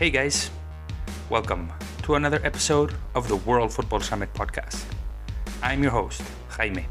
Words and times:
Hey 0.00 0.08
guys, 0.08 0.50
welcome 1.28 1.70
to 2.04 2.14
another 2.14 2.40
episode 2.42 2.94
of 3.14 3.28
the 3.28 3.36
World 3.36 3.70
Football 3.70 4.00
Summit 4.00 4.32
podcast. 4.32 4.82
I'm 5.62 5.82
your 5.82 5.92
host, 5.92 6.22
Jaime, 6.48 6.86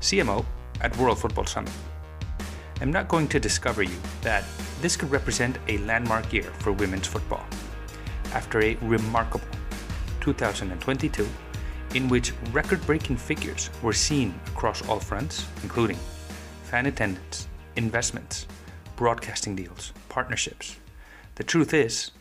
CMO 0.00 0.44
at 0.80 0.96
World 0.96 1.18
Football 1.18 1.46
Summit. 1.46 1.72
I'm 2.80 2.92
not 2.92 3.08
going 3.08 3.26
to 3.26 3.40
discover 3.40 3.82
you 3.82 3.96
that 4.22 4.44
this 4.80 4.96
could 4.96 5.10
represent 5.10 5.58
a 5.66 5.78
landmark 5.78 6.32
year 6.32 6.44
for 6.60 6.70
women's 6.70 7.08
football. 7.08 7.44
After 8.32 8.62
a 8.62 8.76
remarkable 8.82 9.48
2022, 10.20 11.28
in 11.96 12.08
which 12.08 12.32
record 12.52 12.86
breaking 12.86 13.16
figures 13.16 13.68
were 13.82 13.92
seen 13.92 14.32
across 14.46 14.88
all 14.88 15.00
fronts, 15.00 15.44
including 15.64 15.98
fan 16.62 16.86
attendance, 16.86 17.48
investments, 17.74 18.46
broadcasting 18.94 19.56
deals, 19.56 19.92
partnerships. 20.08 20.76
The 21.34 21.42
truth 21.42 21.74
is, 21.74 22.12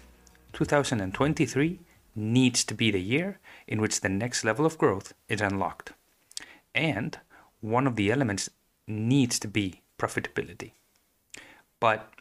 2023 0.54 1.80
needs 2.16 2.64
to 2.64 2.74
be 2.74 2.92
the 2.92 3.02
year 3.02 3.40
in 3.68 3.82
which 3.82 4.02
the 4.02 4.10
next 4.10 4.44
level 4.44 4.66
of 4.66 4.78
growth 4.78 5.14
is 5.28 5.42
unlocked. 5.42 5.94
And 6.76 7.18
one 7.62 7.88
of 7.88 7.96
the 7.96 8.12
elements 8.12 8.50
needs 8.88 9.40
to 9.40 9.48
be 9.48 9.82
profitability. 9.98 10.72
But 11.80 12.12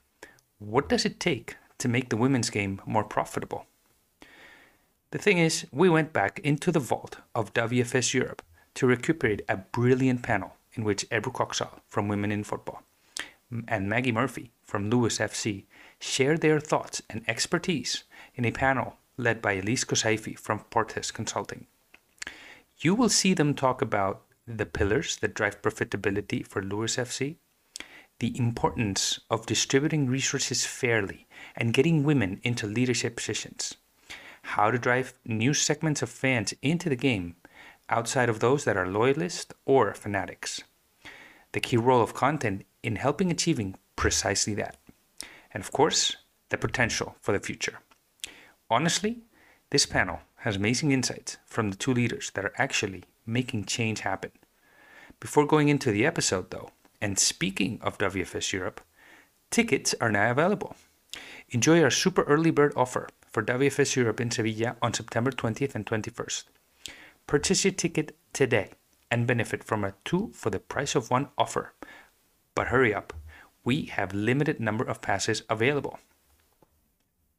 what 0.58 0.88
does 0.88 1.04
it 1.04 1.20
take 1.20 1.56
to 1.78 1.88
make 1.88 2.08
the 2.08 2.16
women's 2.16 2.50
game 2.50 2.80
more 2.86 3.04
profitable? 3.04 3.66
The 5.10 5.18
thing 5.18 5.38
is, 5.38 5.66
we 5.70 5.90
went 5.90 6.12
back 6.12 6.40
into 6.42 6.72
the 6.72 6.80
vault 6.80 7.18
of 7.34 7.52
WFS 7.52 8.14
Europe 8.14 8.42
to 8.74 8.86
recuperate 8.86 9.42
a 9.48 9.58
brilliant 9.58 10.22
panel 10.22 10.56
in 10.74 10.84
which 10.84 11.08
Ebru 11.10 11.32
Koksal 11.32 11.80
from 11.86 12.08
Women 12.08 12.32
in 12.32 12.44
Football 12.44 12.82
and 13.68 13.88
Maggie 13.88 14.12
Murphy 14.12 14.50
from 14.62 14.88
Lewes 14.88 15.18
FC 15.18 15.64
shared 15.98 16.40
their 16.40 16.58
thoughts 16.58 17.02
and 17.10 17.22
expertise 17.28 18.04
in 18.34 18.44
a 18.44 18.52
panel 18.52 18.96
led 19.16 19.42
by 19.42 19.52
Elise 19.52 19.84
Kossaifi 19.84 20.38
from 20.38 20.64
Portas 20.70 21.12
Consulting. 21.12 21.66
You 22.78 22.94
will 22.94 23.08
see 23.08 23.34
them 23.34 23.54
talk 23.54 23.82
about 23.82 24.22
the 24.46 24.66
pillars 24.66 25.16
that 25.16 25.34
drive 25.34 25.62
profitability 25.62 26.46
for 26.46 26.62
Lewes 26.62 26.96
FC, 26.96 27.36
the 28.18 28.36
importance 28.38 29.20
of 29.30 29.46
distributing 29.46 30.08
resources 30.08 30.64
fairly 30.64 31.26
and 31.56 31.74
getting 31.74 32.04
women 32.04 32.40
into 32.42 32.66
leadership 32.66 33.16
positions, 33.16 33.74
how 34.42 34.70
to 34.70 34.78
drive 34.78 35.14
new 35.24 35.54
segments 35.54 36.02
of 36.02 36.08
fans 36.08 36.54
into 36.62 36.88
the 36.88 36.96
game 36.96 37.36
outside 37.88 38.28
of 38.28 38.40
those 38.40 38.64
that 38.64 38.76
are 38.76 38.86
loyalists 38.86 39.52
or 39.64 39.92
fanatics. 39.94 40.62
The 41.52 41.60
key 41.60 41.76
role 41.76 42.02
of 42.02 42.14
content 42.14 42.64
in 42.82 42.96
helping 42.96 43.30
achieving 43.30 43.76
precisely 43.96 44.54
that. 44.54 44.76
And 45.52 45.62
of 45.62 45.70
course, 45.70 46.16
the 46.48 46.58
potential 46.58 47.14
for 47.20 47.32
the 47.32 47.44
future. 47.44 47.78
Honestly, 48.72 49.18
this 49.68 49.84
panel 49.84 50.20
has 50.36 50.56
amazing 50.56 50.92
insights 50.92 51.36
from 51.44 51.68
the 51.68 51.76
two 51.76 51.92
leaders 51.92 52.30
that 52.30 52.46
are 52.46 52.54
actually 52.56 53.04
making 53.26 53.66
change 53.66 54.00
happen. 54.00 54.30
Before 55.20 55.44
going 55.44 55.68
into 55.68 55.92
the 55.92 56.06
episode, 56.06 56.50
though, 56.50 56.70
and 56.98 57.18
speaking 57.18 57.78
of 57.82 57.98
WFS 57.98 58.50
Europe, 58.50 58.80
tickets 59.50 59.94
are 60.00 60.10
now 60.10 60.30
available. 60.30 60.74
Enjoy 61.50 61.82
our 61.82 61.90
super 61.90 62.22
early 62.22 62.50
bird 62.50 62.72
offer 62.74 63.10
for 63.26 63.42
WFS 63.42 63.94
Europe 63.94 64.22
in 64.22 64.30
Sevilla 64.30 64.76
on 64.80 64.94
September 64.94 65.30
20th 65.30 65.74
and 65.74 65.84
21st. 65.84 66.44
Purchase 67.26 67.66
your 67.66 67.74
ticket 67.74 68.16
today 68.32 68.70
and 69.10 69.26
benefit 69.26 69.62
from 69.62 69.84
a 69.84 69.92
two 70.06 70.30
for 70.32 70.48
the 70.48 70.58
price 70.58 70.94
of 70.94 71.10
one 71.10 71.28
offer. 71.36 71.74
But 72.54 72.68
hurry 72.68 72.94
up, 72.94 73.12
we 73.64 73.84
have 73.84 74.14
limited 74.14 74.60
number 74.60 74.84
of 74.84 75.02
passes 75.02 75.42
available. 75.50 75.98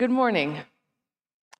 Good 0.03 0.11
morning. 0.11 0.59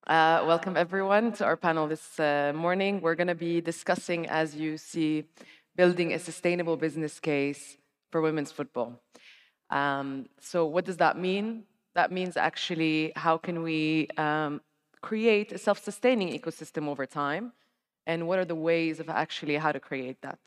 Uh, 0.06 0.44
welcome, 0.46 0.76
everyone, 0.76 1.32
to 1.38 1.46
our 1.46 1.56
panel 1.56 1.88
this 1.88 2.20
uh, 2.20 2.52
morning. 2.54 3.00
We're 3.00 3.14
going 3.14 3.28
to 3.28 3.34
be 3.34 3.62
discussing, 3.62 4.26
as 4.26 4.54
you 4.54 4.76
see, 4.76 5.24
building 5.76 6.12
a 6.12 6.18
sustainable 6.18 6.76
business 6.76 7.18
case 7.18 7.78
for 8.10 8.20
women's 8.20 8.52
football. 8.52 9.00
Um, 9.70 10.26
so, 10.40 10.66
what 10.66 10.84
does 10.84 10.98
that 10.98 11.16
mean? 11.16 11.64
That 11.94 12.12
means 12.12 12.36
actually, 12.36 13.12
how 13.16 13.38
can 13.38 13.62
we 13.62 14.08
um, 14.18 14.60
create 15.00 15.50
a 15.52 15.56
self 15.56 15.82
sustaining 15.82 16.28
ecosystem 16.38 16.86
over 16.86 17.06
time? 17.06 17.52
And 18.06 18.28
what 18.28 18.38
are 18.38 18.44
the 18.44 18.60
ways 18.70 19.00
of 19.00 19.08
actually 19.08 19.56
how 19.56 19.72
to 19.72 19.80
create 19.80 20.20
that? 20.20 20.40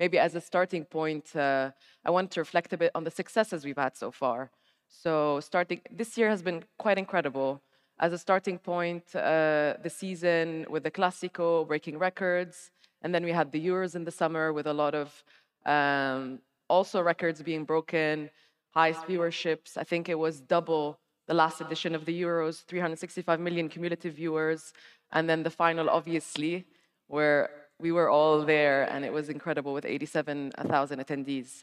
Maybe 0.00 0.18
as 0.18 0.34
a 0.34 0.40
starting 0.40 0.84
point, 0.84 1.36
uh, 1.36 1.70
I 2.04 2.10
want 2.10 2.32
to 2.32 2.40
reflect 2.40 2.72
a 2.72 2.76
bit 2.76 2.90
on 2.96 3.04
the 3.04 3.12
successes 3.12 3.64
we've 3.64 3.78
had 3.78 3.96
so 3.96 4.10
far. 4.10 4.50
So, 4.88 5.40
starting 5.40 5.80
this 5.90 6.16
year 6.18 6.28
has 6.28 6.42
been 6.42 6.64
quite 6.78 6.98
incredible 6.98 7.62
as 8.00 8.12
a 8.12 8.18
starting 8.18 8.58
point 8.58 9.04
uh, 9.14 9.74
the 9.82 9.90
season 9.90 10.66
with 10.70 10.82
the 10.82 10.90
Classico 10.90 11.66
breaking 11.66 11.98
records. 11.98 12.70
And 13.02 13.14
then 13.14 13.24
we 13.24 13.32
had 13.32 13.52
the 13.52 13.64
Euros 13.64 13.94
in 13.94 14.04
the 14.04 14.10
summer 14.10 14.52
with 14.52 14.66
a 14.66 14.72
lot 14.72 14.94
of 14.94 15.22
um, 15.66 16.40
also 16.68 17.00
records 17.00 17.42
being 17.42 17.64
broken, 17.64 18.30
highest 18.70 19.02
viewerships. 19.02 19.76
I 19.76 19.84
think 19.84 20.08
it 20.08 20.18
was 20.18 20.40
double 20.40 20.98
the 21.26 21.34
last 21.34 21.60
edition 21.60 21.94
of 21.94 22.04
the 22.06 22.22
Euros, 22.22 22.64
365 22.64 23.38
million 23.38 23.68
cumulative 23.68 24.14
viewers. 24.14 24.72
And 25.12 25.28
then 25.28 25.42
the 25.42 25.50
final, 25.50 25.90
obviously, 25.90 26.64
where 27.06 27.50
we 27.78 27.92
were 27.92 28.08
all 28.08 28.42
there 28.44 28.84
and 28.90 29.04
it 29.04 29.12
was 29.12 29.28
incredible 29.28 29.72
with 29.72 29.84
87,000 29.84 30.98
attendees. 30.98 31.62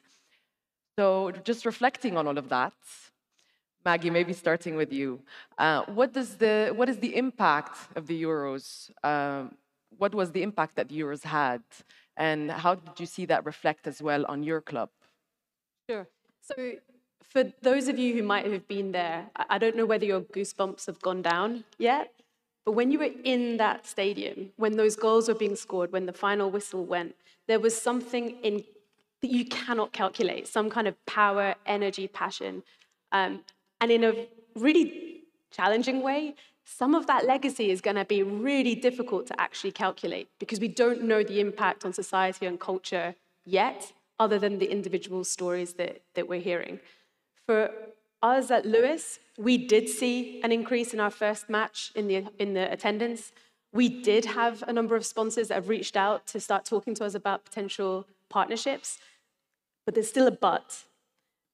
So 0.97 1.31
just 1.43 1.65
reflecting 1.65 2.15
on 2.15 2.27
all 2.27 2.37
of 2.37 2.49
that, 2.49 2.73
Maggie, 3.85 4.09
maybe 4.09 4.33
starting 4.33 4.75
with 4.75 4.91
you. 4.91 5.21
Uh, 5.59 5.83
what, 5.85 6.11
does 6.11 6.35
the, 6.35 6.73
what 6.75 6.89
is 6.89 6.97
the 6.97 7.15
impact 7.15 7.77
of 7.95 8.07
the 8.07 8.21
Euros? 8.21 8.89
Um, 9.03 9.55
what 9.97 10.15
was 10.15 10.31
the 10.31 10.41
impact 10.41 10.75
that 10.75 10.89
the 10.89 10.99
Euros 10.99 11.23
had? 11.23 11.61
And 12.17 12.49
how 12.49 12.75
did 12.75 12.99
you 12.99 13.05
see 13.05 13.25
that 13.25 13.45
reflect 13.45 13.85
as 13.85 14.01
well 14.01 14.25
on 14.27 14.41
your 14.41 14.59
club? 14.59 14.89
Sure. 15.89 16.07
So, 16.41 16.73
for 17.21 17.43
those 17.61 17.87
of 17.87 17.99
you 17.99 18.13
who 18.13 18.23
might 18.23 18.45
have 18.51 18.67
been 18.67 18.91
there, 18.91 19.27
I 19.35 19.57
don't 19.57 19.75
know 19.75 19.85
whether 19.85 20.05
your 20.05 20.21
goosebumps 20.21 20.85
have 20.85 21.01
gone 21.01 21.21
down 21.21 21.65
yet, 21.77 22.11
but 22.65 22.71
when 22.71 22.91
you 22.91 22.99
were 22.99 23.11
in 23.23 23.57
that 23.57 23.85
stadium, 23.85 24.51
when 24.55 24.77
those 24.77 24.95
goals 24.95 25.27
were 25.27 25.35
being 25.35 25.55
scored, 25.55 25.91
when 25.91 26.05
the 26.05 26.13
final 26.13 26.49
whistle 26.49 26.85
went, 26.85 27.15
there 27.47 27.59
was 27.59 27.79
something 27.79 28.37
in 28.41 28.63
that 29.21 29.31
you 29.31 29.45
cannot 29.45 29.91
calculate, 29.91 30.47
some 30.47 30.69
kind 30.69 30.87
of 30.87 30.95
power, 31.05 31.55
energy, 31.65 32.07
passion. 32.07 32.63
Um, 33.11 33.41
and 33.81 33.91
in 33.91 34.03
a 34.03 34.27
really 34.55 35.23
challenging 35.51 36.01
way, 36.01 36.35
some 36.65 36.95
of 36.95 37.05
that 37.07 37.25
legacy 37.25 37.69
is 37.69 37.79
going 37.79 37.95
to 37.95 38.05
be 38.05 38.23
really 38.23 38.75
difficult 38.75 39.27
to 39.27 39.39
actually 39.39 39.71
calculate 39.71 40.27
because 40.39 40.59
we 40.59 40.67
don't 40.67 41.03
know 41.03 41.23
the 41.23 41.39
impact 41.39 41.85
on 41.85 41.93
society 41.93 42.45
and 42.45 42.59
culture 42.59 43.15
yet, 43.45 43.93
other 44.19 44.39
than 44.39 44.57
the 44.57 44.71
individual 44.71 45.23
stories 45.23 45.73
that, 45.73 46.01
that 46.15 46.27
we're 46.27 46.41
hearing. 46.41 46.79
For 47.45 47.71
us 48.23 48.49
at 48.49 48.65
Lewes, 48.65 49.19
we 49.37 49.57
did 49.57 49.87
see 49.87 50.41
an 50.43 50.51
increase 50.51 50.93
in 50.93 50.99
our 50.99 51.11
first 51.11 51.49
match 51.49 51.91
in 51.95 52.07
the, 52.07 52.25
in 52.39 52.53
the 52.53 52.71
attendance. 52.71 53.31
We 53.71 53.89
did 53.89 54.25
have 54.25 54.63
a 54.67 54.73
number 54.73 54.95
of 54.95 55.05
sponsors 55.05 55.49
that 55.49 55.55
have 55.55 55.69
reached 55.69 55.95
out 55.95 56.25
to 56.27 56.39
start 56.39 56.65
talking 56.65 56.95
to 56.95 57.05
us 57.05 57.13
about 57.13 57.45
potential 57.45 58.07
partnerships, 58.29 58.97
but 59.85 59.93
there's 59.93 60.09
still 60.09 60.27
a 60.27 60.31
but. 60.31 60.85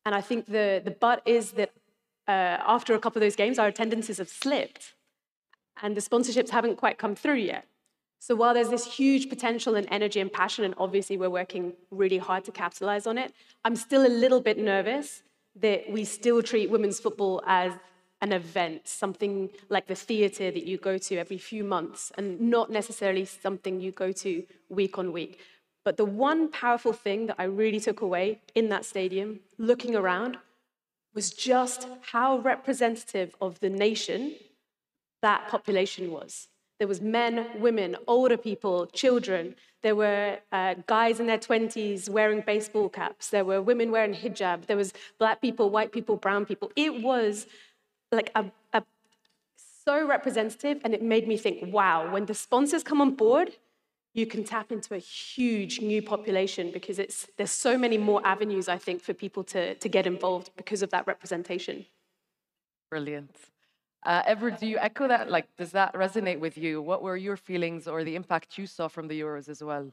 And 0.06 0.16
I 0.16 0.22
think 0.22 0.46
the, 0.46 0.82
the 0.84 0.92
but 0.92 1.22
is 1.26 1.52
that 1.54 1.72
uh, 2.28 2.58
after 2.66 2.94
a 2.94 3.00
couple 3.00 3.20
of 3.20 3.26
those 3.26 3.36
games, 3.36 3.60
our 3.60 3.68
attendances 3.68 4.18
have 4.18 4.30
slipped 4.30 4.94
and 5.82 5.96
the 5.96 6.02
sponsorships 6.02 6.50
haven't 6.50 6.78
quite 6.78 6.98
come 6.98 7.16
through 7.16 7.36
yet. 7.36 7.66
So 8.20 8.36
while 8.36 8.54
there's 8.54 8.70
this 8.70 8.86
huge 8.86 9.30
potential 9.30 9.76
and 9.76 9.88
energy 9.90 10.20
and 10.20 10.32
passion, 10.32 10.64
and 10.64 10.76
obviously 10.78 11.18
we're 11.18 11.32
working 11.32 11.74
really 11.90 12.20
hard 12.20 12.46
to 12.46 12.52
capitalize 12.52 13.08
on 13.08 13.18
it, 13.18 13.34
I'm 13.66 13.76
still 13.76 14.06
a 14.06 14.14
little 14.24 14.42
bit 14.42 14.60
nervous 14.60 15.24
that 15.56 15.90
we 15.90 16.06
still 16.06 16.44
treat 16.44 16.70
women's 16.70 17.00
football 17.00 17.42
as 17.48 17.74
an 18.22 18.32
event, 18.32 18.88
something 18.88 19.50
like 19.70 19.88
the 19.88 19.96
theatre 19.96 20.52
that 20.52 20.68
you 20.68 20.78
go 20.78 21.00
to 21.00 21.18
every 21.18 21.40
few 21.40 21.64
months, 21.64 22.12
and 22.16 22.40
not 22.40 22.70
necessarily 22.70 23.26
something 23.26 23.82
you 23.82 23.92
go 23.92 24.12
to 24.12 24.44
week 24.70 25.00
on 25.00 25.12
week. 25.12 25.40
But 25.84 25.98
the 25.98 26.06
one 26.06 26.52
powerful 26.52 26.94
thing 26.94 27.26
that 27.26 27.38
I 27.40 27.46
really 27.46 27.80
took 27.80 28.02
away 28.02 28.40
in 28.54 28.70
that 28.70 28.86
stadium, 28.86 29.40
looking 29.58 29.96
around, 29.96 30.38
was 31.14 31.32
just 31.32 31.88
how 32.02 32.40
representative 32.40 33.36
of 33.42 33.60
the 33.60 33.70
nation 33.70 34.36
that 35.22 35.48
population 35.48 36.12
was. 36.12 36.48
There 36.80 36.88
was 36.88 37.00
men, 37.00 37.48
women, 37.60 37.96
older 38.08 38.38
people, 38.38 38.88
children. 38.88 39.56
There 39.84 39.96
were 39.96 40.40
uh, 40.52 40.76
guys 40.88 41.20
in 41.20 41.28
their 41.28 41.38
20s 41.38 42.10
wearing 42.10 42.42
baseball 42.42 42.90
caps. 42.90 43.30
There 43.30 43.46
were 43.46 43.62
women 43.62 43.92
wearing 43.92 44.16
hijab. 44.16 44.66
There 44.66 44.78
was 44.78 44.94
black 45.20 45.42
people, 45.42 45.70
white 45.70 45.92
people, 45.92 46.16
brown 46.16 46.46
people. 46.46 46.72
It 46.76 47.04
was 47.04 47.46
like 48.12 48.32
a, 48.34 48.46
a 48.74 48.84
so 49.86 50.06
representative, 50.08 50.82
and 50.84 50.94
it 50.94 51.02
made 51.04 51.28
me 51.28 51.38
think, 51.38 51.72
wow, 51.74 52.12
when 52.12 52.26
the 52.26 52.34
sponsors 52.34 52.84
come 52.84 53.00
on 53.02 53.16
board, 53.16 53.52
you 54.14 54.26
can 54.26 54.44
tap 54.44 54.72
into 54.72 54.94
a 54.94 54.98
huge 54.98 55.80
new 55.80 56.02
population 56.02 56.72
because 56.72 57.00
it's, 57.00 57.28
there's 57.38 57.52
so 57.52 57.78
many 57.78 57.98
more 57.98 58.22
avenues, 58.26 58.68
I 58.68 58.78
think, 58.78 59.02
for 59.02 59.14
people 59.14 59.44
to, 59.46 59.76
to 59.76 59.90
get 59.90 60.06
involved 60.06 60.52
because 60.58 60.82
of 60.82 60.90
that 60.90 61.08
representation. 61.08 61.86
Brilliant. 62.90 63.36
Uh, 64.04 64.24
Ebru, 64.24 64.60
do 64.60 64.68
you 64.68 64.78
echo 64.80 65.08
that? 65.08 65.30
Like, 65.30 65.48
does 65.58 65.72
that 65.72 65.94
resonate 65.94 66.40
with 66.40 66.58
you? 66.58 66.82
What 66.82 67.02
were 67.04 67.16
your 67.16 67.38
feelings 67.38 67.88
or 67.88 68.04
the 68.04 68.16
impact 68.16 68.58
you 68.58 68.66
saw 68.66 68.88
from 68.88 69.08
the 69.08 69.20
Euros 69.20 69.48
as 69.48 69.64
well? 69.64 69.92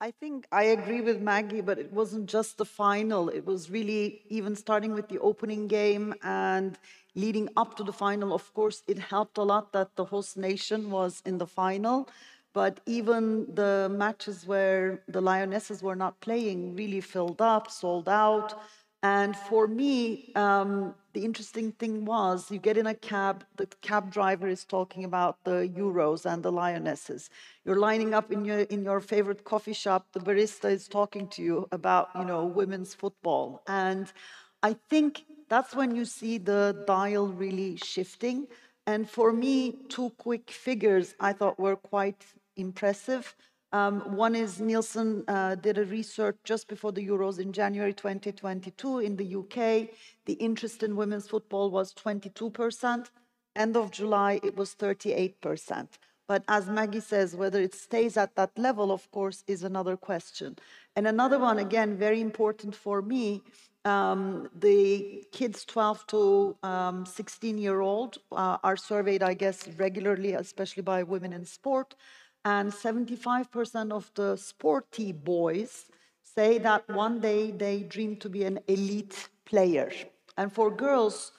I 0.00 0.12
think 0.12 0.46
I 0.52 0.64
agree 0.64 1.00
with 1.00 1.20
Maggie, 1.20 1.60
but 1.60 1.78
it 1.78 1.92
wasn't 1.92 2.26
just 2.26 2.58
the 2.58 2.64
final. 2.64 3.28
It 3.28 3.44
was 3.44 3.70
really 3.70 4.22
even 4.28 4.54
starting 4.54 4.94
with 4.94 5.08
the 5.08 5.18
opening 5.18 5.66
game 5.66 6.14
and 6.22 6.78
leading 7.16 7.48
up 7.56 7.76
to 7.78 7.82
the 7.82 7.92
final. 7.92 8.32
Of 8.32 8.54
course, 8.54 8.84
it 8.86 8.98
helped 8.98 9.36
a 9.36 9.42
lot 9.42 9.72
that 9.72 9.96
the 9.96 10.04
host 10.04 10.36
nation 10.36 10.92
was 10.92 11.22
in 11.26 11.38
the 11.38 11.46
final. 11.46 12.08
But 12.54 12.80
even 12.86 13.52
the 13.52 13.90
matches 13.92 14.46
where 14.46 15.02
the 15.08 15.20
Lionesses 15.20 15.82
were 15.82 15.96
not 15.96 16.20
playing 16.20 16.76
really 16.76 17.00
filled 17.02 17.42
up, 17.42 17.70
sold 17.70 18.08
out. 18.08 18.54
And 19.02 19.36
for 19.36 19.66
me, 19.66 20.32
um, 20.34 20.94
the 21.12 21.24
interesting 21.24 21.72
thing 21.72 22.04
was 22.06 22.50
you 22.50 22.58
get 22.58 22.78
in 22.78 22.86
a 22.86 22.94
cab, 22.94 23.44
the 23.56 23.66
cab 23.82 24.10
driver 24.10 24.48
is 24.48 24.64
talking 24.64 25.04
about 25.04 25.36
the 25.44 25.68
Euros 25.76 26.24
and 26.24 26.42
the 26.42 26.52
Lionesses. 26.52 27.28
You're 27.64 27.76
lining 27.76 28.14
up 28.14 28.32
in 28.32 28.44
your, 28.44 28.60
in 28.60 28.82
your 28.82 29.00
favorite 29.00 29.44
coffee 29.44 29.74
shop, 29.74 30.06
the 30.12 30.20
barista 30.20 30.70
is 30.70 30.88
talking 30.88 31.28
to 31.28 31.42
you 31.42 31.68
about, 31.72 32.08
you 32.18 32.24
know, 32.24 32.46
women's 32.46 32.94
football. 32.94 33.62
And 33.66 34.10
I 34.62 34.76
think 34.88 35.24
that's 35.48 35.74
when 35.74 35.94
you 35.94 36.04
see 36.04 36.38
the 36.38 36.84
dial 36.86 37.26
really 37.28 37.76
shifting. 37.76 38.46
And 38.86 39.10
for 39.10 39.32
me, 39.32 39.76
two 39.88 40.10
quick 40.18 40.50
figures 40.50 41.14
I 41.20 41.32
thought 41.32 41.58
were 41.58 41.76
quite 41.76 42.24
impressive. 42.56 43.34
Um, 43.72 44.16
one 44.16 44.36
is 44.36 44.60
Nielsen 44.60 45.24
uh, 45.26 45.56
did 45.56 45.78
a 45.78 45.84
research 45.84 46.36
just 46.44 46.68
before 46.68 46.92
the 46.92 47.06
Euros 47.06 47.40
in 47.40 47.52
January 47.52 47.92
2022 47.92 49.00
in 49.00 49.16
the 49.16 49.36
UK. 49.36 49.88
The 50.26 50.34
interest 50.34 50.82
in 50.84 50.94
women's 50.94 51.26
football 51.26 51.70
was 51.70 51.92
22%. 51.94 53.06
End 53.56 53.76
of 53.76 53.90
July, 53.90 54.40
it 54.44 54.56
was 54.56 54.74
38%. 54.76 55.88
But 56.26 56.44
as 56.48 56.68
Maggie 56.68 57.00
says, 57.00 57.34
whether 57.36 57.60
it 57.60 57.74
stays 57.74 58.16
at 58.16 58.34
that 58.36 58.56
level, 58.56 58.92
of 58.92 59.10
course, 59.10 59.42
is 59.46 59.62
another 59.62 59.96
question. 59.96 60.56
And 60.94 61.06
another 61.06 61.38
one, 61.38 61.58
again, 61.58 61.96
very 61.96 62.20
important 62.20 62.74
for 62.74 63.02
me 63.02 63.42
um, 63.84 64.48
the 64.54 65.24
kids 65.32 65.64
12 65.66 66.06
to 66.06 66.56
um, 66.62 67.04
16 67.04 67.58
year 67.58 67.80
old 67.80 68.18
uh, 68.32 68.56
are 68.64 68.76
surveyed, 68.76 69.22
I 69.22 69.34
guess, 69.34 69.68
regularly, 69.76 70.32
especially 70.32 70.82
by 70.82 71.02
women 71.02 71.32
in 71.32 71.44
sport 71.44 71.94
and 72.44 72.70
75% 72.72 73.92
of 73.92 74.10
the 74.14 74.36
sporty 74.36 75.12
boys 75.12 75.86
say 76.22 76.58
that 76.58 76.88
one 76.88 77.20
day 77.20 77.50
they 77.50 77.82
dream 77.82 78.16
to 78.16 78.28
be 78.28 78.44
an 78.44 78.58
elite 78.68 79.28
player. 79.44 79.90
And 80.36 80.52
for 80.52 80.70
girls, 80.70 81.32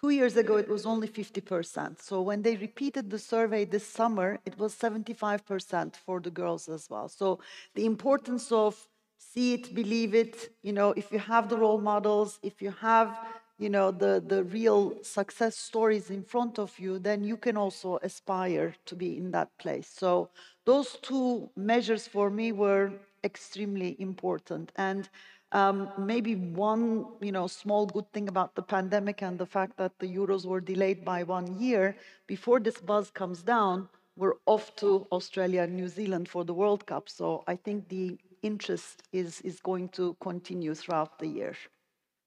two 0.00 0.10
years 0.10 0.36
ago 0.36 0.56
it 0.56 0.68
was 0.68 0.84
only 0.84 1.08
50%. 1.08 2.02
So 2.02 2.20
when 2.20 2.42
they 2.42 2.56
repeated 2.56 3.08
the 3.10 3.18
survey 3.18 3.64
this 3.64 3.86
summer, 3.86 4.38
it 4.44 4.58
was 4.58 4.74
75% 4.74 5.96
for 5.96 6.20
the 6.20 6.30
girls 6.30 6.68
as 6.68 6.90
well. 6.90 7.08
So 7.08 7.38
the 7.74 7.86
importance 7.86 8.50
of 8.52 8.88
see 9.18 9.54
it, 9.54 9.74
believe 9.74 10.14
it, 10.14 10.52
you 10.62 10.72
know, 10.72 10.90
if 10.92 11.12
you 11.12 11.18
have 11.18 11.48
the 11.48 11.56
role 11.56 11.80
models, 11.80 12.38
if 12.42 12.60
you 12.60 12.72
have 12.72 13.16
you 13.62 13.70
know 13.70 13.92
the 13.92 14.22
the 14.26 14.42
real 14.44 14.80
success 15.02 15.56
stories 15.56 16.10
in 16.10 16.22
front 16.24 16.58
of 16.58 16.76
you 16.78 16.98
then 16.98 17.22
you 17.22 17.36
can 17.36 17.56
also 17.56 17.98
aspire 18.02 18.74
to 18.86 18.96
be 18.96 19.16
in 19.16 19.30
that 19.30 19.48
place. 19.58 19.88
So 20.02 20.30
those 20.64 20.98
two 21.02 21.48
measures 21.56 22.08
for 22.08 22.28
me 22.28 22.50
were 22.52 22.92
extremely 23.22 23.96
important. 24.00 24.72
And 24.76 25.08
um, 25.52 25.90
maybe 25.96 26.34
one 26.34 27.06
you 27.20 27.30
know 27.30 27.46
small 27.46 27.86
good 27.86 28.10
thing 28.12 28.28
about 28.28 28.54
the 28.56 28.62
pandemic 28.62 29.22
and 29.22 29.38
the 29.38 29.46
fact 29.56 29.76
that 29.76 29.92
the 30.00 30.08
euros 30.08 30.44
were 30.44 30.60
delayed 30.60 31.04
by 31.04 31.22
one 31.22 31.48
year 31.60 31.96
before 32.26 32.58
this 32.58 32.78
buzz 32.80 33.10
comes 33.10 33.42
down 33.42 33.88
we're 34.16 34.38
off 34.46 34.74
to 34.76 35.06
australia 35.12 35.62
and 35.62 35.74
new 35.74 35.88
zealand 35.88 36.28
for 36.28 36.44
the 36.44 36.54
world 36.54 36.84
cup. 36.86 37.08
So 37.08 37.44
i 37.46 37.56
think 37.56 37.88
the 37.88 38.18
interest 38.42 39.02
is 39.12 39.40
is 39.42 39.60
going 39.60 39.88
to 39.90 40.16
continue 40.20 40.74
throughout 40.74 41.18
the 41.18 41.28
year 41.28 41.54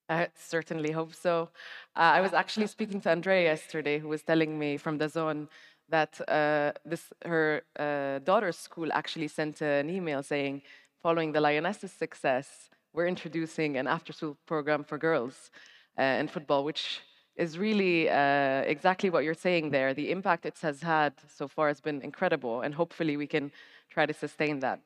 I 0.07 0.28
certainly 0.36 0.92
hope 0.92 1.13
so. 1.16 1.50
Uh, 1.96 2.13
I 2.18 2.22
was 2.22 2.34
actually 2.34 2.68
speaking 2.68 3.02
to 3.02 3.10
Andrea 3.10 3.44
yesterday, 3.44 3.98
who 4.00 4.07
was 4.07 4.22
telling 4.22 4.57
me 4.60 4.78
from 4.78 4.98
the 4.98 5.10
zone 5.10 5.48
that 5.90 6.19
uh, 6.30 6.74
this 6.86 7.12
her 7.25 7.63
uh, 7.80 8.19
daughter's 8.19 8.57
school 8.57 8.90
actually 8.94 9.28
sent 9.28 9.62
an 9.62 9.90
email 9.90 10.22
saying, 10.22 10.62
following 11.02 11.31
the 11.31 11.42
Lionesses' 11.42 11.92
success, 11.92 12.69
we're 12.94 13.07
introducing 13.07 13.78
an 13.78 13.88
after-school 13.88 14.38
program 14.46 14.84
for 14.84 14.98
girls 14.98 15.52
uh, 16.00 16.04
in 16.04 16.28
football, 16.28 16.63
which 16.63 17.01
is 17.36 17.58
really 17.58 18.10
uh, 18.10 18.62
exactly 18.62 19.10
what 19.10 19.24
you're 19.24 19.34
saying 19.34 19.72
there. 19.72 19.94
The 19.94 20.12
impact 20.12 20.46
it 20.46 20.58
has 20.62 20.81
had 20.81 21.13
so 21.28 21.48
far 21.48 21.68
has 21.68 21.81
been 21.81 22.01
incredible, 22.01 22.62
and 22.62 22.74
hopefully 22.74 23.18
we 23.18 23.28
can 23.28 23.51
try 23.90 24.06
to 24.06 24.13
sustain 24.13 24.60
that. 24.60 24.80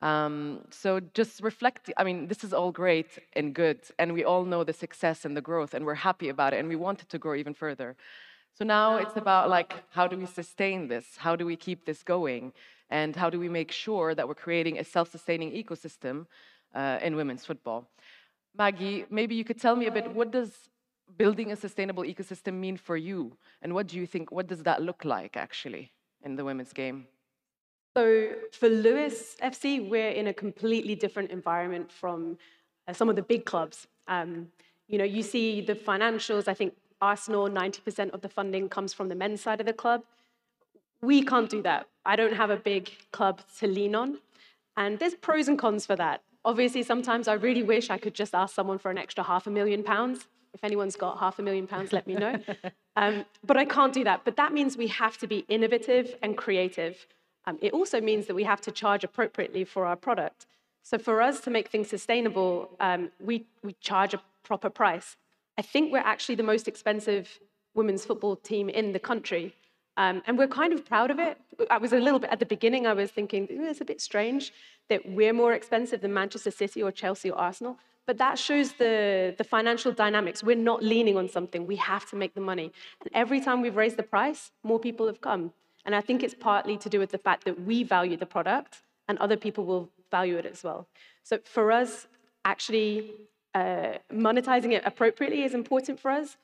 Um, 0.00 0.60
so 0.70 1.00
just 1.14 1.42
reflect, 1.42 1.90
I 1.96 2.04
mean, 2.04 2.28
this 2.28 2.44
is 2.44 2.52
all 2.52 2.70
great 2.70 3.18
and 3.32 3.54
good, 3.54 3.80
and 3.98 4.12
we 4.12 4.24
all 4.24 4.44
know 4.44 4.62
the 4.64 4.72
success 4.72 5.24
and 5.24 5.36
the 5.36 5.40
growth, 5.40 5.74
and 5.74 5.84
we're 5.84 5.94
happy 5.94 6.28
about 6.28 6.54
it, 6.54 6.58
and 6.60 6.68
we 6.68 6.76
want 6.76 7.02
it 7.02 7.08
to 7.08 7.18
grow 7.18 7.34
even 7.34 7.54
further. 7.54 7.96
So 8.54 8.64
now 8.64 8.96
it's 8.96 9.16
about 9.16 9.50
like, 9.50 9.74
how 9.90 10.06
do 10.06 10.16
we 10.16 10.26
sustain 10.26 10.88
this? 10.88 11.04
How 11.16 11.36
do 11.36 11.44
we 11.46 11.56
keep 11.56 11.84
this 11.84 12.02
going? 12.02 12.52
And 12.90 13.14
how 13.14 13.28
do 13.30 13.38
we 13.38 13.48
make 13.48 13.70
sure 13.70 14.14
that 14.14 14.26
we're 14.26 14.34
creating 14.34 14.78
a 14.78 14.84
self-sustaining 14.84 15.52
ecosystem 15.52 16.26
uh, 16.74 16.98
in 17.02 17.16
women's 17.16 17.44
football? 17.44 17.88
Maggie, 18.56 19.04
maybe 19.10 19.34
you 19.34 19.44
could 19.44 19.60
tell 19.60 19.76
me 19.76 19.86
a 19.86 19.92
bit, 19.92 20.12
what 20.12 20.30
does 20.30 20.70
building 21.16 21.52
a 21.52 21.56
sustainable 21.56 22.02
ecosystem 22.02 22.54
mean 22.54 22.76
for 22.76 22.96
you? 22.96 23.36
And 23.62 23.74
what 23.74 23.86
do 23.86 23.96
you 23.96 24.06
think, 24.06 24.32
what 24.32 24.46
does 24.46 24.62
that 24.62 24.82
look 24.82 25.04
like 25.04 25.36
actually 25.36 25.92
in 26.24 26.36
the 26.36 26.44
women's 26.44 26.72
game? 26.72 27.06
So 27.98 28.28
for 28.52 28.68
Lewes 28.68 29.34
FC, 29.42 29.90
we're 29.90 30.10
in 30.10 30.28
a 30.28 30.32
completely 30.32 30.94
different 30.94 31.32
environment 31.32 31.90
from 31.90 32.38
uh, 32.86 32.92
some 32.92 33.08
of 33.08 33.16
the 33.16 33.22
big 33.22 33.44
clubs. 33.44 33.88
Um, 34.06 34.52
you 34.86 34.98
know, 34.98 35.04
you 35.04 35.24
see 35.24 35.62
the 35.62 35.74
financials. 35.74 36.46
I 36.46 36.54
think 36.54 36.74
Arsenal, 37.02 37.48
90% 37.48 38.10
of 38.10 38.20
the 38.20 38.28
funding 38.28 38.68
comes 38.68 38.94
from 38.94 39.08
the 39.08 39.16
men's 39.16 39.40
side 39.40 39.58
of 39.58 39.66
the 39.66 39.72
club. 39.72 40.04
We 41.02 41.24
can't 41.24 41.50
do 41.50 41.60
that. 41.62 41.88
I 42.06 42.14
don't 42.14 42.34
have 42.34 42.50
a 42.50 42.56
big 42.56 42.92
club 43.10 43.40
to 43.58 43.66
lean 43.66 43.96
on. 43.96 44.18
And 44.76 45.00
there's 45.00 45.16
pros 45.16 45.48
and 45.48 45.58
cons 45.58 45.84
for 45.84 45.96
that. 45.96 46.22
Obviously, 46.44 46.84
sometimes 46.84 47.26
I 47.26 47.32
really 47.32 47.64
wish 47.64 47.90
I 47.90 47.98
could 47.98 48.14
just 48.14 48.32
ask 48.32 48.54
someone 48.54 48.78
for 48.78 48.92
an 48.92 48.98
extra 48.98 49.24
half 49.24 49.48
a 49.48 49.50
million 49.50 49.82
pounds. 49.82 50.28
If 50.54 50.62
anyone's 50.62 50.94
got 50.94 51.18
half 51.18 51.40
a 51.40 51.42
million 51.42 51.66
pounds, 51.66 51.92
let 51.92 52.06
me 52.06 52.14
know. 52.14 52.38
Um, 52.96 53.24
but 53.44 53.56
I 53.56 53.64
can't 53.64 53.92
do 53.92 54.02
that. 54.02 54.24
But 54.24 54.34
that 54.38 54.52
means 54.52 54.76
we 54.76 54.88
have 54.88 55.18
to 55.18 55.28
be 55.28 55.44
innovative 55.48 56.16
and 56.20 56.36
creative. 56.36 57.06
Um, 57.48 57.58
it 57.62 57.72
also 57.72 57.98
means 58.00 58.26
that 58.26 58.34
we 58.34 58.44
have 58.44 58.60
to 58.60 58.70
charge 58.70 59.04
appropriately 59.04 59.64
for 59.64 59.86
our 59.86 59.96
product. 59.96 60.46
So 60.82 60.98
for 60.98 61.22
us 61.22 61.40
to 61.40 61.50
make 61.50 61.68
things 61.68 61.88
sustainable, 61.88 62.52
um, 62.78 63.10
we, 63.28 63.46
we 63.62 63.72
charge 63.80 64.12
a 64.12 64.20
proper 64.42 64.68
price. 64.68 65.16
I 65.56 65.62
think 65.62 65.90
we're 65.90 66.08
actually 66.14 66.34
the 66.34 66.42
most 66.42 66.68
expensive 66.68 67.40
women's 67.74 68.04
football 68.04 68.36
team 68.36 68.68
in 68.68 68.92
the 68.92 68.98
country. 68.98 69.54
Um, 69.96 70.22
and 70.26 70.36
we're 70.36 70.54
kind 70.62 70.72
of 70.74 70.84
proud 70.84 71.10
of 71.10 71.18
it. 71.18 71.38
I 71.70 71.78
was 71.78 71.92
a 71.94 71.98
little 71.98 72.18
bit 72.18 72.30
at 72.30 72.38
the 72.38 72.46
beginning, 72.46 72.86
I 72.86 72.92
was 72.92 73.10
thinking, 73.10 73.46
it's 73.50 73.80
a 73.80 73.84
bit 73.92 74.00
strange 74.02 74.52
that 74.90 75.00
we're 75.08 75.32
more 75.32 75.54
expensive 75.54 76.02
than 76.02 76.12
Manchester 76.12 76.50
City 76.50 76.82
or 76.82 76.92
Chelsea 76.92 77.30
or 77.30 77.38
Arsenal. 77.38 77.78
But 78.06 78.18
that 78.18 78.38
shows 78.38 78.72
the, 78.74 79.34
the 79.38 79.44
financial 79.44 79.92
dynamics. 79.92 80.42
We're 80.42 80.64
not 80.72 80.82
leaning 80.82 81.16
on 81.16 81.28
something, 81.28 81.66
we 81.66 81.76
have 81.76 82.04
to 82.10 82.16
make 82.16 82.34
the 82.34 82.40
money. 82.52 82.72
And 83.00 83.10
every 83.14 83.40
time 83.40 83.62
we've 83.62 83.76
raised 83.76 83.96
the 83.96 84.08
price, 84.16 84.50
more 84.62 84.78
people 84.78 85.06
have 85.06 85.20
come. 85.20 85.52
And 85.88 85.96
I 85.96 86.02
think 86.02 86.22
it's 86.22 86.34
partly 86.34 86.76
to 86.84 86.90
do 86.90 86.98
with 86.98 87.12
the 87.12 87.16
fact 87.16 87.44
that 87.46 87.62
we 87.62 87.82
value 87.82 88.18
the 88.18 88.26
product 88.26 88.82
and 89.08 89.16
other 89.20 89.38
people 89.38 89.64
will 89.64 89.88
value 90.10 90.36
it 90.36 90.44
as 90.44 90.62
well. 90.62 90.86
So 91.22 91.38
for 91.46 91.72
us, 91.72 92.08
actually 92.44 93.14
uh, 93.54 93.94
monetizing 94.12 94.72
it 94.72 94.82
appropriately 94.84 95.44
is 95.44 95.54
important 95.54 95.98
for 95.98 96.10
us. 96.10 96.36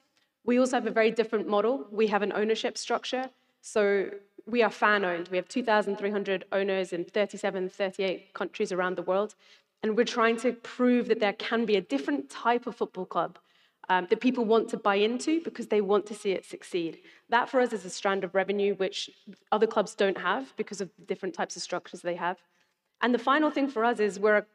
We 0.47 0.59
also 0.59 0.77
have 0.77 0.87
a 0.87 0.91
very 0.91 1.11
different 1.11 1.47
model. 1.47 1.87
We 1.91 2.07
have 2.07 2.23
an 2.23 2.33
ownership 2.33 2.79
structure. 2.79 3.29
So 3.61 4.09
we 4.47 4.63
are 4.63 4.71
fan 4.71 5.05
owned. 5.05 5.29
We 5.29 5.37
have 5.37 5.49
2,300 5.49 6.47
owners 6.51 6.95
in 6.95 7.05
37, 7.05 7.69
38 7.69 8.33
countries 8.33 8.73
around 8.73 8.97
the 8.97 9.03
world. 9.03 9.35
And 9.83 9.95
we're 9.95 10.07
trying 10.07 10.39
to 10.39 10.55
prove 10.55 11.07
that 11.09 11.21
there 11.21 11.35
can 11.35 11.67
be 11.67 11.77
a 11.77 11.83
different 11.83 12.31
type 12.31 12.67
of 12.67 12.77
football 12.77 13.05
club 13.05 13.39
um, 13.89 14.07
that 14.11 14.21
people 14.21 14.45
want 14.45 14.69
to 14.71 14.77
buy 14.77 14.97
into 14.97 15.43
because 15.43 15.69
they 15.69 15.81
want 15.81 16.07
to 16.07 16.15
see 16.15 16.33
it 16.33 16.45
succeed. 16.45 16.99
That 17.29 17.49
for 17.49 17.61
us 17.61 17.73
is 17.73 17.85
a 17.85 17.91
strand 17.91 18.25
of 18.25 18.35
revenue 18.35 18.75
which 18.75 19.11
other 19.53 19.67
clubs 19.67 19.95
don't 19.95 20.19
have 20.19 20.55
because 20.57 20.81
of 20.81 20.91
the 20.99 21.05
different 21.05 21.35
types 21.35 21.57
of 21.57 21.63
structures 21.63 22.01
they 22.03 22.17
have. 22.17 22.39
And 23.03 23.15
the 23.15 23.19
final 23.19 23.51
thing 23.51 23.69
for 23.69 23.85
us 23.85 24.01
is 24.01 24.19
we're 24.19 24.39
a, 24.39 24.47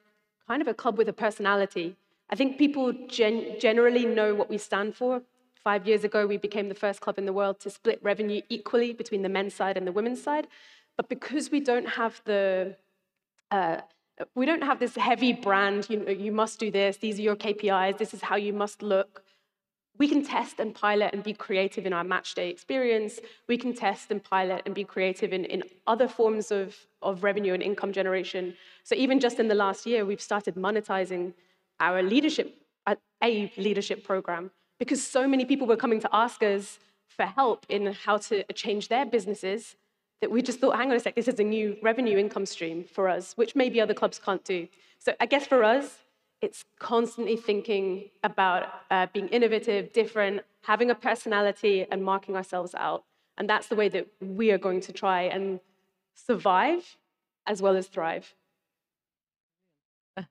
kind 0.47 0.61
of 0.61 0.67
a 0.67 0.73
club 0.73 0.97
with 0.97 1.07
a 1.09 1.13
personality. 1.13 1.95
I 2.29 2.35
think 2.35 2.57
people 2.57 2.93
gen- 3.07 3.59
generally 3.59 4.05
know 4.05 4.33
what 4.33 4.49
we 4.49 4.57
stand 4.57 4.95
for. 4.95 5.21
Five 5.63 5.87
years 5.87 6.03
ago, 6.03 6.25
we 6.25 6.37
became 6.37 6.69
the 6.69 6.75
first 6.75 7.01
club 7.01 7.19
in 7.19 7.25
the 7.25 7.33
world 7.33 7.59
to 7.59 7.69
split 7.69 7.99
revenue 8.01 8.41
equally 8.49 8.93
between 8.93 9.21
the 9.21 9.29
men's 9.29 9.53
side 9.53 9.77
and 9.77 9.85
the 9.85 9.91
women's 9.91 10.23
side. 10.23 10.47
But 10.97 11.09
because 11.09 11.51
we 11.51 11.59
don't 11.59 11.87
have 11.87 12.21
the 12.25 12.75
uh, 13.51 13.81
we 14.35 14.45
don't 14.45 14.63
have 14.63 14.79
this 14.79 14.95
heavy 14.95 15.33
brand, 15.33 15.87
you 15.89 15.99
know, 15.99 16.11
you 16.11 16.31
must 16.31 16.59
do 16.59 16.71
this, 16.71 16.97
these 16.97 17.19
are 17.19 17.21
your 17.21 17.35
KPIs, 17.35 17.97
this 17.97 18.13
is 18.13 18.21
how 18.21 18.35
you 18.35 18.53
must 18.53 18.81
look. 18.81 19.23
We 19.97 20.07
can 20.07 20.23
test 20.23 20.59
and 20.59 20.73
pilot 20.73 21.13
and 21.13 21.23
be 21.23 21.33
creative 21.33 21.85
in 21.85 21.91
our 21.91 22.05
match 22.05 22.33
day 22.33 22.49
experience. 22.49 23.19
We 23.49 23.57
can 23.57 23.73
test 23.73 24.11
and 24.11 24.23
pilot 24.23 24.61
and 24.65 24.73
be 24.73 24.85
creative 24.85 25.33
in, 25.33 25.43
in 25.43 25.63
other 25.87 26.07
forms 26.07 26.51
of, 26.51 26.75
of 27.01 27.23
revenue 27.23 27.53
and 27.53 27.61
income 27.61 27.91
generation. 27.91 28.55
So 28.85 28.95
even 28.95 29.19
just 29.19 29.39
in 29.39 29.49
the 29.49 29.55
last 29.55 29.85
year, 29.85 30.05
we've 30.05 30.21
started 30.21 30.55
monetizing 30.55 31.33
our 31.81 32.01
leadership, 32.01 32.55
uh, 32.87 32.95
a 33.21 33.51
leadership 33.57 34.05
program, 34.05 34.51
because 34.79 35.05
so 35.05 35.27
many 35.27 35.43
people 35.43 35.67
were 35.67 35.75
coming 35.75 35.99
to 35.99 36.09
ask 36.13 36.43
us 36.43 36.79
for 37.09 37.25
help 37.25 37.65
in 37.67 37.87
how 37.87 38.17
to 38.17 38.43
change 38.53 38.87
their 38.87 39.05
businesses 39.05 39.75
that 40.21 40.31
we 40.31 40.41
just 40.41 40.59
thought, 40.59 40.75
hang 40.75 40.89
on 40.91 40.97
a 40.97 40.99
sec, 40.99 41.15
this 41.15 41.27
is 41.27 41.39
a 41.39 41.43
new 41.43 41.77
revenue 41.81 42.17
income 42.17 42.45
stream 42.45 42.83
for 42.83 43.07
us, 43.07 43.33
which 43.37 43.55
maybe 43.55 43.79
other 43.79 43.93
clubs 43.93 44.19
can't 44.23 44.43
do. 44.43 44.67
So 44.97 45.13
I 45.19 45.25
guess 45.25 45.47
for 45.47 45.63
us, 45.63 45.99
it's 46.41 46.65
constantly 46.79 47.35
thinking 47.35 48.09
about 48.23 48.67
uh, 48.91 49.07
being 49.13 49.27
innovative, 49.29 49.93
different, 49.93 50.41
having 50.61 50.89
a 50.89 50.95
personality, 50.95 51.85
and 51.89 52.03
marking 52.03 52.35
ourselves 52.35 52.75
out. 52.75 53.03
And 53.37 53.49
that's 53.49 53.67
the 53.67 53.75
way 53.75 53.89
that 53.89 54.07
we 54.21 54.51
are 54.51 54.57
going 54.57 54.81
to 54.81 54.93
try 54.93 55.23
and 55.23 55.59
survive 56.15 56.97
as 57.45 57.61
well 57.61 57.75
as 57.75 57.87
thrive. 57.87 58.33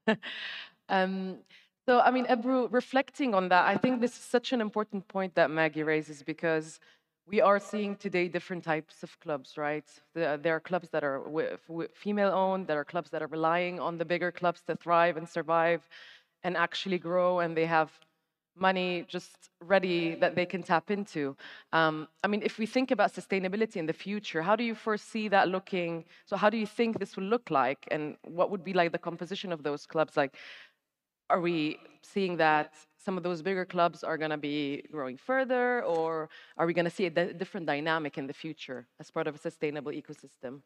um, 0.88 1.38
so, 1.86 2.00
I 2.00 2.10
mean, 2.10 2.26
Ebru, 2.26 2.70
reflecting 2.70 3.34
on 3.34 3.48
that, 3.48 3.66
I 3.66 3.76
think 3.78 4.02
this 4.02 4.12
is 4.12 4.22
such 4.22 4.52
an 4.52 4.60
important 4.60 5.08
point 5.08 5.34
that 5.36 5.50
Maggie 5.50 5.82
raises 5.82 6.22
because 6.22 6.80
we 7.28 7.40
are 7.40 7.60
seeing 7.60 7.94
today 7.96 8.26
different 8.28 8.64
types 8.64 9.02
of 9.02 9.18
clubs, 9.20 9.58
right? 9.58 9.84
There 10.14 10.56
are 10.56 10.60
clubs 10.60 10.88
that 10.90 11.04
are 11.04 11.22
female 11.94 12.32
owned, 12.32 12.66
there 12.66 12.80
are 12.80 12.84
clubs 12.84 13.10
that 13.10 13.22
are 13.22 13.26
relying 13.26 13.78
on 13.78 13.98
the 13.98 14.04
bigger 14.04 14.32
clubs 14.32 14.62
to 14.62 14.76
thrive 14.76 15.16
and 15.16 15.28
survive 15.28 15.88
and 16.42 16.56
actually 16.56 16.98
grow, 16.98 17.40
and 17.40 17.56
they 17.56 17.66
have 17.66 17.90
money 18.56 19.04
just 19.08 19.50
ready 19.60 20.14
that 20.16 20.34
they 20.34 20.46
can 20.46 20.62
tap 20.62 20.90
into. 20.90 21.36
Um, 21.72 22.08
I 22.24 22.28
mean, 22.28 22.42
if 22.42 22.58
we 22.58 22.66
think 22.66 22.90
about 22.90 23.14
sustainability 23.14 23.76
in 23.76 23.86
the 23.86 23.92
future, 23.92 24.42
how 24.42 24.56
do 24.56 24.64
you 24.64 24.74
foresee 24.74 25.28
that 25.28 25.48
looking? 25.48 26.04
So, 26.26 26.36
how 26.36 26.50
do 26.50 26.56
you 26.56 26.66
think 26.66 26.98
this 26.98 27.16
will 27.16 27.24
look 27.24 27.50
like, 27.50 27.86
and 27.90 28.16
what 28.24 28.50
would 28.50 28.64
be 28.64 28.72
like 28.72 28.92
the 28.92 28.98
composition 28.98 29.52
of 29.52 29.62
those 29.62 29.86
clubs? 29.86 30.16
Like, 30.16 30.34
are 31.30 31.40
we 31.40 31.78
seeing 32.02 32.38
that 32.38 32.72
some 32.98 33.16
of 33.16 33.22
those 33.22 33.42
bigger 33.42 33.64
clubs 33.64 34.02
are 34.04 34.18
going 34.18 34.30
to 34.30 34.36
be 34.36 34.82
growing 34.90 35.16
further, 35.16 35.84
or 35.84 36.28
are 36.56 36.66
we 36.66 36.74
going 36.74 36.84
to 36.84 36.90
see 36.90 37.06
a 37.06 37.10
different 37.10 37.66
dynamic 37.66 38.18
in 38.18 38.26
the 38.26 38.32
future 38.32 38.86
as 39.00 39.10
part 39.10 39.26
of 39.26 39.34
a 39.34 39.38
sustainable 39.38 39.92
ecosystem? 39.92 40.60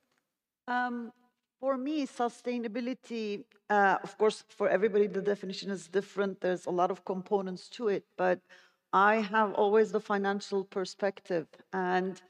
Um, 0.67 1.13
for 1.61 1.77
me, 1.77 2.07
sustainability, 2.07 3.45
uh, 3.71 3.99
of 4.03 4.17
course, 4.19 4.45
for 4.49 4.69
everybody, 4.69 5.07
the 5.07 5.23
definition 5.23 5.71
is 5.71 5.87
different. 5.87 6.41
There's 6.41 6.67
a 6.67 6.71
lot 6.71 6.91
of 6.91 7.05
components 7.05 7.69
to 7.71 7.89
it, 7.89 8.05
but 8.17 8.41
I 8.93 9.17
have 9.17 9.55
always 9.55 9.93
the 9.93 10.01
financial 10.01 10.65
perspective. 10.65 11.47
And 11.73 12.21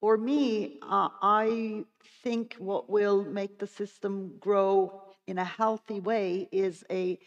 for 0.00 0.16
me, 0.16 0.78
uh, 0.82 1.08
I 1.20 1.84
think 2.22 2.54
what 2.58 2.88
will 2.88 3.24
make 3.24 3.58
the 3.58 3.66
system 3.66 4.36
grow 4.38 5.02
in 5.26 5.38
a 5.38 5.44
healthy 5.44 6.00
way 6.00 6.48
is 6.50 6.84
a 6.90 7.18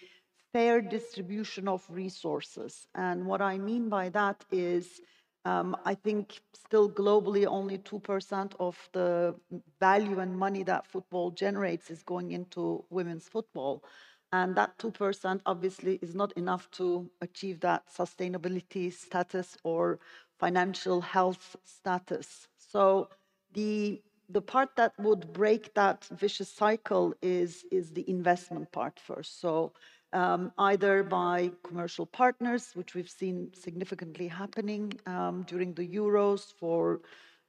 fair 0.53 0.81
distribution 0.81 1.67
of 1.67 1.85
resources. 1.89 2.87
And 2.95 3.25
what 3.25 3.41
I 3.41 3.57
mean 3.57 3.89
by 3.89 4.09
that 4.09 4.43
is, 4.51 5.01
um, 5.45 5.75
I 5.85 5.95
think 5.95 6.41
still 6.53 6.89
globally 6.89 7.45
only 7.47 7.77
2% 7.79 8.53
of 8.59 8.77
the 8.93 9.35
value 9.79 10.19
and 10.19 10.37
money 10.37 10.63
that 10.63 10.85
football 10.87 11.31
generates 11.31 11.89
is 11.89 12.03
going 12.03 12.31
into 12.31 12.85
women's 12.89 13.27
football. 13.27 13.83
And 14.33 14.55
that 14.55 14.77
2% 14.77 15.41
obviously 15.45 15.99
is 16.01 16.15
not 16.15 16.31
enough 16.33 16.69
to 16.71 17.09
achieve 17.21 17.59
that 17.61 17.83
sustainability 17.89 18.93
status 18.93 19.57
or 19.63 19.99
financial 20.39 21.01
health 21.01 21.55
status. 21.65 22.47
So 22.57 23.09
the 23.53 24.01
the 24.29 24.41
part 24.41 24.69
that 24.77 24.93
would 24.97 25.33
break 25.33 25.73
that 25.73 26.05
vicious 26.05 26.49
cycle 26.49 27.13
is 27.21 27.65
is 27.71 27.91
the 27.91 28.09
investment 28.09 28.71
part 28.71 28.99
first. 28.99 29.41
So 29.41 29.73
um, 30.13 30.51
either 30.57 31.03
by 31.03 31.51
commercial 31.63 32.05
partners, 32.05 32.71
which 32.73 32.95
we've 32.95 33.09
seen 33.09 33.51
significantly 33.53 34.27
happening 34.27 34.93
um, 35.05 35.43
during 35.47 35.73
the 35.73 35.87
Euros 35.87 36.53
for 36.59 37.01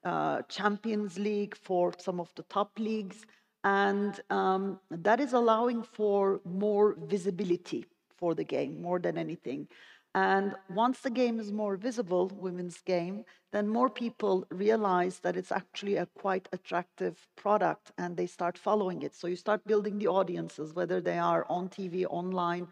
uh, 0.04 0.42
Champions 0.48 1.18
League, 1.18 1.56
for 1.56 1.92
some 1.98 2.20
of 2.20 2.28
the 2.36 2.42
top 2.44 2.78
leagues. 2.78 3.24
And 3.64 4.18
um, 4.30 4.80
that 4.90 5.20
is 5.20 5.32
allowing 5.32 5.82
for 5.82 6.40
more 6.44 6.96
visibility 6.98 7.86
for 8.16 8.34
the 8.34 8.44
game 8.44 8.80
more 8.80 8.98
than 8.98 9.18
anything. 9.18 9.68
And 10.14 10.54
once 10.68 11.00
the 11.00 11.10
game 11.10 11.40
is 11.40 11.52
more 11.52 11.76
visible, 11.76 12.30
women's 12.38 12.82
game, 12.82 13.24
then 13.50 13.66
more 13.68 13.88
people 13.88 14.46
realize 14.50 15.20
that 15.20 15.36
it's 15.36 15.52
actually 15.52 15.96
a 15.96 16.06
quite 16.06 16.48
attractive 16.52 17.26
product 17.36 17.92
and 17.96 18.16
they 18.16 18.26
start 18.26 18.58
following 18.58 19.02
it. 19.02 19.14
So 19.14 19.26
you 19.26 19.36
start 19.36 19.66
building 19.66 19.98
the 19.98 20.08
audiences, 20.08 20.74
whether 20.74 21.00
they 21.00 21.18
are 21.18 21.46
on 21.48 21.70
TV, 21.70 22.04
online, 22.04 22.68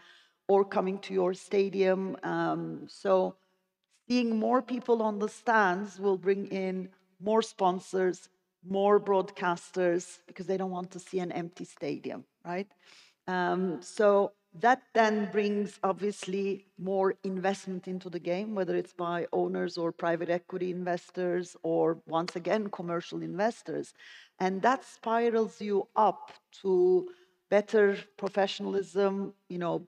or 0.48 0.64
coming 0.64 0.98
to 0.98 1.14
your 1.14 1.32
stadium. 1.32 2.16
Um, 2.22 2.86
so 2.88 3.36
seeing 4.06 4.38
more 4.38 4.60
people 4.60 5.00
on 5.00 5.18
the 5.18 5.28
stands 5.28 5.98
will 5.98 6.18
bring 6.18 6.46
in 6.48 6.90
more 7.20 7.40
sponsors, 7.40 8.28
more 8.68 9.00
broadcasters, 9.00 10.18
because 10.26 10.46
they 10.46 10.58
don't 10.58 10.70
want 10.70 10.90
to 10.90 10.98
see 10.98 11.20
an 11.20 11.32
empty 11.32 11.64
stadium, 11.64 12.24
right? 12.44 12.68
Um, 13.26 13.80
so 13.80 14.32
that 14.58 14.82
then 14.94 15.28
brings 15.30 15.78
obviously 15.84 16.66
more 16.76 17.14
investment 17.22 17.86
into 17.86 18.10
the 18.10 18.18
game, 18.18 18.54
whether 18.54 18.74
it's 18.74 18.92
by 18.92 19.26
owners 19.32 19.78
or 19.78 19.92
private 19.92 20.28
equity 20.28 20.70
investors 20.70 21.56
or 21.62 21.98
once 22.06 22.34
again 22.34 22.68
commercial 22.68 23.22
investors. 23.22 23.94
And 24.40 24.60
that 24.62 24.84
spirals 24.84 25.60
you 25.60 25.86
up 25.94 26.32
to 26.62 27.08
better 27.48 27.96
professionalism, 28.16 29.34
you 29.48 29.58
know, 29.58 29.86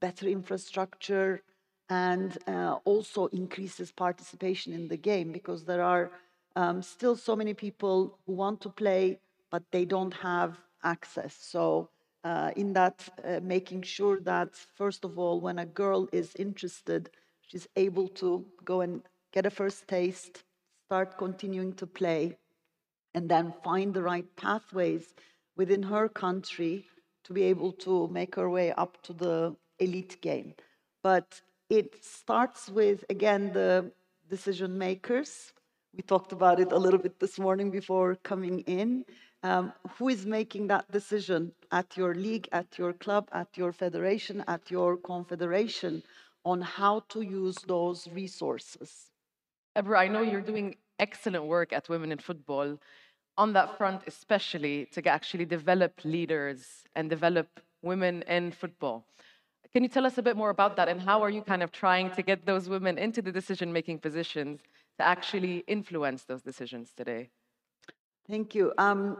better 0.00 0.28
infrastructure, 0.28 1.42
and 1.90 2.38
uh, 2.46 2.76
also 2.84 3.26
increases 3.26 3.90
participation 3.90 4.72
in 4.72 4.88
the 4.88 4.96
game 4.96 5.32
because 5.32 5.64
there 5.64 5.82
are 5.82 6.10
um, 6.56 6.82
still 6.82 7.16
so 7.16 7.34
many 7.34 7.52
people 7.52 8.18
who 8.26 8.32
want 8.32 8.60
to 8.60 8.68
play, 8.68 9.18
but 9.50 9.62
they 9.70 9.84
don't 9.84 10.14
have 10.14 10.56
access. 10.82 11.36
So 11.40 11.88
uh, 12.24 12.50
in 12.56 12.72
that 12.72 13.08
uh, 13.24 13.40
making 13.42 13.82
sure 13.82 14.18
that 14.20 14.54
first 14.74 15.04
of 15.04 15.18
all 15.18 15.40
when 15.40 15.58
a 15.58 15.66
girl 15.66 16.08
is 16.12 16.34
interested 16.36 17.10
she's 17.46 17.68
able 17.76 18.08
to 18.08 18.44
go 18.64 18.80
and 18.80 19.02
get 19.32 19.46
a 19.46 19.50
first 19.50 19.86
taste 19.86 20.42
start 20.86 21.18
continuing 21.18 21.72
to 21.74 21.86
play 21.86 22.36
and 23.14 23.28
then 23.28 23.52
find 23.62 23.94
the 23.94 24.02
right 24.02 24.26
pathways 24.36 25.14
within 25.56 25.82
her 25.82 26.08
country 26.08 26.84
to 27.24 27.32
be 27.32 27.42
able 27.42 27.72
to 27.72 28.08
make 28.08 28.34
her 28.34 28.50
way 28.50 28.72
up 28.72 29.02
to 29.02 29.12
the 29.12 29.56
elite 29.78 30.20
game. 30.20 30.54
But 31.02 31.40
it 31.70 32.04
starts 32.04 32.68
with 32.68 33.04
again 33.08 33.52
the 33.52 33.90
decision 34.28 34.76
makers. 34.78 35.52
We 35.96 36.02
talked 36.02 36.32
about 36.32 36.60
it 36.60 36.72
a 36.72 36.78
little 36.78 36.98
bit 36.98 37.20
this 37.20 37.38
morning 37.38 37.70
before 37.70 38.16
coming 38.16 38.60
in 38.60 39.04
um, 39.44 39.72
who 39.96 40.08
is 40.08 40.24
making 40.24 40.66
that 40.68 40.90
decision 40.90 41.52
at 41.70 41.96
your 41.96 42.14
league, 42.14 42.48
at 42.50 42.78
your 42.78 42.94
club, 42.94 43.28
at 43.32 43.48
your 43.56 43.72
federation, 43.72 44.42
at 44.48 44.70
your 44.70 44.96
confederation 44.96 46.02
on 46.44 46.62
how 46.62 47.00
to 47.10 47.20
use 47.20 47.58
those 47.66 48.08
resources? 48.08 49.10
Ebru, 49.76 49.98
I 49.98 50.08
know 50.08 50.22
you're 50.22 50.40
doing 50.40 50.76
excellent 50.98 51.44
work 51.44 51.72
at 51.74 51.90
Women 51.90 52.10
in 52.10 52.18
Football 52.18 52.78
on 53.36 53.52
that 53.52 53.76
front, 53.76 54.02
especially 54.06 54.86
to 54.92 55.06
actually 55.06 55.44
develop 55.44 55.92
leaders 56.04 56.84
and 56.96 57.10
develop 57.10 57.60
women 57.82 58.22
in 58.22 58.50
football. 58.50 59.04
Can 59.74 59.82
you 59.82 59.90
tell 59.90 60.06
us 60.06 60.16
a 60.16 60.22
bit 60.22 60.36
more 60.36 60.50
about 60.50 60.76
that 60.76 60.88
and 60.88 61.02
how 61.02 61.20
are 61.20 61.30
you 61.30 61.42
kind 61.42 61.62
of 61.62 61.70
trying 61.70 62.10
to 62.12 62.22
get 62.22 62.46
those 62.46 62.68
women 62.68 62.96
into 62.96 63.20
the 63.20 63.32
decision 63.32 63.72
making 63.72 63.98
positions 63.98 64.60
to 64.98 65.04
actually 65.04 65.64
influence 65.66 66.24
those 66.24 66.42
decisions 66.42 66.92
today? 66.96 67.28
Thank 68.28 68.54
you. 68.54 68.72
Um, 68.78 69.18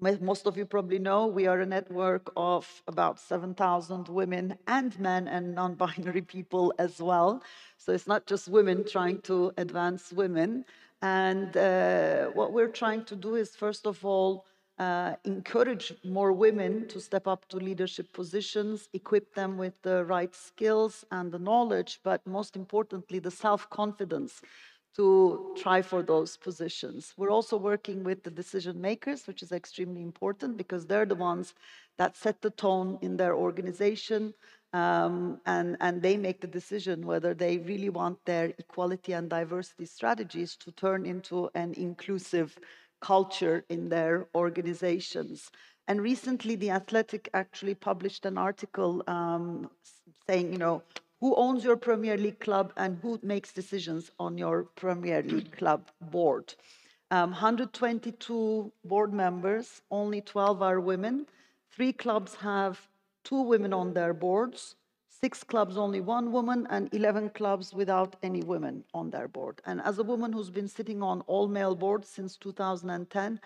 most 0.00 0.46
of 0.46 0.56
you 0.56 0.66
probably 0.66 0.98
know 0.98 1.26
we 1.26 1.46
are 1.46 1.60
a 1.60 1.66
network 1.66 2.30
of 2.36 2.82
about 2.88 3.18
7,000 3.18 4.08
women 4.08 4.56
and 4.66 4.98
men 4.98 5.28
and 5.28 5.54
non 5.54 5.74
binary 5.74 6.22
people 6.36 6.74
as 6.78 7.00
well. 7.00 7.42
So 7.78 7.92
it's 7.92 8.06
not 8.06 8.26
just 8.26 8.48
women 8.48 8.84
trying 8.86 9.20
to 9.22 9.52
advance 9.58 10.12
women. 10.12 10.64
And 11.02 11.56
uh, 11.56 12.26
what 12.28 12.52
we're 12.52 12.68
trying 12.68 13.04
to 13.04 13.16
do 13.16 13.34
is, 13.34 13.54
first 13.54 13.86
of 13.86 14.04
all, 14.04 14.46
uh, 14.78 15.14
encourage 15.24 15.92
more 16.02 16.32
women 16.32 16.88
to 16.88 17.00
step 17.00 17.28
up 17.28 17.46
to 17.48 17.58
leadership 17.58 18.12
positions, 18.12 18.88
equip 18.92 19.34
them 19.34 19.56
with 19.56 19.80
the 19.82 20.04
right 20.04 20.34
skills 20.34 21.04
and 21.12 21.30
the 21.30 21.38
knowledge, 21.38 22.00
but 22.02 22.26
most 22.26 22.56
importantly, 22.56 23.18
the 23.20 23.30
self 23.30 23.70
confidence 23.70 24.40
to 24.96 25.54
try 25.56 25.82
for 25.82 26.02
those 26.02 26.36
positions. 26.36 27.14
We're 27.16 27.30
also 27.30 27.56
working 27.56 28.04
with 28.04 28.22
the 28.22 28.30
decision 28.30 28.80
makers, 28.80 29.26
which 29.26 29.42
is 29.42 29.52
extremely 29.52 30.02
important 30.02 30.56
because 30.56 30.86
they're 30.86 31.06
the 31.06 31.14
ones 31.14 31.54
that 31.98 32.16
set 32.16 32.40
the 32.42 32.50
tone 32.50 32.98
in 33.02 33.16
their 33.16 33.34
organization 33.34 34.34
um, 34.72 35.40
and, 35.46 35.76
and 35.80 36.02
they 36.02 36.16
make 36.16 36.40
the 36.40 36.48
decision 36.48 37.06
whether 37.06 37.32
they 37.32 37.58
really 37.58 37.90
want 37.90 38.18
their 38.24 38.52
equality 38.58 39.12
and 39.12 39.30
diversity 39.30 39.86
strategies 39.86 40.56
to 40.56 40.72
turn 40.72 41.06
into 41.06 41.48
an 41.54 41.74
inclusive 41.74 42.58
culture 43.00 43.64
in 43.68 43.88
their 43.88 44.26
organizations. 44.34 45.50
And 45.86 46.00
recently, 46.00 46.56
The 46.56 46.70
Athletic 46.70 47.28
actually 47.34 47.74
published 47.74 48.26
an 48.26 48.36
article 48.38 49.04
um, 49.06 49.70
saying, 50.26 50.52
you 50.52 50.58
know, 50.58 50.82
who 51.24 51.34
owns 51.36 51.64
your 51.64 51.78
Premier 51.78 52.18
League 52.18 52.38
club 52.38 52.70
and 52.76 52.98
who 53.00 53.18
makes 53.22 53.50
decisions 53.50 54.10
on 54.20 54.36
your 54.36 54.64
Premier 54.76 55.22
League 55.22 55.56
club 55.56 55.90
board. 55.98 56.54
Um, 57.10 57.30
122 57.30 58.70
board 58.84 59.14
members, 59.14 59.80
only 59.90 60.20
12 60.20 60.60
are 60.60 60.80
women. 60.80 61.24
Three 61.74 61.94
clubs 61.94 62.34
have 62.34 62.78
two 63.24 63.40
women 63.40 63.72
on 63.72 63.94
their 63.94 64.12
boards, 64.12 64.76
six 65.08 65.42
clubs 65.42 65.78
only 65.78 66.02
one 66.02 66.30
woman, 66.30 66.66
and 66.68 66.92
11 66.92 67.30
clubs 67.30 67.72
without 67.72 68.16
any 68.22 68.42
women 68.42 68.84
on 68.92 69.08
their 69.08 69.26
board. 69.26 69.62
And 69.64 69.80
as 69.80 69.98
a 69.98 70.04
woman 70.04 70.30
who's 70.30 70.50
been 70.50 70.68
sitting 70.68 71.02
on 71.02 71.22
all 71.22 71.48
male 71.48 71.74
boards 71.74 72.06
since 72.06 72.36
2010, 72.36 73.40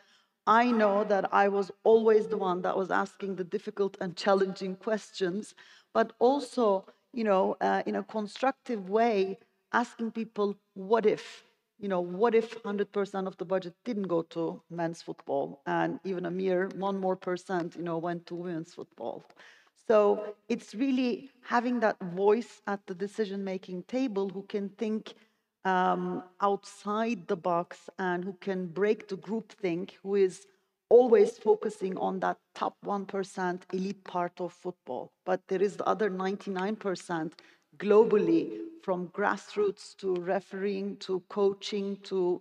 I 0.49 0.73
know 0.73 1.05
that 1.05 1.33
I 1.33 1.47
was 1.47 1.71
always 1.85 2.27
the 2.27 2.39
one 2.39 2.61
that 2.63 2.77
was 2.77 2.91
asking 2.91 3.37
the 3.37 3.45
difficult 3.45 3.97
and 4.01 4.17
challenging 4.17 4.75
questions, 4.75 5.55
but 5.95 6.13
also 6.19 6.85
you 7.13 7.25
know, 7.25 7.57
uh, 7.61 7.83
in 7.87 7.97
a 7.97 8.03
constructive 8.03 8.89
way, 8.89 9.39
asking 9.73 10.13
people, 10.13 10.57
what 10.75 11.07
if? 11.07 11.45
You 11.79 11.89
know, 11.89 12.01
what 12.01 12.35
if 12.35 12.61
100% 12.63 13.27
of 13.27 13.37
the 13.37 13.45
budget 13.45 13.75
didn't 13.85 14.09
go 14.09 14.23
to 14.23 14.61
men's 14.71 15.01
football 15.01 15.63
and 15.67 16.01
even 16.05 16.27
a 16.27 16.31
mere 16.31 16.69
one 16.77 16.99
more 16.99 17.17
percent, 17.17 17.77
you 17.77 17.83
know, 17.83 17.99
went 17.99 18.27
to 18.27 18.35
women's 18.35 18.75
football? 18.75 19.25
So 19.87 20.35
it's 20.49 20.75
really 20.75 21.31
having 21.43 21.81
that 21.81 21.97
voice 22.15 22.61
at 22.67 22.87
the 22.87 22.95
decision 22.95 23.45
making 23.45 23.85
table 23.85 24.29
who 24.29 24.43
can 24.43 24.69
think 24.71 25.15
um, 25.65 26.23
outside 26.41 27.27
the 27.27 27.37
box 27.37 27.89
and 27.99 28.25
who 28.25 28.35
can 28.35 28.67
break 28.67 29.09
the 29.09 29.17
group 29.17 29.53
think, 29.53 29.97
who 30.03 30.17
is 30.17 30.47
always 30.91 31.39
focusing 31.39 31.97
on 31.99 32.21
that 32.21 32.39
top 32.55 32.77
1% 32.85 33.61
elite 33.73 34.05
part 34.05 34.41
of 34.41 34.53
football. 34.53 35.13
But 35.25 35.41
there 35.49 35.63
is 35.63 35.77
the 35.77 35.87
other 35.87 36.11
99% 36.11 37.33
globally, 37.79 38.51
from 38.83 39.09
grassroots 39.09 39.95
to 39.99 40.15
refereeing 40.15 40.97
to 40.97 41.23
coaching 41.29 41.97
to 42.05 42.41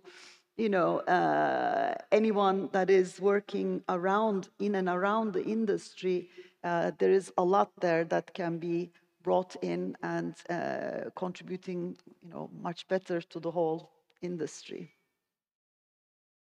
you 0.56 0.68
know 0.68 1.00
uh, 1.00 1.94
anyone 2.10 2.68
that 2.72 2.90
is 2.90 3.20
working 3.20 3.82
around 3.88 4.48
in 4.58 4.74
and 4.74 4.88
around 4.88 5.32
the 5.32 5.44
industry 5.44 6.28
uh, 6.64 6.90
there 6.98 7.12
is 7.12 7.32
a 7.38 7.44
lot 7.44 7.70
there 7.80 8.04
that 8.04 8.32
can 8.34 8.58
be 8.58 8.90
brought 9.22 9.56
in 9.62 9.96
and 10.02 10.34
uh, 10.50 11.10
contributing 11.16 11.96
you 12.22 12.30
know 12.30 12.50
much 12.62 12.88
better 12.88 13.20
to 13.20 13.38
the 13.38 13.50
whole 13.50 13.90
industry 14.22 14.90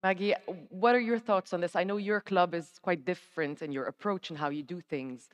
Maggie, 0.03 0.33
what 0.69 0.95
are 0.95 0.99
your 0.99 1.17
thoughts 1.17 1.53
on 1.53 1.61
this? 1.61 1.77
I 1.77 1.85
know 1.85 1.95
your 1.95 2.19
club 2.19 2.53
is 2.53 2.77
quite 2.81 3.05
different 3.05 3.61
in 3.61 3.71
your 3.71 3.85
approach 3.85 4.29
and 4.29 4.37
how 4.37 4.49
you 4.49 4.61
do 4.61 4.81
things. 4.81 5.29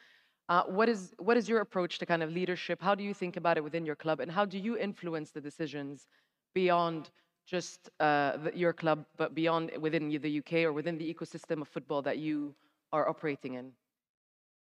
Uh, 0.48 0.64
what 0.64 0.88
is 0.88 1.14
what 1.18 1.38
is 1.38 1.50
your 1.50 1.62
approach 1.62 1.98
to 2.00 2.06
kind 2.06 2.22
of 2.22 2.32
leadership? 2.32 2.80
How 2.80 2.94
do 2.94 3.04
you 3.04 3.16
think 3.16 3.36
about 3.36 3.58
it 3.58 3.64
within 3.64 3.84
your 3.84 3.96
club, 3.96 4.20
and 4.20 4.32
how 4.32 4.46
do 4.46 4.60
you 4.60 4.78
influence 4.78 5.32
the 5.32 5.42
decisions 5.42 6.08
beyond 6.54 7.10
just 7.48 7.90
uh, 8.00 8.38
the, 8.38 8.52
your 8.56 8.74
club, 8.74 9.06
but 9.18 9.34
beyond 9.34 9.72
within 9.80 10.10
the 10.10 10.38
UK 10.40 10.54
or 10.68 10.74
within 10.74 11.00
the 11.00 11.14
ecosystem 11.14 11.62
of 11.62 11.68
football 11.68 12.04
that 12.04 12.20
you 12.20 12.54
are 12.94 13.10
operating 13.10 13.56
in? 13.56 13.72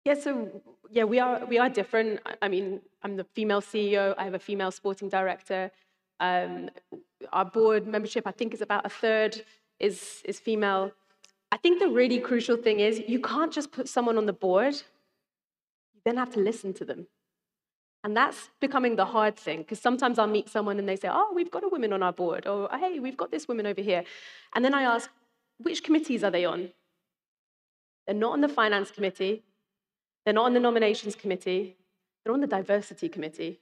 Yeah, 0.07 0.14
so 0.14 0.62
yeah, 0.90 1.05
we 1.05 1.18
are 1.20 1.44
we 1.44 1.59
are 1.59 1.68
different. 1.68 2.20
I 2.40 2.48
mean, 2.48 2.81
I'm 3.02 3.16
the 3.16 3.24
female 3.24 3.61
CEO. 3.61 4.14
I 4.16 4.24
have 4.24 4.35
a 4.35 4.38
female 4.38 4.70
sporting 4.70 5.11
director. 5.11 5.70
Um, 6.20 6.70
our 7.33 7.44
board 7.44 7.87
membership, 7.87 8.26
I 8.26 8.31
think, 8.31 8.55
is 8.55 8.62
about 8.62 8.87
a 8.87 8.90
third 8.90 9.42
is, 9.82 10.22
is 10.24 10.40
female. 10.40 10.92
I 11.50 11.58
think 11.58 11.80
the 11.80 11.88
really 11.88 12.18
crucial 12.18 12.56
thing 12.56 12.80
is 12.80 13.02
you 13.06 13.20
can't 13.20 13.52
just 13.52 13.72
put 13.72 13.88
someone 13.88 14.16
on 14.16 14.24
the 14.24 14.32
board, 14.32 14.74
you 15.92 16.00
then 16.06 16.16
have 16.16 16.32
to 16.32 16.40
listen 16.40 16.72
to 16.74 16.84
them. 16.84 17.08
And 18.04 18.16
that's 18.16 18.48
becoming 18.60 18.96
the 18.96 19.04
hard 19.04 19.36
thing 19.36 19.58
because 19.58 19.80
sometimes 19.80 20.18
I'll 20.18 20.26
meet 20.26 20.48
someone 20.48 20.78
and 20.78 20.88
they 20.88 20.96
say, 20.96 21.08
Oh, 21.10 21.32
we've 21.34 21.50
got 21.50 21.62
a 21.62 21.68
woman 21.68 21.92
on 21.92 22.02
our 22.02 22.12
board, 22.12 22.46
or 22.46 22.68
Hey, 22.72 22.98
we've 22.98 23.16
got 23.16 23.30
this 23.30 23.46
woman 23.46 23.66
over 23.66 23.80
here. 23.80 24.04
And 24.54 24.64
then 24.64 24.74
I 24.74 24.82
ask, 24.82 25.10
Which 25.58 25.84
committees 25.84 26.24
are 26.24 26.30
they 26.30 26.44
on? 26.44 26.70
They're 28.06 28.16
not 28.16 28.32
on 28.32 28.40
the 28.40 28.48
finance 28.48 28.90
committee, 28.90 29.42
they're 30.24 30.34
not 30.34 30.46
on 30.46 30.54
the 30.54 30.60
nominations 30.60 31.14
committee, 31.14 31.76
they're 32.24 32.34
on 32.34 32.40
the 32.40 32.48
diversity 32.48 33.08
committee. 33.08 33.60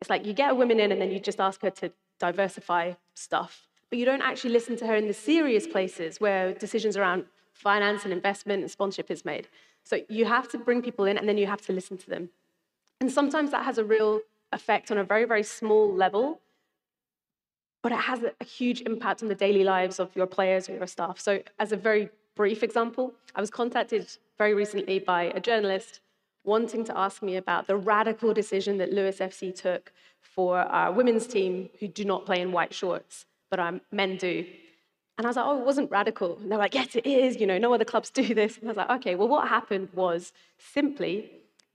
It's 0.00 0.08
like 0.08 0.24
you 0.24 0.32
get 0.32 0.52
a 0.52 0.54
woman 0.54 0.80
in 0.80 0.92
and 0.92 1.00
then 1.00 1.10
you 1.10 1.18
just 1.18 1.40
ask 1.40 1.60
her 1.62 1.70
to 1.70 1.92
diversify 2.18 2.94
stuff 3.14 3.67
but 3.90 3.98
you 3.98 4.04
don't 4.04 4.22
actually 4.22 4.50
listen 4.50 4.76
to 4.76 4.86
her 4.86 4.94
in 4.94 5.06
the 5.06 5.14
serious 5.14 5.66
places 5.66 6.20
where 6.20 6.52
decisions 6.52 6.96
around 6.96 7.24
finance 7.52 8.04
and 8.04 8.12
investment 8.12 8.62
and 8.62 8.70
sponsorship 8.70 9.10
is 9.10 9.24
made. 9.24 9.48
So 9.84 10.00
you 10.08 10.26
have 10.26 10.48
to 10.50 10.58
bring 10.58 10.82
people 10.82 11.06
in 11.06 11.16
and 11.16 11.28
then 11.28 11.38
you 11.38 11.46
have 11.46 11.62
to 11.62 11.72
listen 11.72 11.96
to 11.98 12.10
them. 12.10 12.28
And 13.00 13.10
sometimes 13.10 13.50
that 13.50 13.64
has 13.64 13.78
a 13.78 13.84
real 13.84 14.20
effect 14.52 14.90
on 14.90 14.98
a 14.98 15.04
very, 15.04 15.24
very 15.24 15.42
small 15.42 15.92
level, 15.92 16.40
but 17.82 17.92
it 17.92 17.98
has 17.98 18.22
a 18.22 18.44
huge 18.44 18.82
impact 18.82 19.22
on 19.22 19.28
the 19.28 19.34
daily 19.34 19.64
lives 19.64 19.98
of 19.98 20.14
your 20.14 20.26
players 20.26 20.68
or 20.68 20.74
your 20.74 20.86
staff. 20.86 21.18
So, 21.20 21.42
as 21.58 21.72
a 21.72 21.76
very 21.76 22.10
brief 22.34 22.62
example, 22.62 23.14
I 23.34 23.40
was 23.40 23.50
contacted 23.50 24.08
very 24.36 24.54
recently 24.54 24.98
by 24.98 25.24
a 25.34 25.40
journalist 25.40 26.00
wanting 26.44 26.84
to 26.84 26.98
ask 26.98 27.22
me 27.22 27.36
about 27.36 27.66
the 27.66 27.76
radical 27.76 28.32
decision 28.32 28.78
that 28.78 28.92
Lewes 28.92 29.18
FC 29.18 29.54
took 29.54 29.92
for 30.20 30.58
our 30.58 30.92
women's 30.92 31.26
team 31.26 31.68
who 31.78 31.88
do 31.88 32.04
not 32.04 32.24
play 32.26 32.40
in 32.40 32.52
white 32.52 32.72
shorts 32.72 33.26
but 33.50 33.60
um, 33.60 33.80
men 33.90 34.16
do. 34.16 34.44
And 35.16 35.26
I 35.26 35.30
was 35.30 35.36
like, 35.36 35.46
oh, 35.46 35.58
it 35.58 35.66
wasn't 35.66 35.90
radical. 35.90 36.38
And 36.40 36.50
they're 36.50 36.58
like, 36.58 36.74
yes, 36.74 36.94
it 36.94 37.04
is. 37.04 37.40
You 37.40 37.46
know, 37.46 37.58
no 37.58 37.74
other 37.74 37.84
clubs 37.84 38.10
do 38.10 38.34
this. 38.34 38.56
And 38.58 38.66
I 38.66 38.68
was 38.68 38.76
like, 38.76 38.90
okay, 39.00 39.14
well, 39.16 39.28
what 39.28 39.48
happened 39.48 39.88
was 39.92 40.32
simply 40.58 41.30